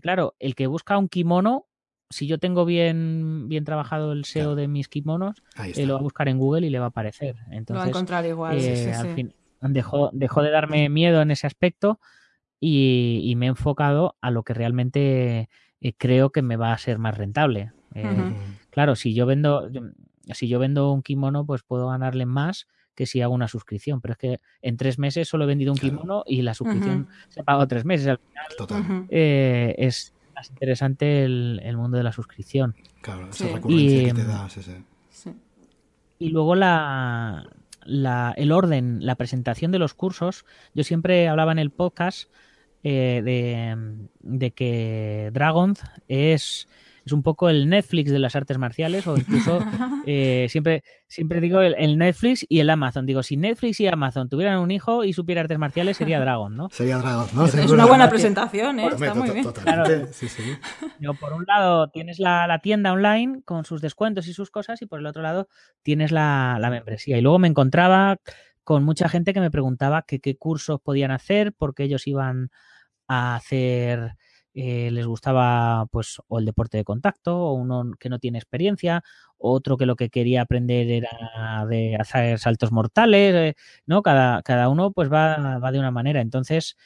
claro, 0.00 0.34
el 0.38 0.54
que 0.54 0.66
busca 0.66 0.96
un 0.96 1.08
kimono 1.08 1.66
si 2.12 2.26
yo 2.26 2.38
tengo 2.38 2.64
bien, 2.64 3.48
bien 3.48 3.64
trabajado 3.64 4.12
el 4.12 4.24
SEO 4.24 4.54
de 4.54 4.68
mis 4.68 4.88
kimonos, 4.88 5.42
eh, 5.56 5.86
lo 5.86 5.94
va 5.94 6.00
a 6.00 6.02
buscar 6.02 6.28
en 6.28 6.38
Google 6.38 6.66
y 6.66 6.70
le 6.70 6.78
va 6.78 6.86
a 6.86 6.88
aparecer. 6.88 7.36
Entonces, 7.50 7.74
lo 7.74 7.78
va 7.78 7.84
a 7.84 7.88
encontrar 7.88 8.26
igual. 8.26 8.58
Eh, 8.58 8.92
al 8.94 9.14
fin, 9.14 9.34
dejó, 9.60 10.10
dejó 10.12 10.42
de 10.42 10.50
darme 10.50 10.88
miedo 10.88 11.22
en 11.22 11.30
ese 11.30 11.46
aspecto 11.46 11.98
y, 12.60 13.32
me 13.36 13.46
he 13.46 13.48
enfocado 13.48 14.16
a 14.20 14.30
lo 14.30 14.44
que 14.44 14.54
realmente 14.54 15.48
eh, 15.80 15.92
creo 15.96 16.30
que 16.30 16.42
me 16.42 16.56
va 16.56 16.72
a 16.72 16.78
ser 16.78 16.98
más 16.98 17.16
rentable. 17.16 17.72
Claro, 18.70 18.94
si 18.94 19.14
yo 19.14 19.26
vendo, 19.26 19.68
si 20.32 20.48
yo 20.48 20.58
vendo 20.58 20.92
un 20.92 21.02
kimono, 21.02 21.44
pues 21.44 21.62
puedo 21.62 21.88
ganarle 21.88 22.24
más 22.24 22.66
que 22.94 23.06
si 23.06 23.20
hago 23.20 23.34
una 23.34 23.48
suscripción. 23.48 24.00
Pero 24.00 24.12
es 24.12 24.18
que 24.18 24.40
en 24.62 24.76
tres 24.76 24.98
meses 24.98 25.28
solo 25.28 25.44
he 25.44 25.46
vendido 25.46 25.72
un 25.72 25.78
kimono 25.78 26.24
y 26.26 26.42
la 26.42 26.54
suscripción 26.54 27.08
se 27.28 27.40
ha 27.40 27.44
pagado 27.44 27.66
tres 27.68 27.84
meses. 27.84 28.06
Al 28.06 28.18
final 28.18 28.46
Total. 28.56 29.06
es 29.10 30.14
interesante 30.50 31.24
el, 31.24 31.76
mundo 31.76 31.96
de 31.96 32.02
la 32.02 32.12
suscripción. 32.12 32.74
Claro, 33.00 33.28
esa 33.28 33.46
y, 33.68 34.06
que 34.06 34.14
te 34.14 34.24
das. 34.24 34.58
Y 36.18 36.28
luego 36.30 36.54
la, 36.54 37.44
el 37.84 38.52
orden, 38.52 39.04
la 39.04 39.16
presentación 39.16 39.72
de 39.72 39.78
los 39.78 39.94
cursos. 39.94 40.44
Yo 40.74 40.84
siempre 40.84 41.28
hablaba 41.28 41.52
en 41.52 41.58
el 41.58 41.70
podcast 41.70 42.30
eh, 42.84 43.22
de, 43.24 44.08
de, 44.20 44.50
que 44.52 45.30
Dragon 45.32 45.74
es 46.08 46.68
es 47.04 47.12
un 47.12 47.22
poco 47.22 47.48
el 47.48 47.68
Netflix 47.68 48.10
de 48.10 48.18
las 48.18 48.36
artes 48.36 48.58
marciales 48.58 49.06
o 49.06 49.16
incluso 49.16 49.58
eh, 50.06 50.46
siempre, 50.48 50.84
siempre 51.06 51.40
digo 51.40 51.60
el, 51.60 51.98
Netflix 51.98 52.46
y 52.48 52.60
el 52.60 52.70
Amazon. 52.70 53.06
Digo, 53.06 53.22
si 53.22 53.36
Netflix 53.36 53.80
y 53.80 53.86
Amazon 53.86 54.28
tuvieran 54.28 54.58
un 54.58 54.70
hijo 54.70 55.04
y 55.04 55.12
supiera 55.12 55.40
artes 55.40 55.58
marciales 55.58 55.96
sería 55.96 56.20
Dragon, 56.20 56.56
¿no? 56.56 56.68
Sería 56.70 56.98
Dragon, 56.98 57.28
¿no? 57.34 57.46
Es 57.46 57.70
una 57.70 57.86
buena 57.86 58.08
presentación, 58.08 58.80
¿eh? 58.80 58.86
Está 58.86 59.14
muy 59.14 59.30
bien. 59.30 59.46
sí, 60.12 60.28
sí. 60.28 60.42
por 61.20 61.32
un 61.32 61.44
lado 61.46 61.88
tienes 61.90 62.18
la, 62.18 62.60
tienda 62.62 62.92
online 62.92 63.42
con 63.44 63.64
sus 63.64 63.80
descuentos 63.80 64.28
y 64.28 64.34
sus 64.34 64.50
cosas 64.50 64.80
y 64.82 64.86
por 64.86 65.00
el 65.00 65.06
otro 65.06 65.22
lado 65.22 65.48
tienes 65.82 66.12
la, 66.12 66.58
la 66.60 66.70
membresía. 66.70 67.18
Y 67.18 67.20
luego 67.20 67.38
me 67.38 67.48
encontraba 67.48 68.18
con 68.62 68.84
mucha 68.84 69.08
gente 69.08 69.32
que 69.32 69.40
me 69.40 69.50
preguntaba 69.50 70.02
qué 70.06 70.36
cursos 70.36 70.80
podían 70.80 71.10
hacer 71.10 71.52
porque 71.52 71.82
ellos 71.82 72.06
iban 72.06 72.50
a 73.08 73.34
hacer 73.34 74.14
eh, 74.54 74.90
les 74.90 75.06
gustaba 75.06 75.86
pues 75.90 76.18
o 76.28 76.38
el 76.38 76.44
deporte 76.44 76.76
de 76.78 76.84
contacto 76.84 77.36
o 77.38 77.54
uno 77.54 77.92
que 77.98 78.08
no 78.08 78.18
tiene 78.18 78.38
experiencia, 78.38 79.02
otro 79.38 79.76
que 79.76 79.86
lo 79.86 79.96
que 79.96 80.10
quería 80.10 80.42
aprender 80.42 80.90
era 80.90 81.66
de 81.68 81.96
hacer 81.96 82.38
saltos 82.38 82.72
mortales, 82.72 83.34
eh, 83.34 83.54
¿no? 83.86 84.02
Cada, 84.02 84.42
cada 84.42 84.68
uno 84.68 84.92
pues 84.92 85.10
va, 85.12 85.58
va, 85.58 85.72
de 85.72 85.78
una 85.78 85.90
manera. 85.90 86.20
Entonces 86.20 86.76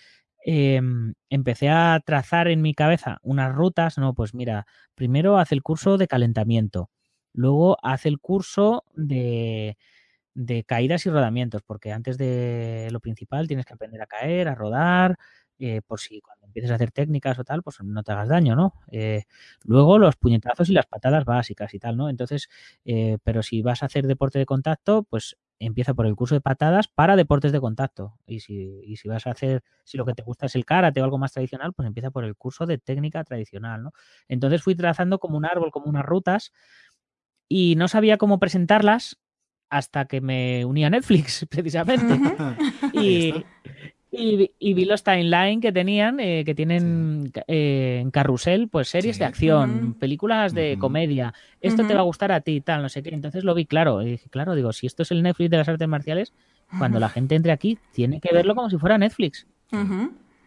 em, 0.44 1.14
empecé 1.30 1.68
a 1.70 2.00
trazar 2.04 2.48
en 2.48 2.62
mi 2.62 2.74
cabeza 2.74 3.18
unas 3.22 3.54
rutas, 3.54 3.98
¿no? 3.98 4.14
Pues 4.14 4.34
mira, 4.34 4.66
primero 4.94 5.38
hace 5.38 5.54
el 5.54 5.62
curso 5.62 5.98
de 5.98 6.06
calentamiento, 6.08 6.90
luego 7.34 7.78
hace 7.82 8.08
el 8.08 8.18
curso 8.20 8.84
de 8.94 9.76
de 10.34 10.64
caídas 10.64 11.06
y 11.06 11.10
rodamientos, 11.10 11.62
porque 11.66 11.92
antes 11.92 12.18
de 12.18 12.88
lo 12.92 13.00
principal 13.00 13.48
tienes 13.48 13.64
que 13.66 13.74
aprender 13.74 14.02
a 14.02 14.06
caer, 14.06 14.48
a 14.48 14.54
rodar, 14.54 15.16
eh, 15.58 15.80
por 15.86 16.00
si 16.00 16.20
cuando 16.20 16.46
empieces 16.46 16.70
a 16.70 16.74
hacer 16.74 16.90
técnicas 16.90 17.38
o 17.38 17.44
tal, 17.44 17.62
pues 17.62 17.80
no 17.82 18.02
te 18.02 18.12
hagas 18.12 18.28
daño, 18.28 18.54
¿no? 18.56 18.74
Eh, 18.90 19.24
luego 19.64 19.98
los 19.98 20.16
puñetazos 20.16 20.68
y 20.68 20.72
las 20.72 20.86
patadas 20.86 21.24
básicas 21.24 21.72
y 21.74 21.78
tal, 21.78 21.96
¿no? 21.96 22.08
Entonces, 22.08 22.48
eh, 22.84 23.18
pero 23.24 23.42
si 23.42 23.62
vas 23.62 23.82
a 23.82 23.86
hacer 23.86 24.06
deporte 24.06 24.38
de 24.38 24.46
contacto, 24.46 25.04
pues 25.04 25.36
empieza 25.58 25.94
por 25.94 26.06
el 26.06 26.14
curso 26.14 26.34
de 26.34 26.40
patadas 26.40 26.88
para 26.88 27.16
deportes 27.16 27.52
de 27.52 27.60
contacto. 27.60 28.18
Y 28.26 28.40
si, 28.40 28.80
y 28.84 28.96
si 28.96 29.08
vas 29.08 29.26
a 29.26 29.30
hacer, 29.30 29.62
si 29.84 29.96
lo 29.96 30.04
que 30.04 30.12
te 30.12 30.22
gusta 30.22 30.46
es 30.46 30.54
el 30.54 30.64
karate 30.66 31.00
o 31.00 31.04
algo 31.04 31.18
más 31.18 31.32
tradicional, 31.32 31.72
pues 31.72 31.86
empieza 31.86 32.10
por 32.10 32.24
el 32.24 32.36
curso 32.36 32.66
de 32.66 32.78
técnica 32.78 33.24
tradicional, 33.24 33.82
¿no? 33.82 33.92
Entonces 34.28 34.62
fui 34.62 34.74
trazando 34.74 35.18
como 35.18 35.36
un 35.36 35.46
árbol, 35.46 35.70
como 35.70 35.86
unas 35.86 36.04
rutas, 36.04 36.52
y 37.48 37.76
no 37.76 37.88
sabía 37.88 38.18
cómo 38.18 38.38
presentarlas 38.38 39.18
hasta 39.68 40.04
que 40.06 40.20
me 40.20 40.64
uní 40.64 40.84
a 40.84 40.90
Netflix, 40.90 41.46
precisamente. 41.50 42.20
y, 42.92 43.32
y, 44.16 44.74
vi 44.74 44.84
los 44.84 45.02
timeline 45.02 45.60
que 45.60 45.72
tenían, 45.72 46.20
eh, 46.20 46.44
que 46.44 46.54
tienen 46.54 47.32
eh, 47.46 47.98
en 48.00 48.10
carrusel, 48.10 48.68
pues 48.68 48.88
series 48.88 49.18
de 49.18 49.24
acción, 49.24 49.94
películas 49.94 50.54
de 50.54 50.76
comedia. 50.78 51.34
Esto 51.60 51.86
te 51.86 51.94
va 51.94 52.00
a 52.00 52.04
gustar 52.04 52.32
a 52.32 52.40
ti, 52.40 52.60
tal, 52.60 52.82
no 52.82 52.88
sé 52.88 53.02
qué. 53.02 53.10
Entonces 53.10 53.44
lo 53.44 53.54
vi 53.54 53.66
claro. 53.66 54.02
Y 54.02 54.12
dije, 54.12 54.28
claro, 54.28 54.54
digo, 54.54 54.72
si 54.72 54.86
esto 54.86 55.02
es 55.02 55.10
el 55.10 55.22
Netflix 55.22 55.50
de 55.50 55.56
las 55.56 55.68
artes 55.68 55.88
marciales, 55.88 56.32
cuando 56.78 56.98
la 56.98 57.08
gente 57.08 57.34
entre 57.34 57.52
aquí, 57.52 57.78
tiene 57.92 58.20
que 58.20 58.32
verlo 58.32 58.54
como 58.54 58.70
si 58.70 58.78
fuera 58.78 58.98
Netflix. 58.98 59.46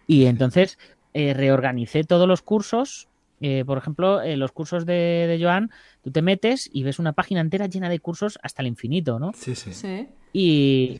Y 0.07 0.25
entonces 0.25 0.77
eh, 1.13 1.33
reorganicé 1.33 2.03
todos 2.03 2.27
los 2.27 2.41
cursos. 2.41 3.07
por 3.65 3.77
ejemplo, 3.77 4.21
los 4.35 4.51
cursos 4.51 4.85
de, 4.85 5.25
de, 5.27 5.39
Joan, 5.41 5.71
tú 6.03 6.11
te 6.11 6.21
metes 6.21 6.69
y 6.73 6.83
ves 6.83 6.99
una 6.99 7.13
página 7.13 7.41
entera 7.41 7.67
llena 7.67 7.89
de 7.89 7.99
cursos 7.99 8.37
hasta 8.43 8.61
el 8.61 8.67
infinito, 8.67 9.19
¿no? 9.19 9.31
Sí, 9.33 9.55
sí. 9.55 9.73
sí. 9.73 10.07
Y, 10.33 10.99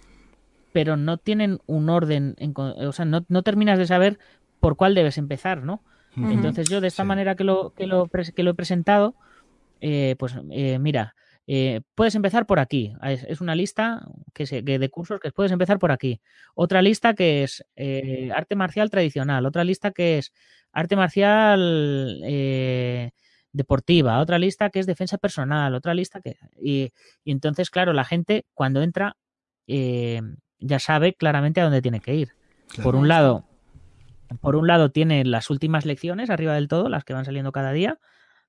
pero 0.71 0.97
no 0.97 1.17
tienen 1.17 1.60
un 1.65 1.89
orden, 1.89 2.36
o 2.55 2.91
sea, 2.91 3.05
no, 3.05 3.25
no, 3.27 3.43
terminas 3.43 3.79
de 3.79 3.88
saber 3.88 4.19
por 4.60 4.75
cuál 4.75 4.95
debes 4.95 5.17
empezar, 5.17 5.63
¿no? 5.63 5.84
Entonces 6.15 6.67
yo 6.69 6.82
de 6.82 6.88
esta 6.88 7.03
manera 7.03 7.36
que 7.36 7.43
lo, 7.43 7.73
que 7.73 7.88
lo, 7.88 8.08
que 8.08 8.43
lo 8.43 8.51
he 8.51 8.55
presentado, 8.55 9.15
eh, 9.79 10.15
pues 10.19 10.36
eh, 10.51 10.79
mira, 10.79 11.15
eh, 11.47 11.82
puedes 11.95 12.15
empezar 12.15 12.45
por 12.45 12.60
aquí. 12.60 12.93
Es, 13.03 13.41
una 13.41 13.55
lista 13.55 14.05
que, 14.34 14.45
se, 14.45 14.62
de 14.62 14.89
cursos 14.89 15.19
que 15.19 15.32
puedes 15.32 15.51
empezar 15.51 15.79
por 15.79 15.91
aquí. 15.91 16.19
Otra 16.55 16.82
lista 16.82 17.13
que 17.13 17.43
es 17.43 17.65
arte 18.34 18.55
marcial 18.55 18.89
tradicional. 18.89 19.45
Otra 19.45 19.63
lista 19.63 19.91
que 19.91 20.17
es 20.17 20.34
arte 20.71 20.95
marcial 20.95 22.21
deportiva. 23.51 24.19
Otra 24.19 24.38
lista 24.39 24.69
que 24.69 24.79
es 24.79 24.86
defensa 24.86 25.17
personal. 25.17 25.73
Otra 25.73 25.93
lista 25.93 26.21
que... 26.21 26.38
Y, 26.62 26.91
y 27.23 27.32
entonces, 27.32 27.69
claro, 27.69 27.93
la 27.93 28.03
gente 28.03 28.45
cuando 28.53 28.82
entra 28.82 29.15
ya 30.60 30.80
sabe 30.80 31.13
claramente 31.13 31.62
a 31.62 31.63
dónde 31.63 31.82
tiene 31.82 32.00
que 32.00 32.15
ir. 32.15 32.34
Por 32.84 32.95
un 32.95 33.08
lado, 33.08 33.45
por 34.41 34.56
un 34.56 34.67
lado 34.67 34.91
tiene 34.91 35.26
las 35.26 35.50
últimas 35.50 35.86
lecciones 35.86 36.30
arriba 36.30 36.54
del 36.54 36.67
todo, 36.67 36.89
las 36.89 37.04
que 37.04 37.13
van 37.13 37.26
saliendo 37.26 37.52
cada 37.52 37.72
día, 37.72 38.00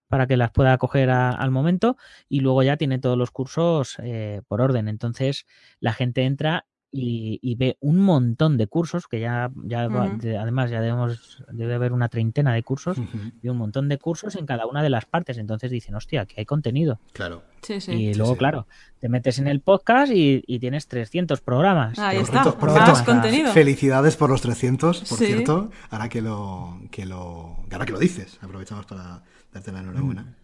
para 0.09 0.27
que 0.27 0.37
las 0.37 0.51
pueda 0.51 0.77
coger 0.79 1.11
al 1.11 1.51
momento, 1.51 1.97
y 2.29 2.41
luego 2.41 2.63
ya 2.63 2.77
tiene 2.77 2.99
todos 2.99 3.17
los 3.17 3.31
cursos 3.31 3.97
eh, 4.03 4.43
por 4.49 4.61
orden. 4.61 4.89
Entonces 4.89 5.47
la 5.79 5.93
gente 5.93 6.25
entra 6.25 6.67
y, 6.93 7.55
ve 7.57 7.77
un 7.81 7.99
montón 7.99 8.57
de 8.57 8.67
cursos, 8.67 9.07
que 9.07 9.21
ya, 9.21 9.51
ya 9.65 9.83
además 9.83 10.71
ya 10.71 10.81
debemos, 10.81 11.43
debe 11.51 11.75
haber 11.75 11.93
una 11.93 12.09
treintena 12.09 12.53
de 12.53 12.63
cursos, 12.63 12.99
y 13.43 13.49
un 13.49 13.57
montón 13.57 13.89
de 13.89 13.99
cursos 13.99 14.37
en 14.37 14.47
cada 14.47 14.67
una 14.67 14.83
de 14.83 14.91
las 14.91 15.05
partes. 15.05 15.39
Entonces 15.39 15.71
dicen, 15.71 15.95
hostia, 15.95 16.27
que 16.27 16.41
hay 16.41 16.47
contenido. 16.47 16.99
Claro. 17.13 17.43
Y 17.89 18.15
luego, 18.15 18.37
claro, 18.37 18.67
te 18.99 19.09
metes 19.09 19.39
en 19.39 19.47
el 19.47 19.61
podcast 19.61 20.13
y, 20.15 20.59
tienes 20.61 20.89
300 20.89 21.41
programas. 21.41 21.99
Ahí 21.99 22.19
está, 22.19 22.45
más 22.45 23.03
contenido. 23.03 23.53
Felicidades 23.53 24.17
por 24.17 24.31
los 24.31 24.43
300, 24.43 25.05
por 25.09 25.19
cierto, 25.19 25.71
ahora 25.91 26.09
que 26.09 26.21
lo, 26.21 26.81
que 26.91 27.07
lo, 27.07 27.57
ahora 27.71 27.87
que 27.87 27.93
lo 27.93 27.99
dices, 27.99 28.39
aprovechamos 28.43 28.87
para 28.87 29.23
darte 29.53 29.73
la 29.73 29.81
enhorabuena. 29.81 30.37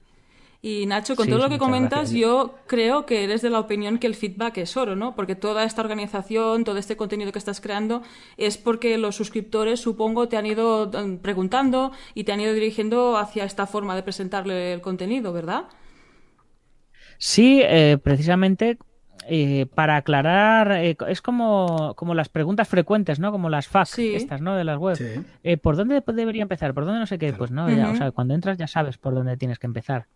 Y 0.68 0.85
Nacho, 0.87 1.14
con 1.14 1.29
todo 1.29 1.38
lo 1.38 1.48
que 1.48 1.59
comentas, 1.59 2.11
yo 2.11 2.57
creo 2.66 3.07
que 3.07 3.22
eres 3.22 3.40
de 3.40 3.50
la 3.50 3.61
opinión 3.61 3.98
que 3.98 4.09
el 4.09 4.16
feedback 4.16 4.59
es 4.59 4.76
oro, 4.76 4.96
¿no? 4.96 5.14
Porque 5.14 5.37
toda 5.37 5.62
esta 5.62 5.81
organización, 5.81 6.64
todo 6.64 6.76
este 6.76 6.96
contenido 6.96 7.31
que 7.31 7.38
estás 7.38 7.61
creando, 7.61 8.02
es 8.37 8.59
porque 8.59 8.98
los 8.98 9.14
suscriptores, 9.14 9.79
supongo, 9.79 10.26
te 10.26 10.37
han 10.37 10.44
ido 10.44 10.90
mm, 10.90 11.18
preguntando 11.18 11.92
y 12.14 12.24
te 12.24 12.33
han 12.33 12.40
ido 12.40 12.52
dirigiendo 12.52 13.16
hacia 13.16 13.44
esta 13.44 13.68
forma 13.68 13.94
de 13.94 14.02
presentarle 14.02 14.72
el 14.72 14.81
contenido, 14.81 15.33
¿verdad? 15.33 15.66
Sí, 17.16 17.61
eh, 17.62 17.98
precisamente 18.02 18.76
eh, 19.29 19.66
para 19.72 19.94
aclarar, 19.94 20.72
eh, 20.72 20.96
es 21.07 21.22
como, 21.22 21.94
como 21.94 22.12
las 22.16 22.29
preguntas 22.29 22.66
frecuentes, 22.66 23.20
¿no? 23.20 23.31
Como 23.31 23.50
las 23.50 23.68
FAQ 23.68 23.98
estas, 24.00 24.40
¿no? 24.40 24.57
De 24.57 24.64
las 24.64 24.79
webs. 24.79 25.00
¿Por 25.62 25.76
dónde 25.76 26.02
debería 26.05 26.42
empezar? 26.42 26.74
¿Por 26.74 26.87
dónde 26.87 26.98
no 26.98 27.07
sé 27.07 27.18
qué? 27.18 27.33
Pues 27.33 27.52
no, 27.52 27.66
o 27.66 27.94
sea, 27.94 28.11
cuando 28.11 28.35
entras 28.35 28.59
ya 28.59 28.66
sabes 28.66 28.98
por 28.98 29.14
dónde 29.14 29.37
tienes 29.37 29.61
que 29.61 29.68
empezar. 29.68 30.09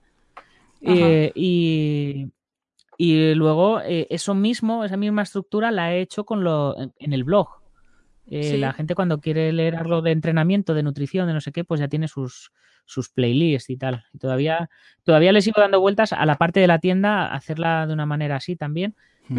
Eh, 0.82 1.32
y, 1.34 2.32
y, 2.96 3.34
luego 3.34 3.80
eh, 3.80 4.06
eso 4.10 4.34
mismo, 4.34 4.84
esa 4.84 4.96
misma 4.96 5.22
estructura 5.22 5.70
la 5.70 5.94
he 5.94 6.00
hecho 6.00 6.24
con 6.24 6.42
lo, 6.44 6.76
en, 6.98 7.12
el 7.12 7.24
blog. 7.24 7.48
Eh, 8.26 8.58
la 8.58 8.72
gente 8.72 8.94
cuando 8.94 9.20
quiere 9.20 9.52
leer 9.52 9.76
algo 9.76 10.02
de 10.02 10.12
entrenamiento, 10.12 10.72
de 10.72 10.82
nutrición, 10.82 11.26
de 11.26 11.32
no 11.32 11.40
sé 11.40 11.52
qué, 11.52 11.64
pues 11.64 11.80
ya 11.80 11.88
tiene 11.88 12.06
sus, 12.06 12.52
sus 12.84 13.08
playlists 13.08 13.70
y 13.70 13.76
tal. 13.76 14.04
Y 14.12 14.18
todavía, 14.18 14.70
todavía 15.02 15.32
les 15.32 15.44
sigo 15.44 15.60
dando 15.60 15.80
vueltas 15.80 16.12
a 16.12 16.24
la 16.24 16.36
parte 16.36 16.60
de 16.60 16.68
la 16.68 16.78
tienda, 16.78 17.32
hacerla 17.32 17.86
de 17.86 17.92
una 17.92 18.06
manera 18.06 18.36
así 18.36 18.56
también, 18.56 18.94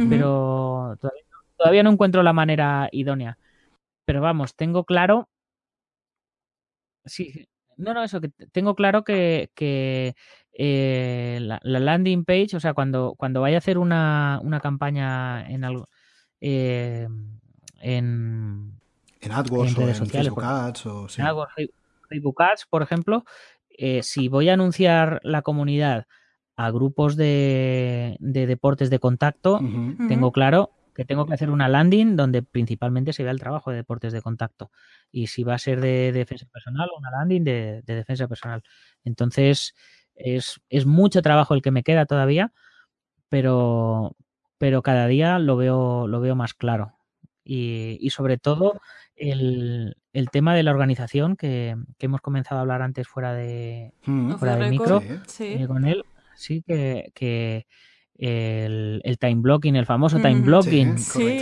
pero 0.09 0.97
todavía, 0.99 1.23
todavía 1.57 1.83
no 1.83 1.91
encuentro 1.91 2.21
la 2.23 2.33
manera 2.33 2.89
idónea. 2.91 3.37
Pero 4.05 4.21
vamos, 4.21 4.55
tengo 4.55 4.83
claro. 4.83 5.29
Sí, 7.05 7.47
no, 7.81 7.95
no, 7.95 8.03
eso, 8.03 8.21
que 8.21 8.29
tengo 8.51 8.75
claro 8.75 9.03
que, 9.03 9.49
eh, 10.53 11.39
la, 11.41 11.59
landing 11.63 12.25
page, 12.25 12.55
o 12.55 12.59
sea, 12.59 12.73
cuando, 12.73 13.15
cuando 13.17 13.41
vaya 13.41 13.57
a 13.57 13.59
hacer 13.59 13.77
una, 13.77 14.39
una 14.43 14.59
campaña 14.59 15.49
en 15.49 15.63
algo. 15.63 15.87
Eh, 16.39 17.07
en, 17.79 18.79
en 19.21 19.31
AdWords 19.31 19.77
o 19.77 19.81
en 19.87 19.95
Facebook 19.95 20.43
Ads 20.43 20.85
o 20.85 21.07
en 21.17 21.25
AdWords, 21.25 21.53
Facebook 22.09 22.41
Ads, 22.41 22.65
por 22.69 22.81
ejemplo, 22.81 23.23
eh, 23.69 24.03
si 24.03 24.27
voy 24.27 24.49
a 24.49 24.53
anunciar 24.53 25.19
la 25.23 25.41
comunidad 25.41 26.07
a 26.55 26.69
grupos 26.71 27.15
de, 27.15 28.17
deportes 28.19 28.89
de 28.89 28.99
contacto, 28.99 29.59
tengo 30.07 30.31
claro 30.31 30.71
que 30.93 31.05
tengo 31.05 31.25
que 31.25 31.33
hacer 31.33 31.49
una 31.49 31.69
landing 31.69 32.15
donde 32.15 32.43
principalmente 32.43 33.13
se 33.13 33.23
vea 33.23 33.31
el 33.31 33.39
trabajo 33.39 33.71
de 33.71 33.77
deportes 33.77 34.13
de 34.13 34.21
contacto. 34.21 34.71
Y 35.11 35.27
si 35.27 35.43
va 35.43 35.55
a 35.55 35.59
ser 35.59 35.79
de 35.81 36.11
defensa 36.11 36.45
personal, 36.51 36.89
una 36.97 37.11
landing 37.11 37.43
de, 37.43 37.81
defensa 37.85 38.27
personal. 38.27 38.61
Entonces, 39.03 39.73
es, 40.23 40.85
mucho 40.85 41.21
trabajo 41.21 41.53
el 41.53 41.61
que 41.61 41.71
me 41.71 41.83
queda 41.83 42.05
todavía, 42.05 42.51
pero, 43.29 44.15
pero 44.57 44.81
cada 44.81 45.07
día 45.07 45.39
lo 45.39 45.55
veo, 45.57 46.07
lo 46.07 46.19
veo 46.19 46.35
más 46.35 46.53
claro. 46.53 46.93
Y, 47.43 48.09
sobre 48.11 48.37
todo 48.37 48.79
el, 49.15 49.95
tema 50.31 50.55
de 50.55 50.63
la 50.63 50.71
organización 50.71 51.35
que, 51.35 51.75
hemos 51.99 52.21
comenzado 52.21 52.59
a 52.59 52.61
hablar 52.61 52.81
antes 52.81 53.07
fuera 53.07 53.33
de, 53.33 53.93
mm. 54.05 54.35
fuera 54.35 54.55
de 54.55 54.69
micro 54.69 55.01
eh, 55.01 55.67
con 55.67 55.85
él, 55.85 56.05
sí 56.35 56.63
que, 56.65 57.65
el, 58.21 59.17
time 59.19 59.41
blocking, 59.41 59.75
el 59.75 59.85
famoso 59.85 60.17
time 60.17 60.35
mm. 60.35 60.45
blocking. 60.45 60.97
Sí, 60.97 61.39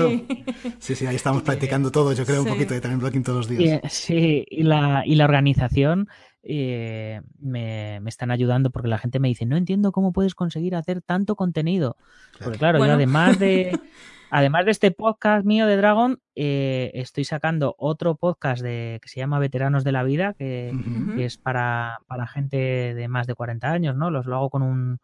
Sí, 0.79 0.95
sí, 0.95 1.05
ahí 1.05 1.15
estamos 1.15 1.41
practicando 1.41 1.91
todo, 1.91 2.13
yo 2.13 2.25
creo, 2.25 2.43
un 2.43 2.47
poquito 2.47 2.73
de 2.73 2.81
time 2.81 2.95
blocking 2.95 3.23
todos 3.23 3.49
los 3.49 3.57
días. 3.57 3.81
sí, 3.89 4.45
y 4.49 4.63
la, 4.63 5.03
y 5.05 5.15
la 5.15 5.25
organización 5.25 6.07
eh, 6.41 7.21
me, 7.39 7.97
están 8.07 8.31
ayudando 8.31 8.69
porque 8.69 8.87
la 8.87 8.97
gente 8.97 9.19
me 9.19 9.27
dice, 9.27 9.45
no 9.45 9.57
entiendo 9.57 9.91
cómo 9.91 10.13
puedes 10.13 10.35
conseguir 10.35 10.75
hacer 10.75 11.01
tanto 11.01 11.35
contenido. 11.35 11.97
Porque 12.41 12.57
claro, 12.57 12.79
yo 12.79 12.91
además 12.91 13.37
de... 13.39 13.77
Además 14.31 14.65
de 14.65 14.69
este 14.69 14.91
podcast 14.91 15.43
mío 15.43 15.65
de 15.65 15.75
Dragon, 15.75 16.19
eh, 16.35 16.91
estoy 16.93 17.23
sacando 17.23 17.73
otro 17.79 18.13
podcast 18.13 18.61
de, 18.61 18.99
que 19.01 19.09
se 19.09 19.19
llama 19.19 19.39
Veteranos 19.39 19.83
de 19.83 19.91
la 19.91 20.03
Vida, 20.03 20.35
que, 20.37 20.71
es 21.17 21.39
para, 21.39 21.97
para, 22.05 22.27
gente 22.27 22.93
de 22.93 23.07
más 23.07 23.25
de 23.25 23.33
40 23.33 23.71
años, 23.71 23.95
¿no? 23.95 24.11
Los 24.11 24.27
lo 24.27 24.35
hago 24.35 24.51
con 24.51 24.61
un, 24.61 24.99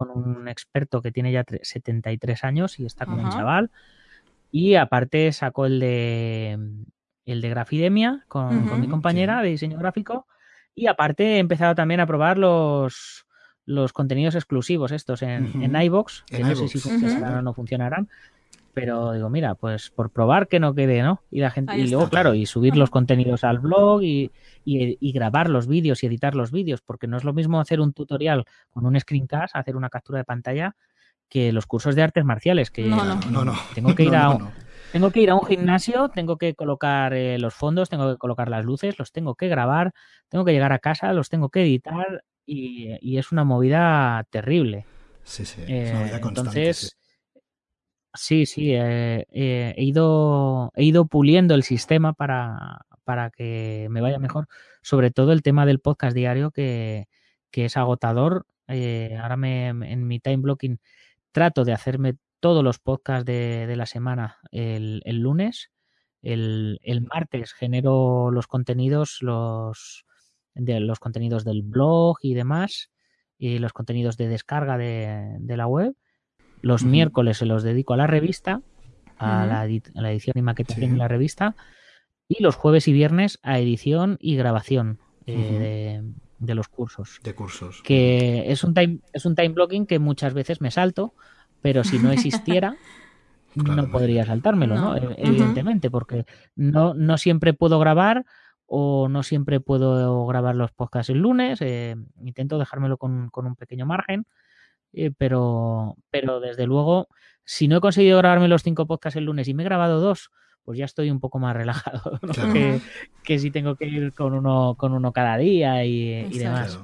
con 0.00 0.08
un 0.10 0.48
experto 0.48 1.02
que 1.02 1.12
tiene 1.12 1.30
ya 1.30 1.44
73 1.44 2.44
años 2.44 2.78
y 2.80 2.86
está 2.86 3.04
con 3.04 3.20
un 3.20 3.28
chaval. 3.28 3.70
Y 4.50 4.76
aparte 4.76 5.30
saco 5.32 5.66
el 5.66 5.78
de 5.78 6.58
el 7.26 7.40
de 7.42 7.48
Grafidemia 7.50 8.24
con, 8.26 8.80
mi 8.80 8.88
compañera 8.88 9.42
de 9.42 9.50
diseño 9.50 9.76
gráfico. 9.76 10.26
Y 10.74 10.86
aparte 10.86 11.36
he 11.36 11.38
empezado 11.38 11.74
también 11.74 12.00
a 12.00 12.06
probar 12.06 12.38
los, 12.38 13.26
los 13.66 13.92
contenidos 13.92 14.34
exclusivos 14.36 14.90
estos 14.90 15.20
en, 15.20 15.62
en 15.62 15.82
iVox, 15.82 16.24
que 16.26 16.38
no 16.38 16.56
sé 16.56 16.68
si 16.68 16.78
funcionarán 16.78 17.34
o 17.34 17.42
no 17.42 17.52
funcionarán, 17.52 18.08
pero 18.72 19.12
digo, 19.12 19.28
mira, 19.28 19.54
pues 19.54 19.90
por 19.90 20.10
probar 20.10 20.48
que 20.48 20.60
no 20.60 20.74
quede, 20.74 21.02
¿no? 21.02 21.22
Y 21.30 21.40
la 21.40 21.50
gente, 21.50 21.76
y 21.76 21.88
luego, 21.88 22.08
claro, 22.08 22.34
y 22.34 22.46
subir 22.46 22.76
los 22.76 22.90
contenidos 22.90 23.44
al 23.44 23.58
blog 23.58 24.02
y, 24.02 24.30
y, 24.64 25.12
grabar 25.12 25.50
los 25.50 25.66
vídeos 25.66 26.02
y 26.02 26.06
editar 26.06 26.34
los 26.34 26.52
vídeos, 26.52 26.80
porque 26.80 27.06
no 27.06 27.16
es 27.16 27.24
lo 27.24 27.32
mismo 27.32 27.60
hacer 27.60 27.80
un 27.80 27.92
tutorial 27.92 28.44
con 28.70 28.86
un 28.86 28.98
screencast, 28.98 29.56
hacer 29.56 29.76
una 29.76 29.90
captura 29.90 30.18
de 30.18 30.24
pantalla, 30.24 30.76
que 31.28 31.52
los 31.52 31.66
cursos 31.66 31.94
de 31.94 32.02
artes 32.02 32.24
marciales, 32.24 32.70
que 32.70 32.86
no, 32.86 33.04
no, 33.30 33.44
no, 33.44 33.54
tengo 33.74 33.94
que 33.94 34.04
ir 34.04 34.14
a 34.14 34.38
tengo 34.92 35.12
que 35.12 35.20
ir 35.20 35.30
a 35.30 35.36
un 35.36 35.46
gimnasio, 35.46 36.08
tengo 36.08 36.36
que 36.36 36.54
colocar 36.54 37.14
eh, 37.14 37.38
los 37.38 37.54
fondos, 37.54 37.88
tengo 37.88 38.10
que 38.10 38.18
colocar 38.18 38.48
las 38.48 38.64
luces, 38.64 38.98
los 38.98 39.12
tengo 39.12 39.36
que 39.36 39.46
grabar, 39.46 39.92
tengo 40.28 40.44
que 40.44 40.52
llegar 40.52 40.72
a 40.72 40.80
casa, 40.80 41.12
los 41.12 41.28
tengo 41.28 41.48
que 41.48 41.62
editar 41.62 42.24
y, 42.44 42.96
y 43.00 43.18
es 43.18 43.30
una 43.30 43.44
movida 43.44 44.26
terrible. 44.30 44.86
Sí, 45.22 45.44
sí, 45.44 45.62
es 45.68 45.90
una 45.90 46.00
movida 46.00 46.16
eh, 46.16 46.20
constante. 46.20 46.40
Entonces, 46.40 46.96
Sí, 46.99 46.99
sí, 48.46 48.72
eh, 48.74 49.26
eh, 49.30 49.74
he, 49.76 49.84
ido, 49.84 50.72
he 50.74 50.84
ido 50.84 51.06
puliendo 51.06 51.54
el 51.54 51.62
sistema 51.62 52.12
para, 52.12 52.86
para 53.04 53.30
que 53.30 53.88
me 53.90 54.00
vaya 54.00 54.18
mejor. 54.18 54.48
Sobre 54.82 55.10
todo 55.10 55.32
el 55.32 55.42
tema 55.42 55.66
del 55.66 55.80
podcast 55.80 56.14
diario 56.14 56.50
que, 56.50 57.08
que 57.50 57.66
es 57.66 57.76
agotador. 57.76 58.46
Eh, 58.68 59.16
ahora 59.20 59.36
me, 59.36 59.68
en 59.68 60.06
mi 60.06 60.20
time 60.20 60.38
blocking 60.38 60.80
trato 61.32 61.64
de 61.64 61.72
hacerme 61.72 62.16
todos 62.40 62.64
los 62.64 62.78
podcasts 62.78 63.24
de, 63.26 63.66
de 63.66 63.76
la 63.76 63.86
semana 63.86 64.38
el, 64.50 65.02
el 65.04 65.18
lunes. 65.18 65.70
El, 66.22 66.78
el, 66.82 67.02
martes 67.02 67.52
genero 67.52 68.30
los 68.30 68.46
contenidos, 68.46 69.18
los, 69.22 70.04
de, 70.54 70.80
los 70.80 70.98
contenidos 70.98 71.44
del 71.44 71.62
blog 71.62 72.18
y 72.22 72.34
demás, 72.34 72.90
y 73.38 73.58
los 73.58 73.72
contenidos 73.72 74.16
de 74.16 74.28
descarga 74.28 74.76
de, 74.76 75.36
de 75.38 75.56
la 75.56 75.66
web. 75.66 75.94
Los 76.62 76.84
miércoles 76.84 77.38
se 77.38 77.46
los 77.46 77.62
dedico 77.62 77.94
a 77.94 77.96
la 77.96 78.06
revista, 78.06 78.60
a, 79.18 79.46
la, 79.46 79.64
edición 79.64 80.34
y 80.36 80.42
maquetación 80.42 80.92
de 80.92 80.96
la 80.96 81.08
revista. 81.08 81.54
Y 82.28 82.42
los 82.42 82.54
jueves 82.54 82.86
y 82.88 82.92
viernes 82.92 83.38
a 83.42 83.58
edición 83.58 84.16
y 84.20 84.36
grabación 84.36 84.98
eh, 85.26 86.02
de, 86.38 86.54
los 86.54 86.68
cursos. 86.68 87.20
De 87.22 87.34
cursos. 87.34 87.82
Que 87.82 88.50
es 88.50 88.62
un, 88.62 88.74
time, 88.74 89.00
es 89.12 89.26
un 89.26 89.34
time 89.34 89.50
blocking 89.50 89.86
que 89.86 89.98
muchas 89.98 90.32
veces 90.32 90.60
me 90.60 90.70
salto, 90.70 91.14
pero 91.60 91.82
si 91.82 91.98
no 91.98 92.12
existiera, 92.12 92.76
no 93.54 93.90
podría 93.90 94.24
saltármelo, 94.24 94.76
¿no? 94.76 94.96
E, 94.96 95.16
evidentemente, 95.18 95.90
porque 95.90 96.24
no, 96.54 96.94
no 96.94 97.18
siempre 97.18 97.52
puedo 97.52 97.78
grabar 97.78 98.24
o 98.72 99.08
no 99.08 99.24
siempre 99.24 99.58
puedo 99.58 100.24
grabar 100.26 100.54
los 100.54 100.70
podcasts 100.70 101.10
el 101.10 101.18
lunes. 101.18 101.60
Eh, 101.60 101.96
intento 102.22 102.58
dejármelo 102.58 102.98
con, 102.98 103.28
con, 103.30 103.46
un 103.46 103.56
pequeño 103.56 103.84
margen. 103.84 104.26
Eh, 104.92 105.10
pero, 105.16 105.96
pero 106.10 106.40
desde 106.40 106.66
luego, 106.66 107.08
si 107.44 107.68
no 107.68 107.76
he 107.76 107.80
conseguido 107.80 108.18
grabarme 108.18 108.48
los 108.48 108.62
cinco 108.62 108.86
podcasts 108.86 109.16
el 109.16 109.24
lunes 109.24 109.48
y 109.48 109.54
me 109.54 109.62
he 109.62 109.64
grabado 109.64 110.00
dos, 110.00 110.30
pues 110.64 110.78
ya 110.78 110.84
estoy 110.84 111.10
un 111.10 111.20
poco 111.20 111.38
más 111.38 111.56
relajado 111.56 112.20
que, 113.24 113.38
si 113.38 113.50
tengo 113.50 113.76
que 113.76 113.86
ir 113.86 114.12
con 114.12 114.34
uno, 114.34 114.74
con 114.76 114.92
uno 114.92 115.12
cada 115.12 115.36
día 115.36 115.84
y, 115.84 116.38
demás. 116.38 116.78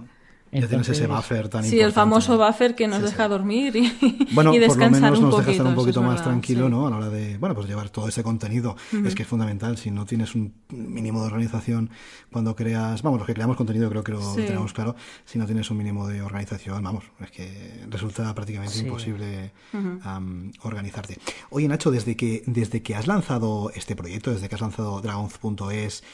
Ya 0.61 0.69
tienes 0.69 0.89
ese 0.89 1.07
buffer 1.07 1.49
tan 1.49 1.65
Sí, 1.65 1.81
el 1.81 1.93
famoso 1.93 2.37
buffer 2.39 2.75
que 2.75 2.89
nos 2.89 3.03
deja 3.03 3.29
dormir 3.29 3.77
y, 3.77 4.29
bueno, 4.33 4.53
descansar 4.53 4.79
por 4.79 4.91
lo 4.91 4.91
menos 4.91 5.19
un 5.19 5.25
nos 5.25 5.35
poquito, 5.35 5.37
deja 5.39 5.51
estar 5.53 5.67
un 5.67 5.75
poquito 5.75 6.03
más 6.03 6.23
tranquilo, 6.23 6.69
¿no? 6.69 6.87
A 6.87 6.91
la 6.91 6.97
hora 6.97 7.11
de, 7.11 7.39
bueno, 7.39 7.55
pues 7.55 7.67
llevar 7.67 7.91
todo 7.91 8.09
ese 8.09 8.23
contenido. 8.23 8.77
Es 9.05 9.15
que 9.15 9.23
es 9.23 9.29
fundamental. 9.29 9.77
Si 9.77 9.91
no 9.91 10.05
tienes 10.07 10.35
un 10.35 10.55
mínimo 10.71 11.21
de 11.21 11.27
organización 11.27 11.91
cuando 12.31 12.55
creas, 12.57 13.03
vamos, 13.03 13.19
los 13.19 13.27
que 13.27 13.35
creamos 13.35 13.57
contenido 13.57 13.89
creo 13.91 14.05
que 14.05 14.13
lo 14.13 14.35
tenemos 14.35 14.73
claro. 14.73 14.97
Si 15.25 15.39
no 15.39 15.47
tienes 15.47 15.71
un 15.71 15.79
mínimo 15.79 16.07
de 16.09 16.23
organización, 16.23 16.83
vamos, 16.83 17.05
es 17.21 17.31
que 17.31 17.85
resulta 17.89 18.35
prácticamente 18.35 18.79
imposible 18.79 19.53
organizarte. 20.63 21.19
Oye, 21.51 21.69
Nacho, 21.69 21.91
desde 21.91 22.17
que, 22.17 22.43
desde 22.47 22.83
que 22.83 22.95
has 22.95 23.07
lanzado 23.07 23.71
este 23.75 23.97
proyecto, 23.97 24.31
desde 24.31 24.49
que 24.49 24.55
has 24.55 24.61
lanzado 24.61 25.01
Dragons.es 25.01 26.05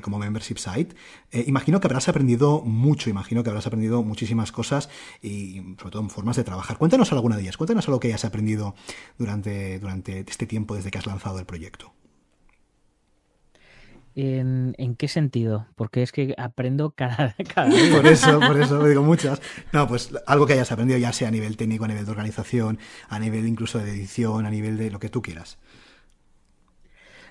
como 0.00 0.18
membership 0.18 0.56
site, 0.56 0.94
eh, 1.30 1.44
imagino 1.46 1.80
que 1.80 1.86
habrás 1.86 2.08
aprendido 2.08 2.60
mucho, 2.60 3.10
imagino 3.10 3.42
que 3.42 3.50
habrás 3.50 3.66
aprendido 3.66 3.91
muchísimas 4.02 4.52
cosas 4.52 4.88
y 5.20 5.56
sobre 5.78 5.90
todo 5.90 6.02
en 6.02 6.10
formas 6.10 6.36
de 6.36 6.44
trabajar. 6.44 6.78
Cuéntanos 6.78 7.12
alguna 7.12 7.36
de 7.36 7.42
ellas, 7.42 7.56
cuéntanos 7.56 7.86
algo 7.88 8.00
que 8.00 8.08
hayas 8.08 8.24
aprendido 8.24 8.74
durante, 9.18 9.78
durante 9.78 10.20
este 10.20 10.46
tiempo 10.46 10.74
desde 10.74 10.90
que 10.90 10.98
has 10.98 11.06
lanzado 11.06 11.38
el 11.38 11.46
proyecto. 11.46 11.92
¿En, 14.14 14.96
qué 14.96 15.08
sentido? 15.08 15.66
Porque 15.74 16.02
es 16.02 16.12
que 16.12 16.34
aprendo 16.36 16.90
cada, 16.90 17.34
cada 17.54 17.68
día. 17.70 17.96
Por 17.96 18.06
eso, 18.06 18.40
por 18.40 18.60
eso 18.60 18.84
digo 18.84 19.02
muchas. 19.02 19.40
No, 19.72 19.88
pues 19.88 20.10
algo 20.26 20.46
que 20.46 20.52
hayas 20.54 20.72
aprendido, 20.72 20.98
ya 20.98 21.12
sea 21.12 21.28
a 21.28 21.30
nivel 21.30 21.56
técnico, 21.56 21.84
a 21.84 21.88
nivel 21.88 22.04
de 22.04 22.10
organización, 22.10 22.78
a 23.08 23.18
nivel 23.18 23.46
incluso 23.46 23.78
de 23.78 23.90
edición, 23.90 24.46
a 24.46 24.50
nivel 24.50 24.76
de 24.76 24.90
lo 24.90 24.98
que 24.98 25.08
tú 25.08 25.22
quieras. 25.22 25.58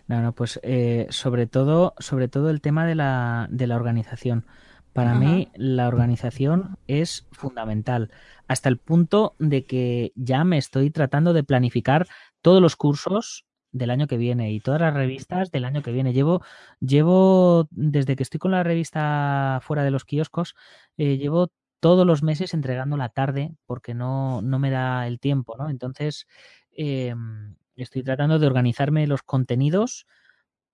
No, 0.07 0.22
no, 0.22 0.34
pues 0.34 0.59
eh, 0.64 1.07
sobre 1.09 1.47
todo, 1.47 1.93
sobre 1.99 2.28
todo 2.28 2.49
el 2.49 2.62
tema 2.62 2.86
de 2.86 2.95
la, 2.95 3.47
de 3.49 3.68
la 3.68 3.76
organización. 3.76 4.45
Para 4.94 5.16
mí 5.16 5.50
la 5.56 5.88
organización 5.88 6.78
es 6.88 7.26
fundamental, 7.32 8.12
hasta 8.48 8.68
el 8.68 8.78
punto 8.78 9.36
de 9.39 9.64
que 9.66 10.12
ya 10.16 10.44
me 10.44 10.58
estoy 10.58 10.92
tratando 10.92 11.32
de 11.32 11.44
planificar 11.44 12.08
todos 12.42 12.62
los 12.62 12.76
cursos 12.76 13.46
del 13.72 13.89
año 13.89 14.08
que 14.08 14.18
viene 14.18 14.52
y 14.52 14.60
todas 14.60 14.82
las 14.82 14.94
revistas 14.94 15.50
del 15.52 15.64
año 15.64 15.82
que 15.82 15.94
viene. 15.94 16.12
Llevo, 16.12 16.42
llevo 16.82 17.68
desde 17.72 18.18
que 18.18 18.24
estoy 18.24 18.39
con 18.39 18.52
la 18.52 18.64
revista 18.64 19.60
fuera 19.64 19.84
de 19.84 19.92
los 19.92 20.04
kioscos, 20.04 20.56
eh, 20.98 21.18
llevo 21.18 21.52
todos 21.80 22.06
los 22.06 22.22
meses 22.22 22.54
entregando 22.54 22.98
la 22.98 23.10
tarde 23.10 23.56
porque 23.66 23.94
no, 23.94 24.42
no 24.42 24.60
me 24.60 24.72
da 24.72 25.08
el 25.08 25.20
tiempo, 25.20 25.56
¿no? 25.58 25.70
Entonces, 25.70 26.28
em, 26.74 27.56
estoy 27.76 28.04
tratando 28.04 28.39
de 28.39 28.48
organizarme 28.48 29.08
los 29.08 29.24
contenidos 29.24 30.06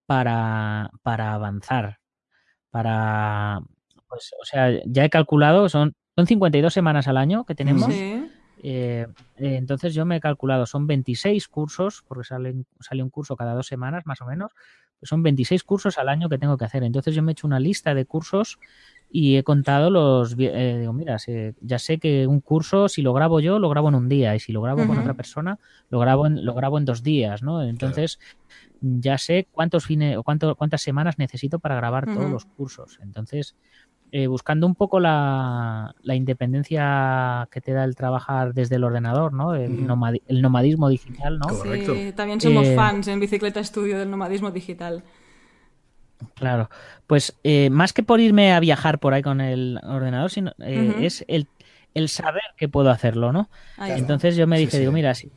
para, 0.06 0.92
para 1.04 1.34
avanzar, 1.34 2.00
para, 2.72 3.62
pues, 4.08 4.32
o 4.42 4.46
sea, 4.46 4.72
ya 4.86 5.06
he 5.06 5.10
calculado, 5.10 5.70
son, 5.70 5.96
son 6.16 6.28
52 6.28 6.74
semanas 6.74 7.08
al 7.08 7.18
año 7.18 7.46
que 7.46 7.56
tenemos. 7.56 7.90
Eh, 8.64 9.06
entonces 9.36 9.94
yo 9.94 10.06
me 10.06 10.18
he 10.18 10.20
calculado, 10.20 10.66
son 10.66 10.88
26 10.88 11.48
cursos, 11.48 12.04
porque 12.08 12.24
sale, 12.24 12.56
sale 12.80 13.04
un 13.04 13.10
curso 13.10 13.36
cada 13.36 13.54
dos 13.54 13.68
semanas 13.68 14.06
más 14.06 14.22
o 14.22 14.26
menos, 14.26 14.52
son 15.04 15.22
26 15.22 15.64
cursos 15.64 15.98
al 15.98 16.10
año 16.10 16.30
que 16.30 16.38
tengo 16.38 16.58
que 16.58 16.66
hacer. 16.66 16.84
Entonces 16.84 17.14
yo 17.14 17.22
me 17.22 17.32
he 17.32 17.34
hecho 17.34 17.48
una 17.48 17.60
lista 17.60 17.94
de 17.94 18.06
cursos 18.06 18.58
y 19.10 19.38
he 19.38 19.44
contado 19.44 19.90
los... 19.90 20.36
Eh, 20.38 20.78
digo, 20.80 20.94
mira, 20.94 21.18
ya 21.62 21.80
sé 21.80 22.00
que 22.00 22.28
un 22.28 22.42
curso, 22.42 22.90
si 22.90 23.02
lo 23.02 23.14
grabo 23.14 23.40
yo, 23.40 23.60
lo 23.60 23.70
grabo 23.70 23.90
en 23.90 23.96
un 23.96 24.10
día 24.10 24.36
y 24.36 24.40
si 24.40 24.52
lo 24.52 24.62
grabo 24.62 24.86
con 24.88 24.98
otra 24.98 25.14
persona, 25.14 25.60
lo 25.90 26.00
grabo 26.00 26.26
en, 26.26 26.44
lo 26.44 26.54
grabo 26.54 26.78
en 26.78 26.86
dos 26.86 27.04
días, 27.04 27.44
¿no? 27.44 27.64
Entonces 27.64 28.20
ya 28.82 29.18
sé 29.18 29.48
cuántos 29.52 29.86
fines 29.86 30.18
o 30.18 30.24
cuánto, 30.24 30.56
cuántas 30.56 30.82
semanas 30.82 31.18
necesito 31.18 31.60
para 31.60 31.76
grabar 31.76 32.06
todos 32.06 32.30
los 32.30 32.46
cursos. 32.46 33.00
Entonces, 33.02 33.56
eh, 34.12 34.28
buscando 34.28 34.66
un 34.68 34.76
poco 34.76 35.00
la, 35.00 35.94
la, 36.02 36.16
independencia 36.16 37.48
que 37.52 37.62
te 37.62 37.74
da 37.74 37.84
el 37.84 37.96
trabajar 37.96 38.54
desde 38.54 38.76
el 38.76 38.84
ordenador, 38.84 39.34
¿no? 39.34 39.54
El, 39.56 39.86
nomadismo 39.86 40.90
digital, 40.90 41.40
¿no? 41.40 41.50
Sí, 41.50 42.14
también 42.16 42.40
somos 42.40 42.68
eh, 42.68 42.76
fans 42.76 43.08
en 43.08 43.20
Bicicleta 43.20 43.60
Estudio 43.60 44.00
del 44.00 44.10
nomadismo 44.10 44.52
digital. 44.52 45.04
Claro, 46.36 46.70
pues 47.06 47.38
eh, 47.44 47.70
más 47.70 47.94
que 47.94 48.04
por 48.04 48.20
irme 48.20 48.54
a 48.54 48.60
viajar 48.60 49.00
por 49.00 49.14
ahí 49.14 49.22
con 49.22 49.42
el 49.42 49.80
ordenador, 49.84 50.32
sino, 50.32 50.54
eh, 50.60 50.96
es 51.02 51.26
el, 51.28 51.48
saber 52.08 52.42
que 52.56 52.70
puedo 52.70 52.90
hacerlo, 52.90 53.32
¿no? 53.32 53.50
Entonces 53.78 54.36
yo 54.36 54.48
me 54.48 54.58
dije, 54.58 54.80
digo, 54.80 54.92
mira, 54.92 55.16
si 55.16 55.32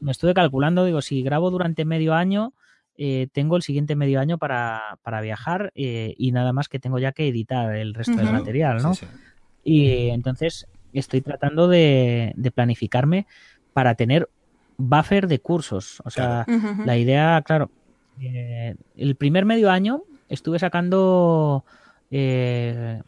me 0.00 0.10
estuve 0.10 0.34
calculando, 0.34 0.84
digo, 0.84 1.00
si 1.00 1.22
grabo 1.22 1.50
durante 1.50 1.84
medio 1.84 2.14
año, 2.14 2.54
eh, 2.98 3.28
tengo 3.32 3.56
el 3.56 3.62
siguiente 3.62 3.96
medio 3.96 4.20
año 4.20 4.36
para, 4.36 4.98
para 5.02 5.22
viajar 5.22 5.72
y 5.74 6.32
nada 6.32 6.52
más 6.52 6.68
que 6.68 6.78
tengo 6.78 6.98
ya 6.98 7.12
que 7.12 7.28
editar 7.28 7.74
el 7.74 7.94
resto 7.94 8.16
del 8.16 8.32
material, 8.32 8.82
¿no? 8.82 8.92
Y 9.64 10.08
entonces 10.10 10.66
estoy 10.92 11.20
tratando 11.20 11.68
de, 11.68 12.34
planificarme 12.54 13.26
para 13.72 13.94
tener 13.94 14.28
buffer 14.76 15.28
de 15.28 15.40
cursos. 15.40 16.02
O 16.04 16.10
sea, 16.10 16.46
la 16.84 16.96
idea, 16.96 17.42
claro, 17.44 17.70
eh, 18.20 18.76
el 18.96 19.14
primer 19.16 19.44
medio 19.44 19.70
año 19.70 20.02
estuve 20.28 20.58
sacando 20.58 21.64
eh, 22.10 23.02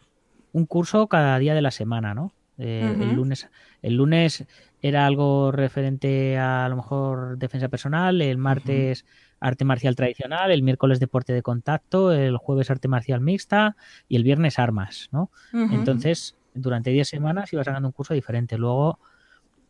un 0.52 0.66
curso 0.66 1.06
cada 1.06 1.38
día 1.38 1.54
de 1.54 1.62
la 1.62 1.70
semana, 1.70 2.14
¿no? 2.14 2.32
Eh, 2.58 2.94
el 3.00 3.14
lunes, 3.14 3.48
el 3.80 3.96
lunes 3.96 4.44
era 4.82 5.06
algo 5.06 5.50
referente 5.50 6.36
a, 6.36 6.66
a 6.66 6.68
lo 6.68 6.76
mejor 6.76 7.38
defensa 7.38 7.68
personal, 7.68 8.20
el 8.20 8.36
martes 8.36 9.06
arte 9.40 9.64
marcial 9.64 9.96
tradicional, 9.96 10.50
el 10.50 10.62
miércoles 10.62 11.00
deporte 11.00 11.32
de 11.32 11.42
contacto, 11.42 12.12
el 12.12 12.36
jueves 12.36 12.70
arte 12.70 12.88
marcial 12.88 13.20
mixta 13.20 13.76
y 14.06 14.16
el 14.16 14.22
viernes 14.22 14.58
armas, 14.58 15.08
¿no? 15.12 15.30
Entonces, 15.52 16.36
durante 16.54 16.90
10 16.90 17.08
semanas 17.08 17.52
iba 17.52 17.64
sacando 17.64 17.88
un 17.88 17.92
curso 17.92 18.14
diferente. 18.14 18.58
Luego 18.58 18.98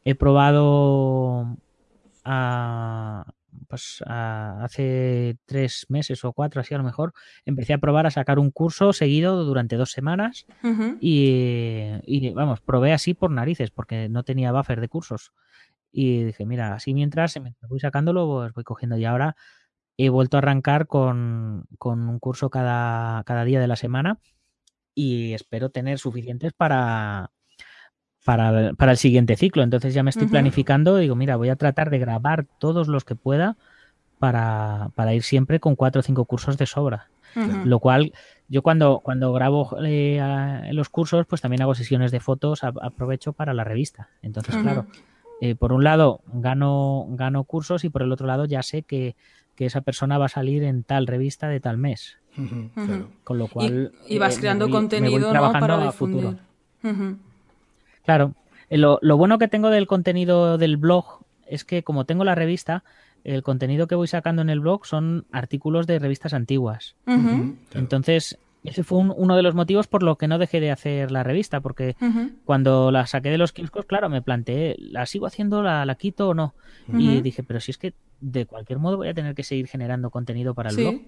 he 0.05 0.15
probado 0.15 1.57
a, 2.25 3.25
pues 3.69 4.03
hace 4.07 5.37
tres 5.47 5.87
meses 5.89 6.25
o 6.25 6.33
cuatro, 6.33 6.61
así 6.61 6.75
a 6.75 6.79
lo 6.79 6.85
mejor, 6.85 7.13
empecé 7.45 7.73
a 7.73 7.79
probar 7.79 8.07
a 8.07 8.11
sacar 8.11 8.39
un 8.39 8.51
curso 8.51 8.93
seguido 8.93 9.45
durante 9.45 9.77
dos 9.77 9.93
semanas 9.93 10.47
y, 11.01 12.33
vamos, 12.35 12.61
probé 12.61 12.93
así 12.93 13.15
por 13.15 13.31
narices 13.31 13.71
porque 13.71 14.09
no 14.09 14.25
tenía 14.25 14.53
buffer 14.53 14.81
de 14.81 14.89
cursos. 14.89 15.33
Y 15.93 16.23
dije, 16.23 16.47
mira, 16.47 16.75
así 16.75 16.95
mientras 16.95 17.39
voy 17.69 17.81
sacándolo, 17.81 18.27
pues 18.27 18.53
voy 18.53 18.65
cogiendo. 18.65 18.97
Y 18.97 19.05
ahora 19.05 19.37
he 20.07 20.09
vuelto 20.11 20.37
a 20.37 20.39
arrancar 20.39 20.87
con, 20.87 21.67
un 21.79 22.19
curso 22.19 22.51
cada, 22.51 23.23
cada 23.25 23.45
día 23.45 23.61
de 23.61 23.67
la 23.67 23.77
semana 23.77 24.19
y 24.95 25.35
espero 25.35 25.71
tener 25.71 25.99
suficientes 25.99 26.53
para, 26.53 27.31
para, 28.25 28.73
para 28.75 28.93
el 28.93 28.99
siguiente 28.99 29.37
ciclo. 29.37 29.63
Entonces 29.63 29.95
ya 29.95 30.03
me 30.03 30.11
estoy 30.11 30.27
planificando, 30.27 30.97
digo, 30.97 31.17
mira, 31.17 31.37
voy 31.37 31.49
a 31.49 31.57
tratar 31.57 31.91
de 31.91 31.99
grabar 31.99 32.47
todos 32.59 32.89
los 32.89 33.05
que 33.05 33.15
pueda 33.15 33.57
para, 34.19 34.91
para 34.95 35.15
ir 35.15 35.23
siempre 35.23 35.61
con 35.61 35.77
cuatro 35.77 36.01
o 36.01 36.03
cinco 36.03 36.25
cursos 36.25 36.57
de 36.57 36.67
sobra. 36.67 37.09
Lo 37.65 37.79
cual, 37.79 38.13
yo 38.49 38.63
cuando, 38.63 39.01
cuando 39.05 39.33
grabo 39.33 39.77
eh, 39.85 40.21
los 40.73 40.89
cursos, 40.89 41.27
pues 41.27 41.41
también 41.41 41.63
hago 41.63 41.77
sesiones 41.77 42.11
de 42.11 42.19
fotos, 42.19 42.65
aprovecho 42.65 43.33
para 43.33 43.55
la 43.55 43.63
revista. 43.63 44.09
Entonces, 44.21 44.57
claro, 44.57 44.87
eh, 45.41 45.55
por 45.55 45.73
un 45.73 45.85
lado 45.85 46.23
gano, 46.27 47.07
gano 47.11 47.45
cursos 47.45 47.85
y 47.85 47.89
por 47.89 48.03
el 48.03 48.11
otro 48.11 48.27
lado 48.27 48.47
ya 48.47 48.63
sé 48.65 48.83
que, 48.83 49.15
que 49.61 49.67
esa 49.67 49.83
persona 49.83 50.17
va 50.17 50.25
a 50.25 50.31
salir 50.31 50.65
en 50.65 50.85
tal 50.85 51.07
revista 51.07 51.47
de 51.47 51.61
tal 51.61 51.77
mes. 51.77 52.17
Con 53.25 53.37
lo 53.37 53.47
cual... 53.47 53.93
Y, 54.09 54.17
vas 54.17 54.39
eh, 54.39 54.41
creando 54.41 54.71
contenido 54.71 55.35
¿no? 55.35 55.53
para 55.53 55.85
difundir. 55.85 56.39
futuro. 56.83 57.19
Claro, 58.07 58.35
eh, 58.71 58.79
lo, 58.79 58.99
bueno 59.19 59.37
que 59.37 59.49
tengo 59.49 59.69
del 59.69 59.87
contenido 59.87 60.57
del 60.57 60.79
blog 60.79 61.19
es 61.47 61.67
que 61.67 61.83
como 61.83 62.07
tengo 62.07 62.25
la 62.25 62.35
revista, 62.35 62.85
el 63.23 63.43
contenido 63.43 63.87
que 63.87 63.97
voy 63.97 64.09
sacando 64.09 64.41
en 64.41 64.49
el 64.49 64.61
blog 64.61 64.87
son 64.87 65.27
artículos 65.31 65.87
de 65.87 65.99
revistas 65.99 66.33
antiguas. 66.33 66.97
Entonces, 67.75 68.39
ese 68.63 68.85
fue 68.85 68.99
uno 68.99 69.37
de 69.37 69.43
los 69.43 69.55
motivos 69.55 69.87
por 69.87 70.03
lo 70.03 70.17
que 70.17 70.29
no 70.29 70.39
dejé 70.39 70.61
de 70.61 70.71
hacer 70.71 71.11
la 71.11 71.23
revista, 71.23 71.61
porque 71.61 71.97
cuando 72.45 72.91
la 72.91 73.07
saqué 73.07 73.31
de 73.31 73.39
los 73.39 73.53
kioscos, 73.53 73.87
claro, 73.87 74.09
me 74.09 74.23
planteé, 74.23 74.77
¿la 74.79 75.07
sigo 75.07 75.27
haciendo, 75.27 75.63
la, 75.63 75.87
la 75.87 75.95
quito 75.95 76.29
o 76.29 76.35
no? 76.35 76.55
Y 76.93 77.21
dije, 77.23 77.43
pero 77.43 77.61
si 77.61 77.71
es 77.71 77.79
que 77.79 77.95
de 78.21 78.45
cualquier 78.47 78.79
modo 78.79 78.99
voy 78.99 79.09
a 79.09 79.15
tener 79.15 79.35
que 79.35 79.45
seguir 79.45 79.67
generando 79.67 80.11
contenido 80.11 80.55
para 80.55 80.71
el 80.71 80.77
blog. 80.77 81.01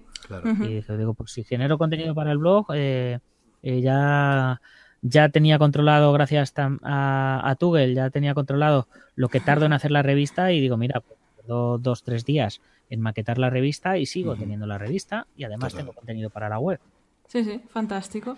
Y 0.63 0.75
dije, 0.75 0.97
digo, 0.97 1.13
pues 1.13 1.31
si 1.31 1.43
genero 1.43 1.77
contenido 1.77 2.15
para 2.15 2.31
el 2.31 2.39
blog, 2.39 2.67
eh, 2.73 3.19
eh, 3.61 3.81
ya 3.81 4.59
ya 5.03 5.27
tenía 5.29 5.59
controlado, 5.59 6.13
gracias 6.13 6.53
a, 6.57 7.41
a, 7.43 7.55
Tugel, 7.55 7.93
ya 7.93 8.09
tenía 8.09 8.33
controlado 8.33 8.87
lo 9.15 9.27
que 9.27 9.41
tardo 9.41 9.65
en 9.65 9.73
hacer 9.73 9.91
la 9.91 10.01
revista 10.01 10.53
y 10.53 10.61
digo, 10.61 10.77
mira, 10.77 11.01
pues, 11.01 11.19
dos, 11.45 12.03
tres 12.03 12.23
días 12.23 12.61
en 12.89 13.01
maquetar 13.01 13.37
la 13.37 13.49
revista 13.49 13.97
y 13.97 14.05
sigo 14.05 14.35
teniendo 14.35 14.65
la 14.65 14.77
revista 14.77 15.27
y 15.35 15.43
además 15.43 15.73
tengo 15.73 15.91
contenido 15.91 16.29
para 16.29 16.47
la 16.47 16.57
web. 16.57 16.79
Sí, 17.33 17.43
sí, 17.43 17.59
fantástico. 17.67 18.37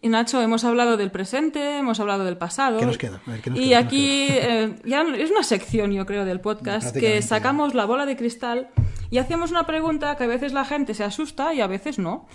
Y 0.00 0.08
Nacho, 0.08 0.42
hemos 0.42 0.64
hablado 0.64 0.96
del 0.96 1.12
presente, 1.12 1.78
hemos 1.78 2.00
hablado 2.00 2.24
del 2.24 2.36
pasado. 2.36 2.80
¿Qué 2.80 2.86
nos 2.86 2.98
queda? 2.98 3.22
y 3.54 3.74
aquí 3.74 4.26
eh, 4.30 4.74
ya 4.84 5.02
es 5.16 5.30
una 5.30 5.44
sección, 5.44 5.92
yo 5.92 6.06
creo, 6.06 6.24
del 6.24 6.40
podcast 6.40 6.92
que 6.96 7.22
sacamos 7.22 7.72
la 7.74 7.84
bola 7.84 8.04
de 8.04 8.16
cristal 8.16 8.70
y 9.10 9.18
hacemos 9.18 9.52
una 9.52 9.64
pregunta 9.64 10.16
que 10.16 10.24
a 10.24 10.26
veces 10.26 10.52
la 10.52 10.64
gente 10.64 10.92
se 10.94 11.04
asusta 11.04 11.54
y 11.54 11.60
a 11.60 11.68
veces 11.68 12.00
no. 12.00 12.26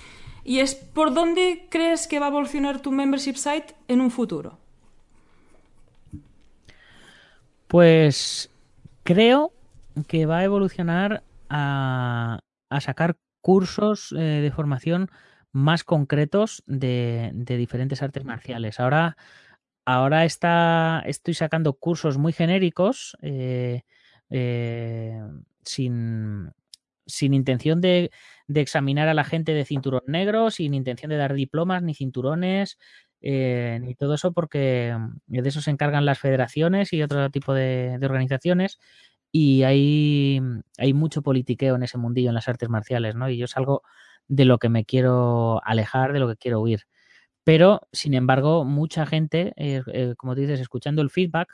Y 0.46 0.60
es 0.60 0.76
por 0.76 1.14
dónde 1.14 1.68
crees 1.70 2.08
que 2.08 2.20
va 2.20 2.28
a 2.28 2.30
evolucionar 2.30 2.82
tu 2.82 2.94
membership 2.94 3.36
site 3.36 3.76
en 3.90 4.00
un 4.00 4.10
futuro. 4.10 4.58
Pues 7.68 8.50
creo 9.04 9.52
que 10.08 10.26
va 10.26 10.38
a 10.38 10.44
evolucionar 10.46 11.22
a, 11.50 12.40
sacar 12.80 13.18
cursos 13.42 14.14
eh, 14.18 14.22
de 14.22 14.52
formación 14.52 15.12
más 15.52 15.84
concretos 15.84 16.64
de, 16.68 17.32
diferentes 17.34 18.02
artes 18.02 18.24
marciales. 18.26 18.80
Ahora, 18.80 19.18
ahora 19.86 20.26
está, 20.26 21.04
estoy 21.06 21.34
sacando 21.34 21.74
cursos 21.74 22.18
muy 22.18 22.34
genéricos 22.34 23.18
eh, 23.22 23.84
eh, 24.30 25.22
sin, 25.64 26.52
sin 27.08 27.34
intención 27.34 27.82
de, 27.82 28.12
examinar 28.48 29.08
a 29.08 29.14
la 29.14 29.24
gente 29.24 29.54
de 29.54 29.66
cinturón 29.66 30.04
negro, 30.08 30.52
sin 30.52 30.74
intención 30.74 31.10
de 31.10 31.18
dar 31.18 31.34
diplomas 31.34 31.84
ni 31.84 31.94
cinturones, 31.94 32.78
eh, 33.22 33.80
ni 33.82 33.96
todo 33.96 34.14
eso, 34.14 34.32
porque 34.32 34.96
de 35.26 35.50
eso 35.50 35.62
se 35.62 35.72
encargan 35.72 36.06
las 36.06 36.20
federaciones 36.20 36.94
y 36.94 37.02
otro 37.02 37.30
tipo 37.32 37.54
de, 37.54 37.98
organizaciones. 38.04 38.80
Y 39.32 39.64
hay, 39.64 40.42
hay 40.78 40.94
mucho 40.94 41.22
politiqueo 41.22 41.76
en 41.76 41.84
ese 41.84 41.98
mundillo, 41.98 42.30
en 42.30 42.36
las 42.36 42.48
artes 42.48 42.70
marciales, 42.70 43.16
¿no? 43.16 43.30
Y 43.30 43.38
yo 43.38 43.46
es 43.46 43.58
algo 43.58 43.84
de 44.28 44.46
lo 44.46 44.58
que 44.60 44.70
me 44.70 44.86
quiero 44.86 45.62
alejar, 45.66 46.14
de 46.14 46.20
lo 46.20 46.28
que 46.30 46.38
quiero 46.38 46.62
huir. 46.62 46.82
Pero, 47.44 47.82
sin 47.94 48.14
embargo, 48.14 48.66
mucha 48.66 49.06
gente, 49.06 49.54
eh, 49.58 49.82
eh, 49.94 50.16
como 50.18 50.36
dices, 50.36 50.60
escuchando 50.60 51.02
el 51.02 51.10
feedback, 51.10 51.50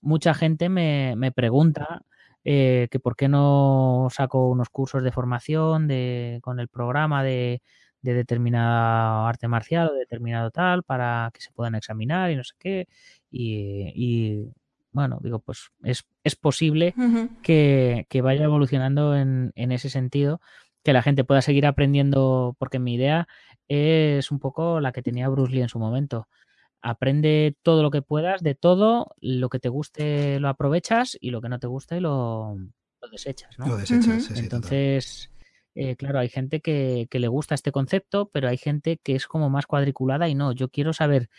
mucha 0.00 0.34
gente 0.34 0.68
me, 0.68 1.14
me 1.16 1.32
pregunta 1.32 2.02
eh, 2.44 2.88
que 2.90 3.00
por 3.00 3.16
qué 3.16 3.28
no 3.28 4.08
saco 4.10 4.48
unos 4.50 4.68
cursos 4.70 5.02
de 5.04 5.12
formación 5.12 5.88
de, 5.88 6.40
con 6.42 6.60
el 6.60 6.68
programa 6.68 7.22
de, 7.24 7.62
de 8.02 8.14
determinada 8.14 9.28
arte 9.28 9.48
marcial 9.48 9.88
o 9.90 9.94
determinado 9.94 10.50
tal 10.50 10.82
para 10.82 11.30
que 11.32 11.40
se 11.40 11.52
puedan 11.52 11.76
examinar 11.76 12.30
y 12.30 12.36
no 12.36 12.44
sé 12.44 12.54
qué. 12.58 12.88
Y, 13.30 14.50
bueno, 14.92 15.18
digo, 15.22 15.38
pues 15.38 15.70
es, 15.82 16.04
es 16.22 16.36
posible 16.36 16.94
que, 17.42 18.06
que, 18.08 18.20
vaya 18.22 18.44
evolucionando 18.44 19.16
en, 19.16 19.52
en, 19.56 19.72
ese 19.72 19.88
sentido, 19.88 20.40
que 20.82 20.92
la 20.92 21.02
gente 21.02 21.24
pueda 21.24 21.42
seguir 21.42 21.66
aprendiendo, 21.66 22.56
porque 22.58 22.78
mi 22.78 22.94
idea 22.94 23.26
es 23.68 24.30
un 24.30 24.38
poco 24.38 24.80
la 24.80 24.92
que 24.92 25.02
tenía 25.02 25.28
Bruce 25.28 25.52
Lee 25.52 25.62
en 25.62 25.68
su 25.68 25.78
momento. 25.78 26.28
Aprende 26.82 27.56
todo 27.62 27.82
lo 27.82 27.90
que 27.90 28.02
puedas 28.02 28.42
de 28.42 28.54
todo, 28.54 29.14
lo 29.20 29.48
que 29.48 29.60
te 29.60 29.68
guste 29.68 30.40
lo 30.40 30.48
aprovechas 30.48 31.16
y 31.20 31.30
lo 31.30 31.40
que 31.40 31.48
no 31.48 31.58
te 31.58 31.68
guste 31.68 32.00
lo, 32.00 32.56
desechas, 33.10 33.58
¿no? 33.58 33.66
Lo 33.66 33.76
desechas, 33.76 34.24
sí, 34.24 34.34
Entonces, 34.36 35.30
eh, 35.74 35.96
claro, 35.96 36.18
hay 36.18 36.28
gente 36.28 36.60
que, 36.60 37.08
le 37.10 37.28
gusta 37.28 37.54
este 37.54 37.72
concepto, 37.72 38.28
pero 38.30 38.48
hay 38.48 38.58
gente 38.58 38.98
que 38.98 39.14
es 39.14 39.26
como 39.26 39.48
más 39.48 39.66
cuadriculada 39.66 40.28
y 40.28 40.34
no, 40.34 40.52
yo 40.52 40.68
quiero 40.68 40.92
saber 40.92 41.30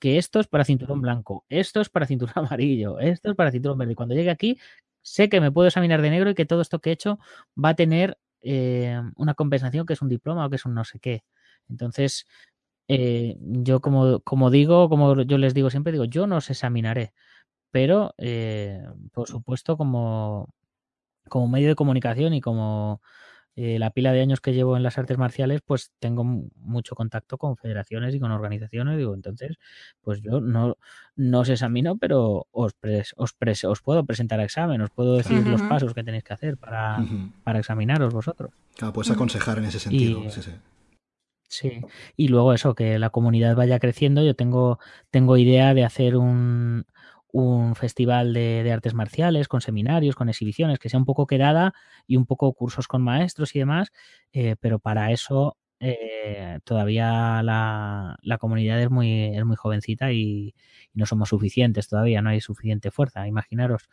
que 0.00 0.18
esto 0.18 0.40
es 0.40 0.48
para 0.48 0.64
cinturón 0.64 1.00
blanco, 1.00 1.44
esto 1.48 1.80
es 1.80 1.88
para 1.90 2.06
cinturón 2.06 2.34
amarillo, 2.50 2.98
esto 2.98 3.30
es 3.30 3.36
para 3.36 3.52
cinturón 3.52 3.78
verde. 3.78 3.92
Y 3.92 3.96
cuando 3.96 4.14
llegue 4.16 4.30
aquí, 4.30 4.58
sé 5.02 5.28
que 5.28 5.40
me 5.40 5.52
puedo 5.52 5.68
examinar 5.68 6.02
de 6.02 6.10
negro 6.10 6.30
y 6.30 6.34
que 6.34 6.46
todo 6.46 6.62
esto 6.62 6.80
que 6.80 6.90
he 6.90 6.92
hecho 6.94 7.18
va 7.62 7.70
a 7.70 7.74
tener 7.76 8.18
eh, 8.42 9.00
una 9.16 9.34
compensación 9.34 9.86
que 9.86 9.92
es 9.94 10.02
un 10.02 10.08
diploma 10.08 10.46
o 10.46 10.50
que 10.50 10.56
es 10.56 10.64
un 10.66 10.74
no 10.74 10.84
sé 10.84 10.98
qué. 11.00 11.24
Entonces, 11.68 12.26
eh, 12.88 13.36
yo 13.40 13.80
como, 13.80 14.50
digo, 14.50 14.88
como 14.88 15.22
yo 15.22 15.38
les 15.38 15.54
digo 15.54 15.70
siempre, 15.70 15.92
digo, 15.92 16.04
yo 16.06 16.26
no 16.26 16.38
os 16.38 16.50
examinaré, 16.50 17.12
pero 17.70 18.14
eh, 18.18 18.82
por 19.12 19.28
supuesto 19.28 19.76
como, 19.76 20.54
como 21.28 21.48
medio 21.48 21.68
de 21.68 21.76
comunicación 21.76 22.34
y 22.34 22.40
como 22.40 23.02
eh, 23.62 23.78
la 23.78 23.90
pila 23.90 24.12
de 24.12 24.22
años 24.22 24.40
que 24.40 24.54
llevo 24.54 24.74
en 24.74 24.82
las 24.82 24.96
artes 24.96 25.18
marciales, 25.18 25.60
pues 25.60 25.92
tengo 25.98 26.24
mucho 26.24 26.94
contacto 26.94 27.36
con 27.36 27.58
federaciones 27.58 28.14
y 28.14 28.18
con 28.18 28.30
organizaciones. 28.32 28.96
Digo, 28.96 29.12
entonces, 29.12 29.58
pues 30.00 30.22
yo 30.22 30.40
no, 30.40 30.78
no 31.14 31.40
os 31.40 31.48
examino, 31.50 31.98
pero 31.98 32.46
os, 32.52 32.72
os, 33.16 33.36
os 33.64 33.82
puedo 33.82 34.04
presentar 34.06 34.40
a 34.40 34.44
examen, 34.44 34.80
os 34.80 34.88
puedo 34.88 35.18
decir 35.18 35.46
los 35.46 35.60
pasos 35.60 35.92
que 35.92 36.02
tenéis 36.02 36.24
que 36.24 36.32
hacer 36.32 36.56
para, 36.56 37.04
para 37.44 37.58
examinaros 37.58 38.14
vosotros. 38.14 38.50
Claro, 38.76 38.94
puedes 38.94 39.10
aconsejar 39.10 39.58
en 39.58 39.66
ese 39.66 39.78
sentido. 39.78 40.30
sí, 40.30 40.40
sí. 40.40 40.52
Sí, 41.52 41.80
y 42.16 42.28
luego 42.28 42.54
eso, 42.54 42.76
que 42.76 42.96
la 43.00 43.10
comunidad 43.10 43.56
vaya 43.56 43.80
creciendo. 43.80 44.22
Yo 44.22 44.36
tengo, 44.36 44.78
tengo 45.10 45.36
idea 45.36 45.74
de 45.74 45.84
hacer 45.84 46.16
un, 46.16 46.86
un 47.32 47.74
festival 47.74 48.32
de, 48.32 48.70
artes 48.72 48.94
marciales, 48.94 49.48
con 49.48 49.60
seminarios, 49.60 50.14
con 50.14 50.28
exhibiciones, 50.28 50.78
que 50.78 50.88
sea 50.88 50.98
un 50.98 51.06
poco 51.06 51.26
quedada 51.26 51.74
y 52.06 52.16
un 52.16 52.26
poco 52.26 52.52
cursos 52.52 52.88
con 52.88 53.02
maestros 53.02 53.54
y 53.54 53.60
demás, 53.60 53.92
eh, 54.32 54.56
pero 54.60 54.78
para 54.78 55.12
eso 55.12 55.56
eh, 55.80 56.58
todavía 56.64 57.42
la, 57.42 58.38
comunidad 58.38 58.80
es 58.80 58.90
muy, 58.90 59.36
es 59.36 59.44
muy 59.44 59.56
jovencita 59.56 60.12
y, 60.12 60.54
no 60.92 61.06
somos 61.06 61.28
suficientes 61.28 61.88
todavía, 61.88 62.20
no 62.22 62.30
hay 62.30 62.40
suficiente 62.40 62.90
fuerza. 62.90 63.26
Imaginaros, 63.28 63.88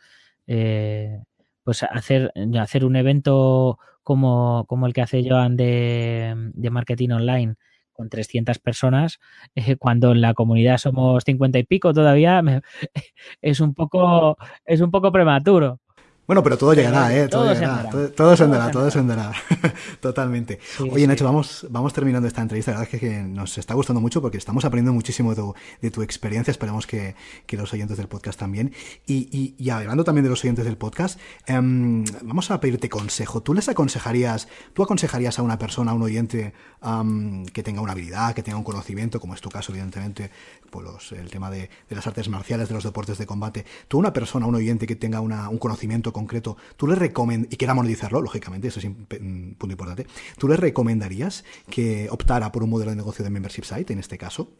eh, 0.46 1.22
pues 1.62 1.82
hacer, 1.84 2.32
hacer 2.60 2.84
un 2.84 2.96
evento 2.96 3.78
como, 4.02 4.64
como 4.68 4.86
el 4.86 4.92
que 4.92 5.02
hace 5.02 5.22
Joan 5.28 5.56
de, 5.56 6.34
de 6.54 6.70
marketing 6.70 7.10
online 7.10 7.56
con 7.98 8.08
300 8.08 8.60
personas, 8.60 9.18
eh, 9.56 9.76
cuando 9.76 10.12
en 10.12 10.20
la 10.20 10.32
comunidad 10.32 10.78
somos 10.78 11.24
50 11.24 11.58
y 11.58 11.64
pico 11.64 11.92
todavía, 11.92 12.40
es, 13.42 13.60
un 13.60 13.74
poco, 13.74 14.38
es 14.64 14.80
un 14.80 14.92
poco 14.92 15.10
prematuro. 15.10 15.80
Bueno, 16.28 16.42
pero 16.42 16.58
todo 16.58 16.74
llegará, 16.74 17.16
¿eh? 17.16 17.26
Todo, 17.26 17.50
llegará. 17.54 17.88
Todo, 17.88 18.36
se 18.36 18.44
andará, 18.44 18.70
todo 18.70 18.90
se 18.90 18.98
andará. 18.98 19.32
Totalmente. 20.00 20.58
Oye, 20.78 21.06
Nacho, 21.06 21.24
vamos, 21.24 21.66
vamos 21.70 21.94
terminando 21.94 22.28
esta 22.28 22.42
entrevista. 22.42 22.72
La 22.72 22.80
verdad 22.80 22.94
es 22.94 23.00
que, 23.00 23.22
nos 23.22 23.56
está 23.56 23.72
gustando 23.72 24.02
mucho 24.02 24.20
porque 24.20 24.36
estamos 24.36 24.62
aprendiendo 24.66 24.92
muchísimo 24.92 25.34
de 25.34 25.90
tu, 25.90 26.02
experiencia. 26.02 26.50
Esperemos 26.50 26.86
que, 26.86 27.14
los 27.52 27.72
oyentes 27.72 27.96
del 27.96 28.08
podcast 28.08 28.38
también. 28.38 28.74
Y, 29.06 29.54
y, 29.58 29.70
hablando 29.70 30.04
también 30.04 30.22
de 30.22 30.28
los 30.28 30.44
oyentes 30.44 30.66
del 30.66 30.76
podcast, 30.76 31.18
em, 31.46 32.04
vamos 32.20 32.50
a 32.50 32.60
pedirte 32.60 32.90
consejo. 32.90 33.42
¿Tú 33.42 33.54
les 33.54 33.66
aconsejarías, 33.70 34.48
tú 34.74 34.82
aconsejarías 34.82 35.38
a 35.38 35.42
una 35.42 35.58
persona, 35.58 35.92
a 35.92 35.94
un 35.94 36.02
oyente 36.02 36.52
que 37.54 37.62
tenga 37.62 37.80
una 37.80 37.92
habilidad, 37.92 38.34
que 38.34 38.42
tenga 38.42 38.58
un 38.58 38.64
conocimiento, 38.64 39.18
como 39.18 39.32
es 39.32 39.40
tu 39.40 39.48
caso, 39.48 39.72
evidentemente, 39.72 40.30
pues 40.70 41.12
el 41.12 41.30
tema 41.30 41.50
de, 41.50 41.70
las 41.90 42.06
artes 42.06 42.28
marciales, 42.28 42.68
de 42.68 42.74
los 42.74 42.84
deportes 42.84 43.18
de 43.18 43.26
combate? 43.26 43.64
¿Tú, 43.88 43.98
una 43.98 44.12
persona, 44.12 44.46
un 44.46 44.54
oyente 44.54 44.86
que 44.86 44.96
tenga 44.96 45.20
una, 45.20 45.48
un 45.48 45.58
conocimiento 45.58 46.12
concreto, 46.12 46.56
tú 46.76 46.86
le 46.86 46.94
recomendarías, 46.94 47.52
y 47.52 47.56
quiera 47.56 47.74
monetizarlo, 47.74 48.20
lógicamente, 48.20 48.68
eso 48.68 48.78
es 48.80 48.86
un 48.86 49.06
punto 49.58 49.72
importante, 49.72 50.06
¿tú 50.38 50.48
le 50.48 50.56
recomendarías 50.56 51.44
que 51.70 52.08
optara 52.10 52.52
por 52.52 52.62
un 52.62 52.70
modelo 52.70 52.90
de 52.90 52.96
negocio 52.96 53.24
de 53.24 53.30
membership 53.30 53.64
site 53.64 53.92
en 53.92 53.98
este 53.98 54.18
caso? 54.18 54.50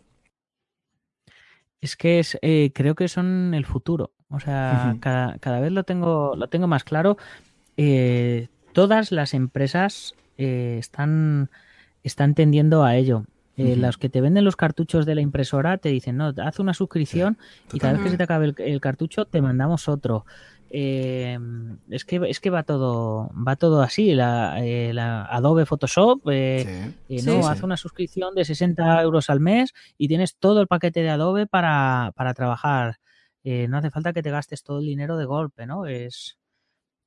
Es 1.81 1.97
que 1.97 2.19
es, 2.19 2.39
eh, 2.43 2.73
creo 2.75 2.95
que 2.95 3.09
son 3.09 3.55
el 3.55 3.65
futuro. 3.65 4.13
O 4.31 4.41
sea, 4.41 4.97
cada, 5.01 5.61
vez 5.61 5.73
lo 5.73 5.85
tengo, 5.85 6.35
lo 6.37 6.49
tengo 6.49 6.67
más 6.67 6.85
claro. 6.85 7.17
Eh, 7.77 8.49
todas 8.73 9.13
las 9.13 9.33
empresas 9.33 10.15
eh, 10.37 10.77
están, 10.79 11.51
están 12.03 12.35
tendiendo 12.35 12.85
a 12.85 12.97
ello. 12.97 13.25
Los 13.59 13.99
que 13.99 14.09
te 14.09 14.21
venden 14.21 14.45
los 14.45 14.55
cartuchos 14.55 15.05
de 15.05 15.17
la 15.17 15.21
impresora 15.21 15.79
te 15.79 15.89
dicen, 15.89 16.17
no, 16.17 16.33
haz 16.43 16.61
una 16.61 16.75
suscripción 16.75 17.39
y 17.73 17.81
cada 17.81 17.95
vez 17.95 18.03
que 18.03 18.11
se 18.11 18.17
te 18.17 18.23
acabe 18.23 18.55
el, 18.57 18.81
cartucho 18.81 19.25
te 19.25 19.43
mandamos 19.43 19.89
otro. 19.89 20.25
Eh, 20.71 21.39
es 21.89 22.05
que 22.05 22.21
es 22.29 22.41
que 22.41 22.51
va 22.51 22.63
todo 22.63 23.31
va 23.35 23.57
todo 23.57 23.83
así. 23.83 24.15
La, 24.15 24.65
eh, 24.65 24.95
Adobe 24.99 25.67
Photoshop 25.67 26.21
eh, 26.31 26.93
no 27.25 27.49
hace 27.49 27.65
una 27.65 27.77
suscripción 27.77 28.35
de 28.35 28.45
60 28.45 29.03
euros 29.03 29.29
al 29.29 29.41
mes 29.41 29.75
y 29.97 30.07
tienes 30.07 30.37
todo 30.37 30.61
el 30.61 30.69
paquete 30.69 31.03
de 31.03 31.11
Adobe 31.11 31.47
para, 31.47 32.13
para 32.15 32.35
trabajar. 32.35 33.01
No 33.45 33.79
hace 33.79 33.91
falta 33.91 34.13
que 34.13 34.23
te 34.23 34.31
gastes 34.31 34.63
todo 34.63 34.79
el 34.79 34.85
dinero 34.85 35.17
de 35.17 35.25
golpe 35.25 35.67
no 35.67 35.87
es 35.87 36.38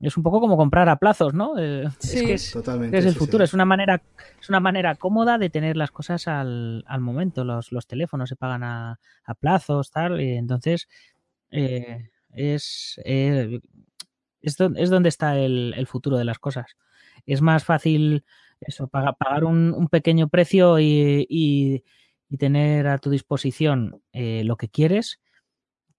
es 0.01 0.17
un 0.17 0.23
poco 0.23 0.39
como 0.39 0.57
comprar 0.57 0.89
a 0.89 0.95
plazos 0.95 1.33
no 1.33 1.57
es 1.57 1.95
que 1.99 2.33
es, 2.33 2.55
es 2.55 3.05
el 3.05 3.15
futuro. 3.15 3.43
es 3.43 3.53
una 3.53 3.65
manera 3.65 4.01
es 4.39 4.49
una 4.49 4.59
manera 4.59 4.95
cómoda 4.95 5.37
de 5.37 5.49
tener 5.49 5.77
las 5.77 5.91
cosas 5.91 6.27
al, 6.27 6.83
al 6.87 7.01
momento. 7.01 7.43
Los, 7.43 7.71
los 7.71 7.87
teléfonos 7.87 8.29
se 8.29 8.35
pagan 8.35 8.63
a, 8.63 8.99
a 9.23 9.33
plazos 9.35 9.91
tal 9.91 10.19
y 10.19 10.31
entonces 10.37 10.87
es, 11.51 12.99
eh, 13.05 13.59
es, 14.41 14.57
donde 14.57 15.09
está 15.09 15.37
el, 15.37 15.85
futuro 15.87 16.17
de 16.17 16.25
las 16.25 16.39
cosas. 16.39 16.77
Es 17.25 17.41
más 17.41 17.63
fácil 17.63 18.25
eso, 18.61 18.87
pagar, 18.87 19.43
un, 19.43 19.87
pequeño 19.89 20.29
precio 20.29 20.79
y, 20.79 21.25
y, 21.29 21.83
tener 22.37 22.87
a 22.87 22.97
tu 22.97 23.09
disposición 23.09 24.01
eh, 24.13 24.43
lo 24.45 24.55
que 24.55 24.69
quieres 24.69 25.19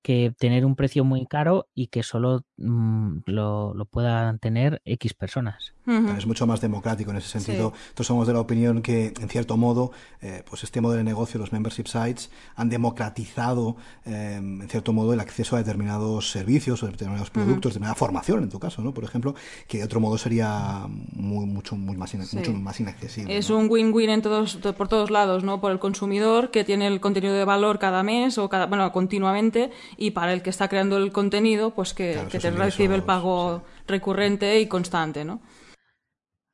que 0.01 0.35
tener 0.37 0.65
un 0.65 0.75
precio 0.77 1.05
muy 1.05 1.27
caro 1.27 1.69
y 1.75 1.89
que 1.89 2.03
solo 2.03 2.45
mm, 2.63 3.19
lo, 3.27 3.87
puedan 3.91 4.39
tener 4.39 4.81
X 4.85 5.15
personas. 5.15 5.75
Es 6.17 6.27
mucho 6.27 6.47
más 6.47 6.61
democrático 6.61 7.11
en 7.11 7.17
ese 7.17 7.29
sentido. 7.29 7.73
Todos 7.95 8.07
somos 8.07 8.27
de 8.29 8.33
la 8.33 8.41
opinión 8.41 8.83
que, 8.83 9.13
en 9.21 9.29
cierto 9.29 9.57
modo, 9.57 9.91
eh, 10.21 10.45
pues 10.49 10.63
este 10.63 10.81
modelo 10.81 10.99
de 10.99 11.05
negocio, 11.05 11.41
los 11.41 11.53
membership 11.53 11.87
sites, 11.87 12.31
han 12.55 12.69
democratizado, 12.69 13.77
em, 14.05 14.63
en 14.63 14.69
cierto 14.69 14.93
modo, 14.93 15.13
el 15.13 15.19
acceso 15.19 15.57
a 15.57 15.59
determinados 15.59 16.31
servicios 16.31 16.83
o 16.85 16.87
determinados 16.87 17.31
productos, 17.31 17.71
de 17.71 17.81
determinada 17.81 17.97
formación, 17.97 18.45
en 18.45 18.49
tu 18.49 18.61
caso, 18.61 18.81
¿no? 18.83 18.95
Por 18.95 19.03
ejemplo, 19.03 19.35
que 19.67 19.79
de 19.79 19.85
otro 19.85 19.99
modo 19.99 20.19
sería 20.19 20.87
muy, 21.13 21.47
mucho, 21.47 21.75
muy 21.75 21.97
más, 21.97 22.15
mucho 22.33 22.53
más 22.53 22.79
inaccesible. 22.79 23.37
Es 23.37 23.51
un 23.51 23.67
win-win 23.69 24.11
en 24.11 24.23
todos, 24.23 24.57
por 24.77 24.87
todos 24.87 25.11
lados, 25.11 25.43
¿no? 25.43 25.61
Por 25.61 25.73
el 25.73 25.81
consumidor, 25.81 26.53
que 26.53 26.63
tiene 26.63 26.87
el 26.87 27.01
contenido 27.01 27.35
de 27.35 27.45
valor 27.45 27.81
cada 27.81 28.05
mes 28.05 28.39
o 28.39 28.49
cada, 28.49 28.67
bueno, 28.67 28.91
continuamente, 28.93 29.71
y 29.97 30.13
para 30.13 30.33
el 30.33 30.43
que 30.43 30.51
está 30.51 30.69
creando 30.69 30.97
el 30.97 31.11
contenido, 31.11 31.75
pues 31.75 31.93
que, 31.93 32.19
te 32.31 32.52
recibe 32.57 32.95
el 32.95 33.03
pago 33.03 33.63
recurrente 33.87 34.61
y 34.61 34.67
constante, 34.67 35.25
¿no? 35.25 35.41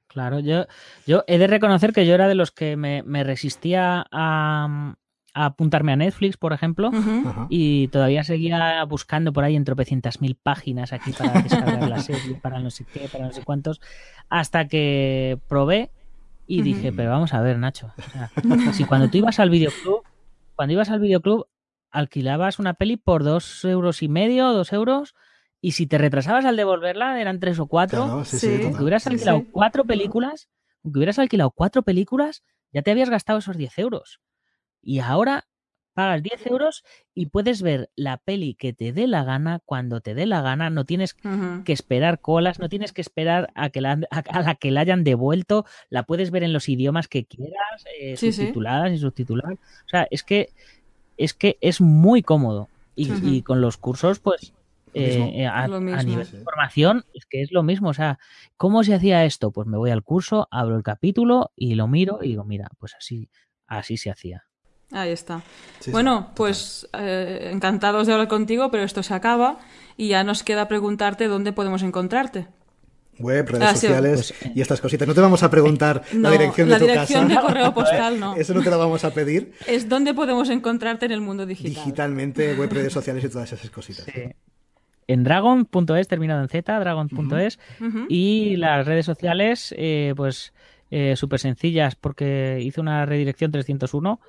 Claro, 0.08 0.40
yo, 0.40 0.66
yo 1.06 1.22
he 1.26 1.38
de 1.38 1.46
reconocer 1.46 1.92
que 1.92 2.06
yo 2.06 2.14
era 2.14 2.28
de 2.28 2.34
los 2.34 2.50
que 2.50 2.76
me, 2.76 3.02
resistía 3.24 4.06
a, 4.10 4.94
apuntarme 5.34 5.92
a 5.92 5.96
Netflix, 5.96 6.36
por 6.36 6.52
ejemplo, 6.52 6.90
y 7.50 7.88
todavía 7.88 8.24
seguía 8.24 8.82
buscando 8.84 9.32
por 9.32 9.44
ahí 9.44 9.54
en 9.54 9.64
tropecientas 9.64 10.20
mil 10.20 10.34
páginas 10.34 10.92
aquí 10.92 11.12
para 11.12 11.42
descargar 11.42 11.88
la 11.88 12.00
serie, 12.02 12.34
para 12.36 12.58
no 12.58 12.70
sé 12.70 12.86
qué, 12.92 13.08
para 13.12 13.26
no 13.26 13.32
sé 13.32 13.44
cuántos, 13.44 13.80
hasta 14.28 14.66
que 14.66 15.38
probé 15.46 15.90
y 16.46 16.62
dije, 16.62 16.92
pero 16.92 17.10
vamos 17.10 17.34
a 17.34 17.42
ver, 17.42 17.58
Nacho, 17.58 17.92
si 18.72 18.84
cuando 18.84 19.10
tú 19.10 19.18
ibas 19.18 19.38
al 19.38 19.50
videoclub, 19.50 20.02
cuando 20.56 20.72
ibas 20.72 20.88
al 20.88 20.98
videoclub, 20.98 21.46
alquilabas 21.90 22.58
una 22.58 22.74
peli 22.74 22.96
por 22.96 23.22
dos 23.22 23.64
euros 23.64 24.02
y 24.02 24.08
medio, 24.08 24.52
dos 24.54 24.72
euros, 24.72 25.14
y 25.60 25.72
si 25.72 25.86
te 25.86 25.98
retrasabas 25.98 26.44
al 26.44 26.56
devolverla 26.56 27.20
eran 27.20 27.40
tres 27.40 27.58
o 27.58 27.66
cuatro. 27.66 28.24
sí, 28.24 28.60
aunque 28.64 28.82
hubieras 28.82 29.06
alquilado 29.06 29.44
cuatro 29.50 29.84
películas, 29.84 30.48
aunque 30.84 30.98
hubieras 30.98 31.18
alquilado 31.18 31.50
cuatro 31.50 31.82
películas, 31.82 32.42
ya 32.72 32.82
te 32.82 32.90
habías 32.90 33.10
gastado 33.10 33.38
esos 33.38 33.56
10 33.56 33.78
euros. 33.78 34.20
Y 34.82 35.00
ahora 35.00 35.46
pagas 35.94 36.22
10 36.22 36.46
euros 36.46 36.84
y 37.12 37.26
puedes 37.26 37.60
ver 37.60 37.90
la 37.96 38.18
peli 38.18 38.54
que 38.54 38.72
te 38.72 38.92
dé 38.92 39.08
la 39.08 39.24
gana 39.24 39.60
cuando 39.64 40.00
te 40.00 40.14
dé 40.14 40.26
la 40.26 40.42
gana. 40.42 40.70
No 40.70 40.84
tienes 40.84 41.14
que 41.64 41.72
esperar 41.72 42.20
colas, 42.20 42.60
no 42.60 42.68
tienes 42.68 42.92
que 42.92 43.00
esperar 43.00 43.50
a 43.56 43.70
que 43.70 43.80
la, 43.80 43.98
a, 44.10 44.42
la 44.42 44.54
que 44.54 44.70
la 44.70 44.82
hayan 44.82 45.02
devuelto. 45.02 45.66
La 45.90 46.04
puedes 46.04 46.30
ver 46.30 46.44
en 46.44 46.52
los 46.52 46.68
idiomas 46.68 47.08
que 47.08 47.24
quieras, 47.24 47.84
eh, 48.00 48.16
subtituladas 48.16 48.92
y 48.92 48.98
subtituladas. 48.98 49.58
O 49.86 49.88
sea, 49.88 50.06
es 50.10 50.22
que 50.22 50.50
es 51.16 51.34
que 51.34 51.58
es 51.60 51.80
muy 51.80 52.22
cómodo. 52.22 52.68
Y, 52.94 53.42
con 53.42 53.60
los 53.60 53.76
cursos, 53.76 54.18
pues 54.18 54.52
eh, 54.98 55.42
eh, 55.42 55.46
a, 55.46 55.66
nivel 55.68 56.30
de 56.30 56.42
formación 56.42 57.04
es 57.14 57.26
que 57.26 57.42
es 57.42 57.52
lo 57.52 57.62
mismo. 57.62 57.90
O 57.90 57.94
sea, 57.94 58.18
¿cómo 58.56 58.84
se 58.84 58.94
hacía 58.94 59.24
esto? 59.24 59.50
Pues 59.50 59.66
me 59.66 59.76
voy 59.76 59.90
al 59.90 60.02
curso, 60.02 60.48
abro 60.50 60.76
el 60.76 60.82
capítulo 60.82 61.52
y 61.56 61.74
lo 61.74 61.88
miro 61.88 62.18
y 62.22 62.28
digo, 62.28 62.44
mira, 62.44 62.70
pues 62.78 62.94
así, 62.94 63.30
así 63.66 63.96
se 63.96 64.10
hacía. 64.10 64.48
Ahí 64.90 65.10
está. 65.10 65.42
bueno, 65.88 66.30
pues 66.34 66.88
eh, 66.94 67.50
encantados 67.52 68.06
de 68.06 68.14
hablar 68.14 68.28
contigo, 68.28 68.70
pero 68.70 68.84
esto 68.84 69.02
se 69.02 69.12
acaba 69.12 69.58
y 69.96 70.08
ya 70.08 70.24
nos 70.24 70.42
queda 70.42 70.66
preguntarte 70.66 71.28
dónde 71.28 71.52
podemos 71.52 71.82
encontrarte. 71.82 72.46
web, 73.18 73.46
redes 73.46 73.68
ah, 73.68 73.74
sociales 73.74 74.34
pues, 74.40 74.56
y 74.56 74.60
estas 74.62 74.80
cositas. 74.80 75.06
No 75.06 75.14
te 75.14 75.20
vamos 75.20 75.42
a 75.42 75.50
preguntar 75.50 76.04
la 76.12 76.30
dirección 76.30 76.70
de 76.70 76.78
tu 76.78 76.86
casa. 76.86 76.94
La 76.94 77.02
dirección 77.02 77.28
de 77.28 77.36
correo 77.36 77.74
postal, 77.74 78.18
no. 78.18 78.34
Eso 78.36 78.54
no 78.54 78.62
te 78.62 78.70
la 78.70 78.78
vamos 78.78 79.04
a 79.04 79.12
pedir. 79.12 79.52
Es 79.66 79.90
donde 79.90 80.14
podemos 80.14 80.48
encontrarte 80.48 81.04
en 81.04 81.12
el 81.12 81.20
mundo 81.20 81.44
digital. 81.44 81.74
Digitalmente, 81.74 82.54
web, 82.54 82.72
redes 82.72 82.92
sociales 82.92 83.22
y 83.24 83.28
todas 83.28 83.52
esas 83.52 83.70
cositas. 83.70 84.06
Sí. 84.06 84.22
En 85.08 85.24
dragon.es, 85.24 86.06
terminado 86.06 86.42
en 86.42 86.48
Z, 86.48 86.78
dragon.es. 86.78 87.58
Y 88.08 88.56
las 88.56 88.86
redes 88.86 89.06
sociales, 89.06 89.74
eh, 89.76 90.12
pues 90.16 90.52
eh, 90.90 91.16
súper 91.16 91.40
sencillas, 91.40 91.96
porque 91.96 92.60
hice 92.62 92.80
una 92.80 93.04
redirección 93.06 93.50
301 93.50 94.20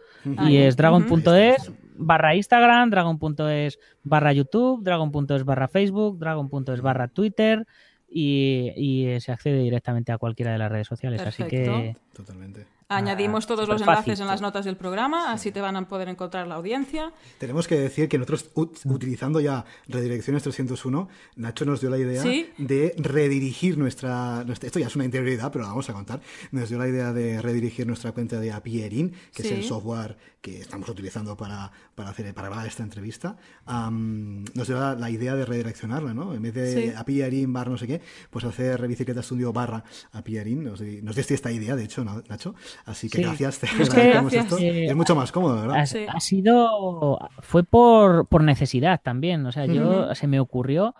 y 0.48 0.58
es 0.58 0.76
dragon.es 0.76 1.72
barra 1.96 2.36
Instagram, 2.36 2.90
dragon.es 2.90 3.80
barra 4.04 4.34
YouTube, 4.34 4.84
dragon.es 4.84 5.44
barra 5.44 5.68
Facebook, 5.68 6.18
dragon.es 6.18 6.82
barra 6.82 7.10
Twitter 7.10 7.68
y, 8.10 9.06
se 9.20 9.32
accede 9.32 9.60
directamente 9.60 10.12
a 10.12 10.18
cualquiera 10.18 10.52
de 10.54 10.58
las 10.58 10.72
redes 10.72 10.88
sociales. 10.88 11.22
Así 11.22 11.44
que. 11.44 11.96
Totalmente. 12.14 12.79
Añadimos 12.92 13.46
todos 13.46 13.70
los 13.70 13.82
enlaces 13.82 14.20
en 14.20 14.26
las 14.26 14.42
notas 14.42 14.66
del 14.66 14.76
programa, 14.76 15.32
así 15.32 15.52
te 15.52 15.62
van 15.62 15.76
a 15.76 15.88
poder 15.88 16.10
encontrar 16.10 16.48
la 16.48 16.56
audiencia. 16.56 17.14
Tenemos 17.38 17.68
que 17.68 17.80
decir 17.80 18.10
que 18.10 18.18
nosotros, 18.18 18.50
utilizando 18.84 19.40
ya 19.40 19.64
Redirecciones 19.88 20.42
301, 20.42 21.08
Nacho 21.36 21.66
nos 21.66 21.82
dio 21.82 21.92
la 21.92 22.00
idea 22.00 22.24
de 22.58 22.96
redirigir 22.98 23.78
nuestra, 23.78 24.44
Esto 24.60 24.80
ya 24.80 24.88
es 24.88 24.96
una 24.96 25.06
interioridad, 25.06 25.52
pero 25.52 25.66
la 25.66 25.70
vamos 25.70 25.88
a 25.92 25.94
contar. 25.94 26.20
Nos 26.52 26.70
dio 26.70 26.80
la 26.80 26.88
idea 26.88 27.14
de 27.14 27.40
redirigir 27.44 27.86
nuestra 27.86 28.12
cuenta 28.12 28.40
de 28.40 28.52
Apierin, 28.52 29.14
que 29.36 29.44
es 29.44 29.52
el 29.52 29.64
software 29.64 30.18
que 30.42 30.62
estamos 30.62 30.88
utilizando 30.90 31.36
para, 31.36 31.72
para, 31.96 32.10
hacer, 32.10 32.34
para 32.34 32.48
grabar 32.48 32.66
esta 32.66 32.82
entrevista. 32.82 33.38
nos 33.68 34.68
dio 34.68 34.96
la, 34.96 35.10
idea 35.12 35.36
de 35.36 35.46
redireccionarla, 35.46 36.16
¿no? 36.16 36.34
En 36.34 36.42
vez 36.42 36.54
de 36.56 36.94
sí. 36.96 37.46
barra 37.46 37.70
no 37.70 37.78
sé 37.78 37.86
qué, 37.86 38.02
pues 38.32 38.46
hacer 38.46 38.80
Revicicleta 38.80 39.22
Studio 39.22 39.54
barra 39.54 39.84
Apierin. 40.12 40.64
Nos, 40.64 40.82
nos 40.82 41.16
diste 41.16 41.36
esta 41.36 41.52
idea, 41.52 41.76
de 41.76 41.84
hecho, 41.84 42.04
Nacho. 42.04 42.56
Así 42.86 43.10
que 43.10 43.22
gracias, 43.22 43.62
es 43.64 44.96
mucho 44.96 45.16
más 45.16 45.32
cómodo, 45.32 45.62
¿verdad? 45.62 45.78
Ha, 45.78 46.20
sido, 46.20 47.20
fue 47.42 47.64
por, 47.64 48.28
por, 48.28 48.44
necesidad 48.44 49.00
también, 49.02 49.46
o 49.46 49.52
sea, 49.52 49.66
yo 49.66 50.14
se 50.16 50.28
me 50.28 50.40
ocurrió 50.40 50.96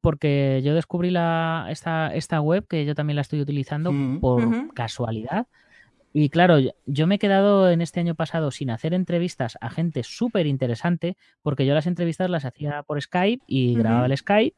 porque 0.00 0.60
yo 0.64 0.74
descubrí 0.74 1.10
la, 1.10 1.66
esta, 1.70 2.14
esta 2.14 2.40
web 2.40 2.66
que 2.66 2.84
yo 2.84 2.94
también 2.94 3.16
la 3.16 3.22
estoy 3.22 3.40
utilizando 3.40 3.92
por 4.20 4.74
casualidad. 4.74 5.46
Y 6.12 6.30
claro, 6.30 6.58
yo 6.86 7.06
me 7.06 7.16
he 7.16 7.18
quedado 7.18 7.70
en 7.70 7.80
este 7.80 8.00
año 8.00 8.14
pasado 8.14 8.50
sin 8.50 8.70
hacer 8.70 8.94
entrevistas 8.94 9.58
a 9.60 9.70
gente 9.70 10.02
súper 10.02 10.46
interesante, 10.46 11.16
porque 11.42 11.66
yo 11.66 11.74
las 11.74 11.86
entrevistas 11.86 12.30
las 12.30 12.44
hacía 12.44 12.82
por 12.82 13.00
Skype 13.00 13.44
y 13.46 13.74
grababa 13.74 14.06
el 14.06 14.16
Skype. 14.16 14.56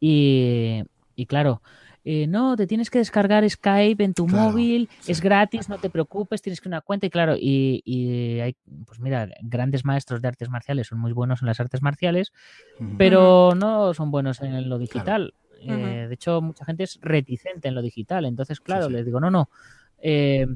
Y, 0.00 0.82
y 1.14 1.26
claro, 1.26 1.62
eh, 2.04 2.26
no, 2.26 2.56
te 2.56 2.66
tienes 2.66 2.88
que 2.88 2.98
descargar 2.98 3.48
Skype 3.48 4.02
en 4.02 4.14
tu 4.14 4.26
móvil, 4.26 4.88
es 5.06 5.20
gratis, 5.20 5.68
no 5.68 5.78
te 5.78 5.90
preocupes, 5.90 6.40
tienes 6.40 6.60
que 6.60 6.68
una 6.68 6.80
cuenta 6.80 7.06
y 7.06 7.10
claro, 7.10 7.34
y, 7.38 8.40
hay, 8.40 8.56
pues 8.86 9.00
mira, 9.00 9.28
grandes 9.42 9.84
maestros 9.84 10.22
de 10.22 10.28
artes 10.28 10.48
marciales 10.48 10.86
son 10.86 10.98
muy 10.98 11.12
buenos 11.12 11.42
en 11.42 11.46
las 11.46 11.60
artes 11.60 11.82
marciales, 11.82 12.32
pero 12.96 13.54
no 13.54 13.92
son 13.92 14.10
buenos 14.10 14.40
en 14.40 14.68
lo 14.68 14.78
digital. 14.78 15.34
Eh, 15.62 16.06
de 16.08 16.14
hecho, 16.14 16.40
mucha 16.40 16.64
gente 16.64 16.84
es 16.84 16.98
reticente 17.02 17.68
en 17.68 17.74
lo 17.74 17.82
digital, 17.82 18.24
entonces, 18.24 18.60
claro, 18.60 18.88
les 18.88 19.04
digo, 19.04 19.20
no, 19.20 19.30
no, 19.30 19.50
eh, 20.00 20.46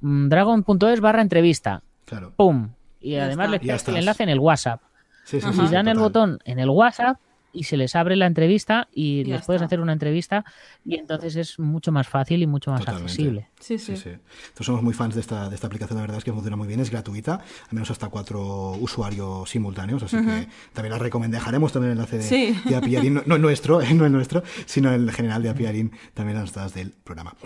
mm, 0.00 0.28
dragon.es 0.28 1.00
barra 1.00 1.20
entrevista, 1.20 1.82
claro. 2.06 2.32
¡pum! 2.34 2.70
Y 2.98 3.16
además 3.16 3.50
les 3.50 3.62
le 3.62 3.74
el 3.74 3.96
enlace 3.98 4.22
en 4.22 4.30
el 4.30 4.38
WhatsApp. 4.38 4.80
si 5.24 5.38
dan 5.70 5.88
el 5.88 5.98
botón 5.98 6.38
en 6.46 6.58
el 6.58 6.70
WhatsApp, 6.70 7.18
y 7.54 7.64
se 7.64 7.76
les 7.76 7.96
abre 7.96 8.16
la 8.16 8.26
entrevista 8.26 8.88
y, 8.92 9.24
les 9.24 9.44
puedes 9.46 9.62
hacer 9.62 9.80
una 9.80 9.92
entrevista 9.92 10.44
y 10.84 10.96
entonces 10.96 11.36
es 11.36 11.58
mucho 11.58 11.92
más 11.92 12.08
fácil 12.08 12.42
y 12.42 12.46
mucho 12.46 12.72
más 12.72 12.86
accesible. 12.86 13.48
Sí, 13.64 13.78
sí. 13.78 13.96
sí, 13.96 14.10
Nosotros 14.10 14.66
somos 14.66 14.82
muy 14.82 14.92
fans 14.92 15.14
de 15.14 15.22
esta, 15.22 15.48
de 15.48 15.54
esta 15.54 15.68
aplicación, 15.68 15.96
la 15.96 16.02
verdad 16.02 16.18
es 16.18 16.24
que 16.24 16.34
funciona 16.34 16.54
muy 16.54 16.68
bien, 16.68 16.80
es 16.80 16.90
gratuita, 16.90 17.36
al 17.36 17.72
menos 17.72 17.90
hasta 17.90 18.08
cuatro 18.08 18.72
usuarios 18.72 19.48
simultáneos, 19.48 20.02
así 20.02 20.18
que 20.18 20.48
también 20.74 20.92
la 20.92 20.98
recomiendo. 20.98 21.38
Dejaremos 21.38 21.72
también 21.72 21.92
el 21.92 21.98
enlace 21.98 22.18
de, 22.18 22.54
de 22.62 22.76
Apiarín, 22.76 23.22
no, 23.24 23.38
nuestro, 23.38 23.80
eh, 23.80 23.94
no 23.94 24.04
el 24.04 24.12
nuestro, 24.12 24.42
sino 24.66 24.92
el 24.92 25.10
general 25.12 25.42
de 25.42 25.48
Apiarín, 25.48 25.92
también 26.12 26.38
las 26.38 26.54
notas 26.54 26.74
del 26.74 26.90
programa. 26.90 27.36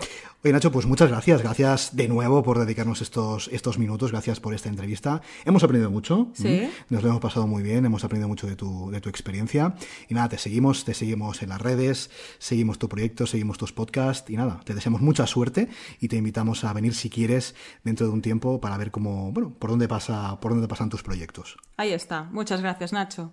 Oye, 0.41 0.53
Nacho, 0.53 0.71
pues 0.71 0.85
muchas 0.85 1.09
gracias. 1.09 1.41
Gracias 1.41 1.97
de 1.97 2.07
nuevo 2.07 2.43
por 2.43 2.59
dedicarnos 2.59 3.01
estos, 3.01 3.49
estos 3.51 3.77
minutos. 3.77 4.11
Gracias 4.11 4.39
por 4.39 4.53
esta 4.53 4.69
entrevista. 4.69 5.21
Hemos 5.43 5.65
aprendido 5.65 5.91
mucho. 5.91 6.29
Sí. 6.33 6.69
Nos 6.87 7.03
lo 7.03 7.09
hemos 7.09 7.19
pasado 7.19 7.45
muy 7.45 7.61
bien. 7.61 7.85
Hemos 7.85 8.05
aprendido 8.05 8.29
mucho 8.29 8.47
de 8.47 8.55
tu, 8.55 8.89
de 8.89 9.01
tu 9.01 9.09
experiencia. 9.09 9.75
Y 10.07 10.13
nada, 10.13 10.29
te 10.29 10.37
seguimos, 10.37 10.85
te 10.85 10.93
seguimos 10.93 11.43
en 11.43 11.49
las 11.49 11.61
redes, 11.61 12.09
seguimos 12.37 12.79
tu 12.79 12.87
proyecto, 12.87 13.27
seguimos 13.27 13.57
tus 13.57 13.73
podcasts. 13.73 14.29
Y 14.29 14.37
nada, 14.37 14.61
te 14.63 14.73
deseamos 14.73 15.01
mucha 15.01 15.27
suerte 15.27 15.67
y 15.99 16.07
te 16.09 16.17
invitamos 16.17 16.65
a 16.65 16.73
venir 16.73 16.93
si 16.93 17.09
quieres 17.09 17.55
dentro 17.83 18.07
de 18.07 18.11
un 18.11 18.21
tiempo 18.21 18.59
para 18.59 18.77
ver 18.77 18.91
cómo, 18.91 19.31
bueno, 19.31 19.53
por 19.57 19.69
dónde 19.69 19.87
pasa, 19.87 20.39
por 20.41 20.51
dónde 20.51 20.67
pasan 20.67 20.89
tus 20.89 21.03
proyectos. 21.03 21.57
Ahí 21.77 21.93
está. 21.93 22.23
Muchas 22.23 22.61
gracias, 22.61 22.91
Nacho. 22.91 23.31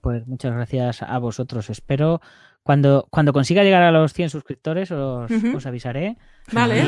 Pues 0.00 0.26
muchas 0.26 0.54
gracias 0.54 1.02
a 1.02 1.18
vosotros. 1.18 1.70
Espero 1.70 2.20
cuando, 2.62 3.06
cuando 3.10 3.32
consiga 3.32 3.62
llegar 3.62 3.82
a 3.82 3.90
los 3.90 4.12
100 4.12 4.30
suscriptores 4.30 4.90
os, 4.90 5.30
os 5.30 5.66
avisaré. 5.66 6.16
Vale. 6.52 6.84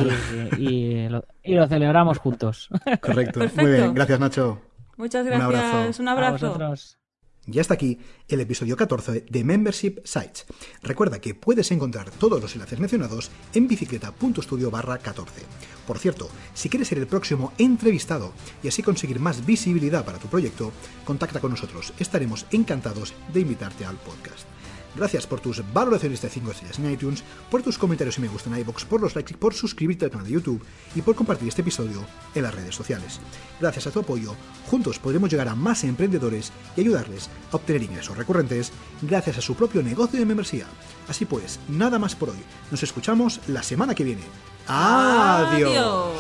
Y, 0.59 1.09
lo, 1.09 1.69
celebramos 1.69 2.19
juntos. 2.19 2.69
Correcto. 3.01 3.41
Muy 3.57 3.73
bien. 3.73 3.95
Gracias, 3.95 4.19
Nacho. 4.19 4.61
Muchas 4.97 5.27
gracias. 5.27 5.99
Un 6.01 6.09
abrazo. 6.09 6.53
Un 6.53 6.63
abrazo. 6.63 7.04
Y 7.47 7.59
hasta 7.59 7.75
aquí 7.75 7.99
el 8.29 8.41
episodio 8.41 8.77
14 8.77 9.27
de 9.29 9.45
Membership 9.45 10.01
Sites. 10.05 10.47
Recuerda 10.83 11.21
que 11.21 11.35
puedes 11.35 11.71
encontrar 11.71 12.11
todos 12.11 12.41
los 12.41 12.55
enlaces 12.55 12.79
mencionados 12.79 13.31
en 13.53 13.69
bicicleta.studio 13.69 14.71
barra 14.71 14.99
14. 14.99 15.43
Por 15.87 15.99
cierto, 15.99 16.29
si 16.55 16.69
quieres 16.69 16.89
ser 16.89 16.99
el 16.99 17.07
próximo 17.07 17.53
entrevistado 17.59 18.33
y 18.63 18.69
así 18.69 18.83
conseguir 18.83 19.21
más 19.21 19.45
visibilidad 19.45 20.05
para 20.05 20.19
tu 20.19 20.29
proyecto, 20.29 20.73
contacta 21.05 21.41
con 21.41 21.51
nosotros. 21.51 21.93
Estaremos 21.99 22.47
encantados 22.51 23.13
de 23.33 23.41
invitarte 23.41 23.85
al 23.85 23.97
podcast. 23.97 24.54
Gracias 24.97 25.27
por 25.27 25.41
tus 25.41 25.63
valoraciones 25.73 26.23
de 26.23 26.29
5 26.29 26.51
estrellas 26.51 26.79
en 26.79 26.91
iTunes, 26.91 27.25
por 27.51 27.63
tus 27.63 27.79
comentarios 27.79 28.19
y 28.19 28.21
me 28.21 28.29
gusta 28.29 28.51
en 28.51 28.59
iBox, 28.59 28.85
por 28.85 29.01
los 29.01 29.15
likes, 29.15 29.35
por 29.35 29.55
suscribirte 29.55 30.05
al 30.05 30.11
canal 30.11 30.27
de 30.27 30.33
YouTube 30.33 30.63
y 30.95 31.03
por 31.03 31.15
compartir 31.15 31.49
este 31.49 31.63
episodio 31.63 32.05
en 32.35 32.43
las 32.43 32.55
redes 32.55 32.75
sociales. 32.75 33.21
Gracias 33.61 33.87
a 33.87 33.91
tu 33.91 34.01
apoyo, 34.01 34.35
juntos 34.69 34.99
podremos 34.99 35.31
llegar 35.31 35.49
a 35.49 35.55
más 35.55 35.85
emprendedores 35.85 36.53
y 36.77 36.83
ayudarles 36.83 37.29
a 37.53 37.57
obtener 37.57 37.83
ingresos 37.83 38.17
recurrentes 38.17 38.73
gracias 39.03 39.39
a 39.39 39.43
su 39.43 39.55
propio 39.55 39.83
negocio 39.83 40.19
de 40.19 40.27
membresía. 40.27 40.67
Así 41.09 41.25
pues, 41.25 41.59
nada 41.69 41.99
más 41.99 42.15
por 42.15 42.31
hoy. 42.31 42.43
Nos 42.71 42.83
escuchamos 42.83 43.41
la 43.49 43.63
semana 43.63 43.95
que 43.95 44.05
viene. 44.05 44.23
Adiós. 44.67 46.13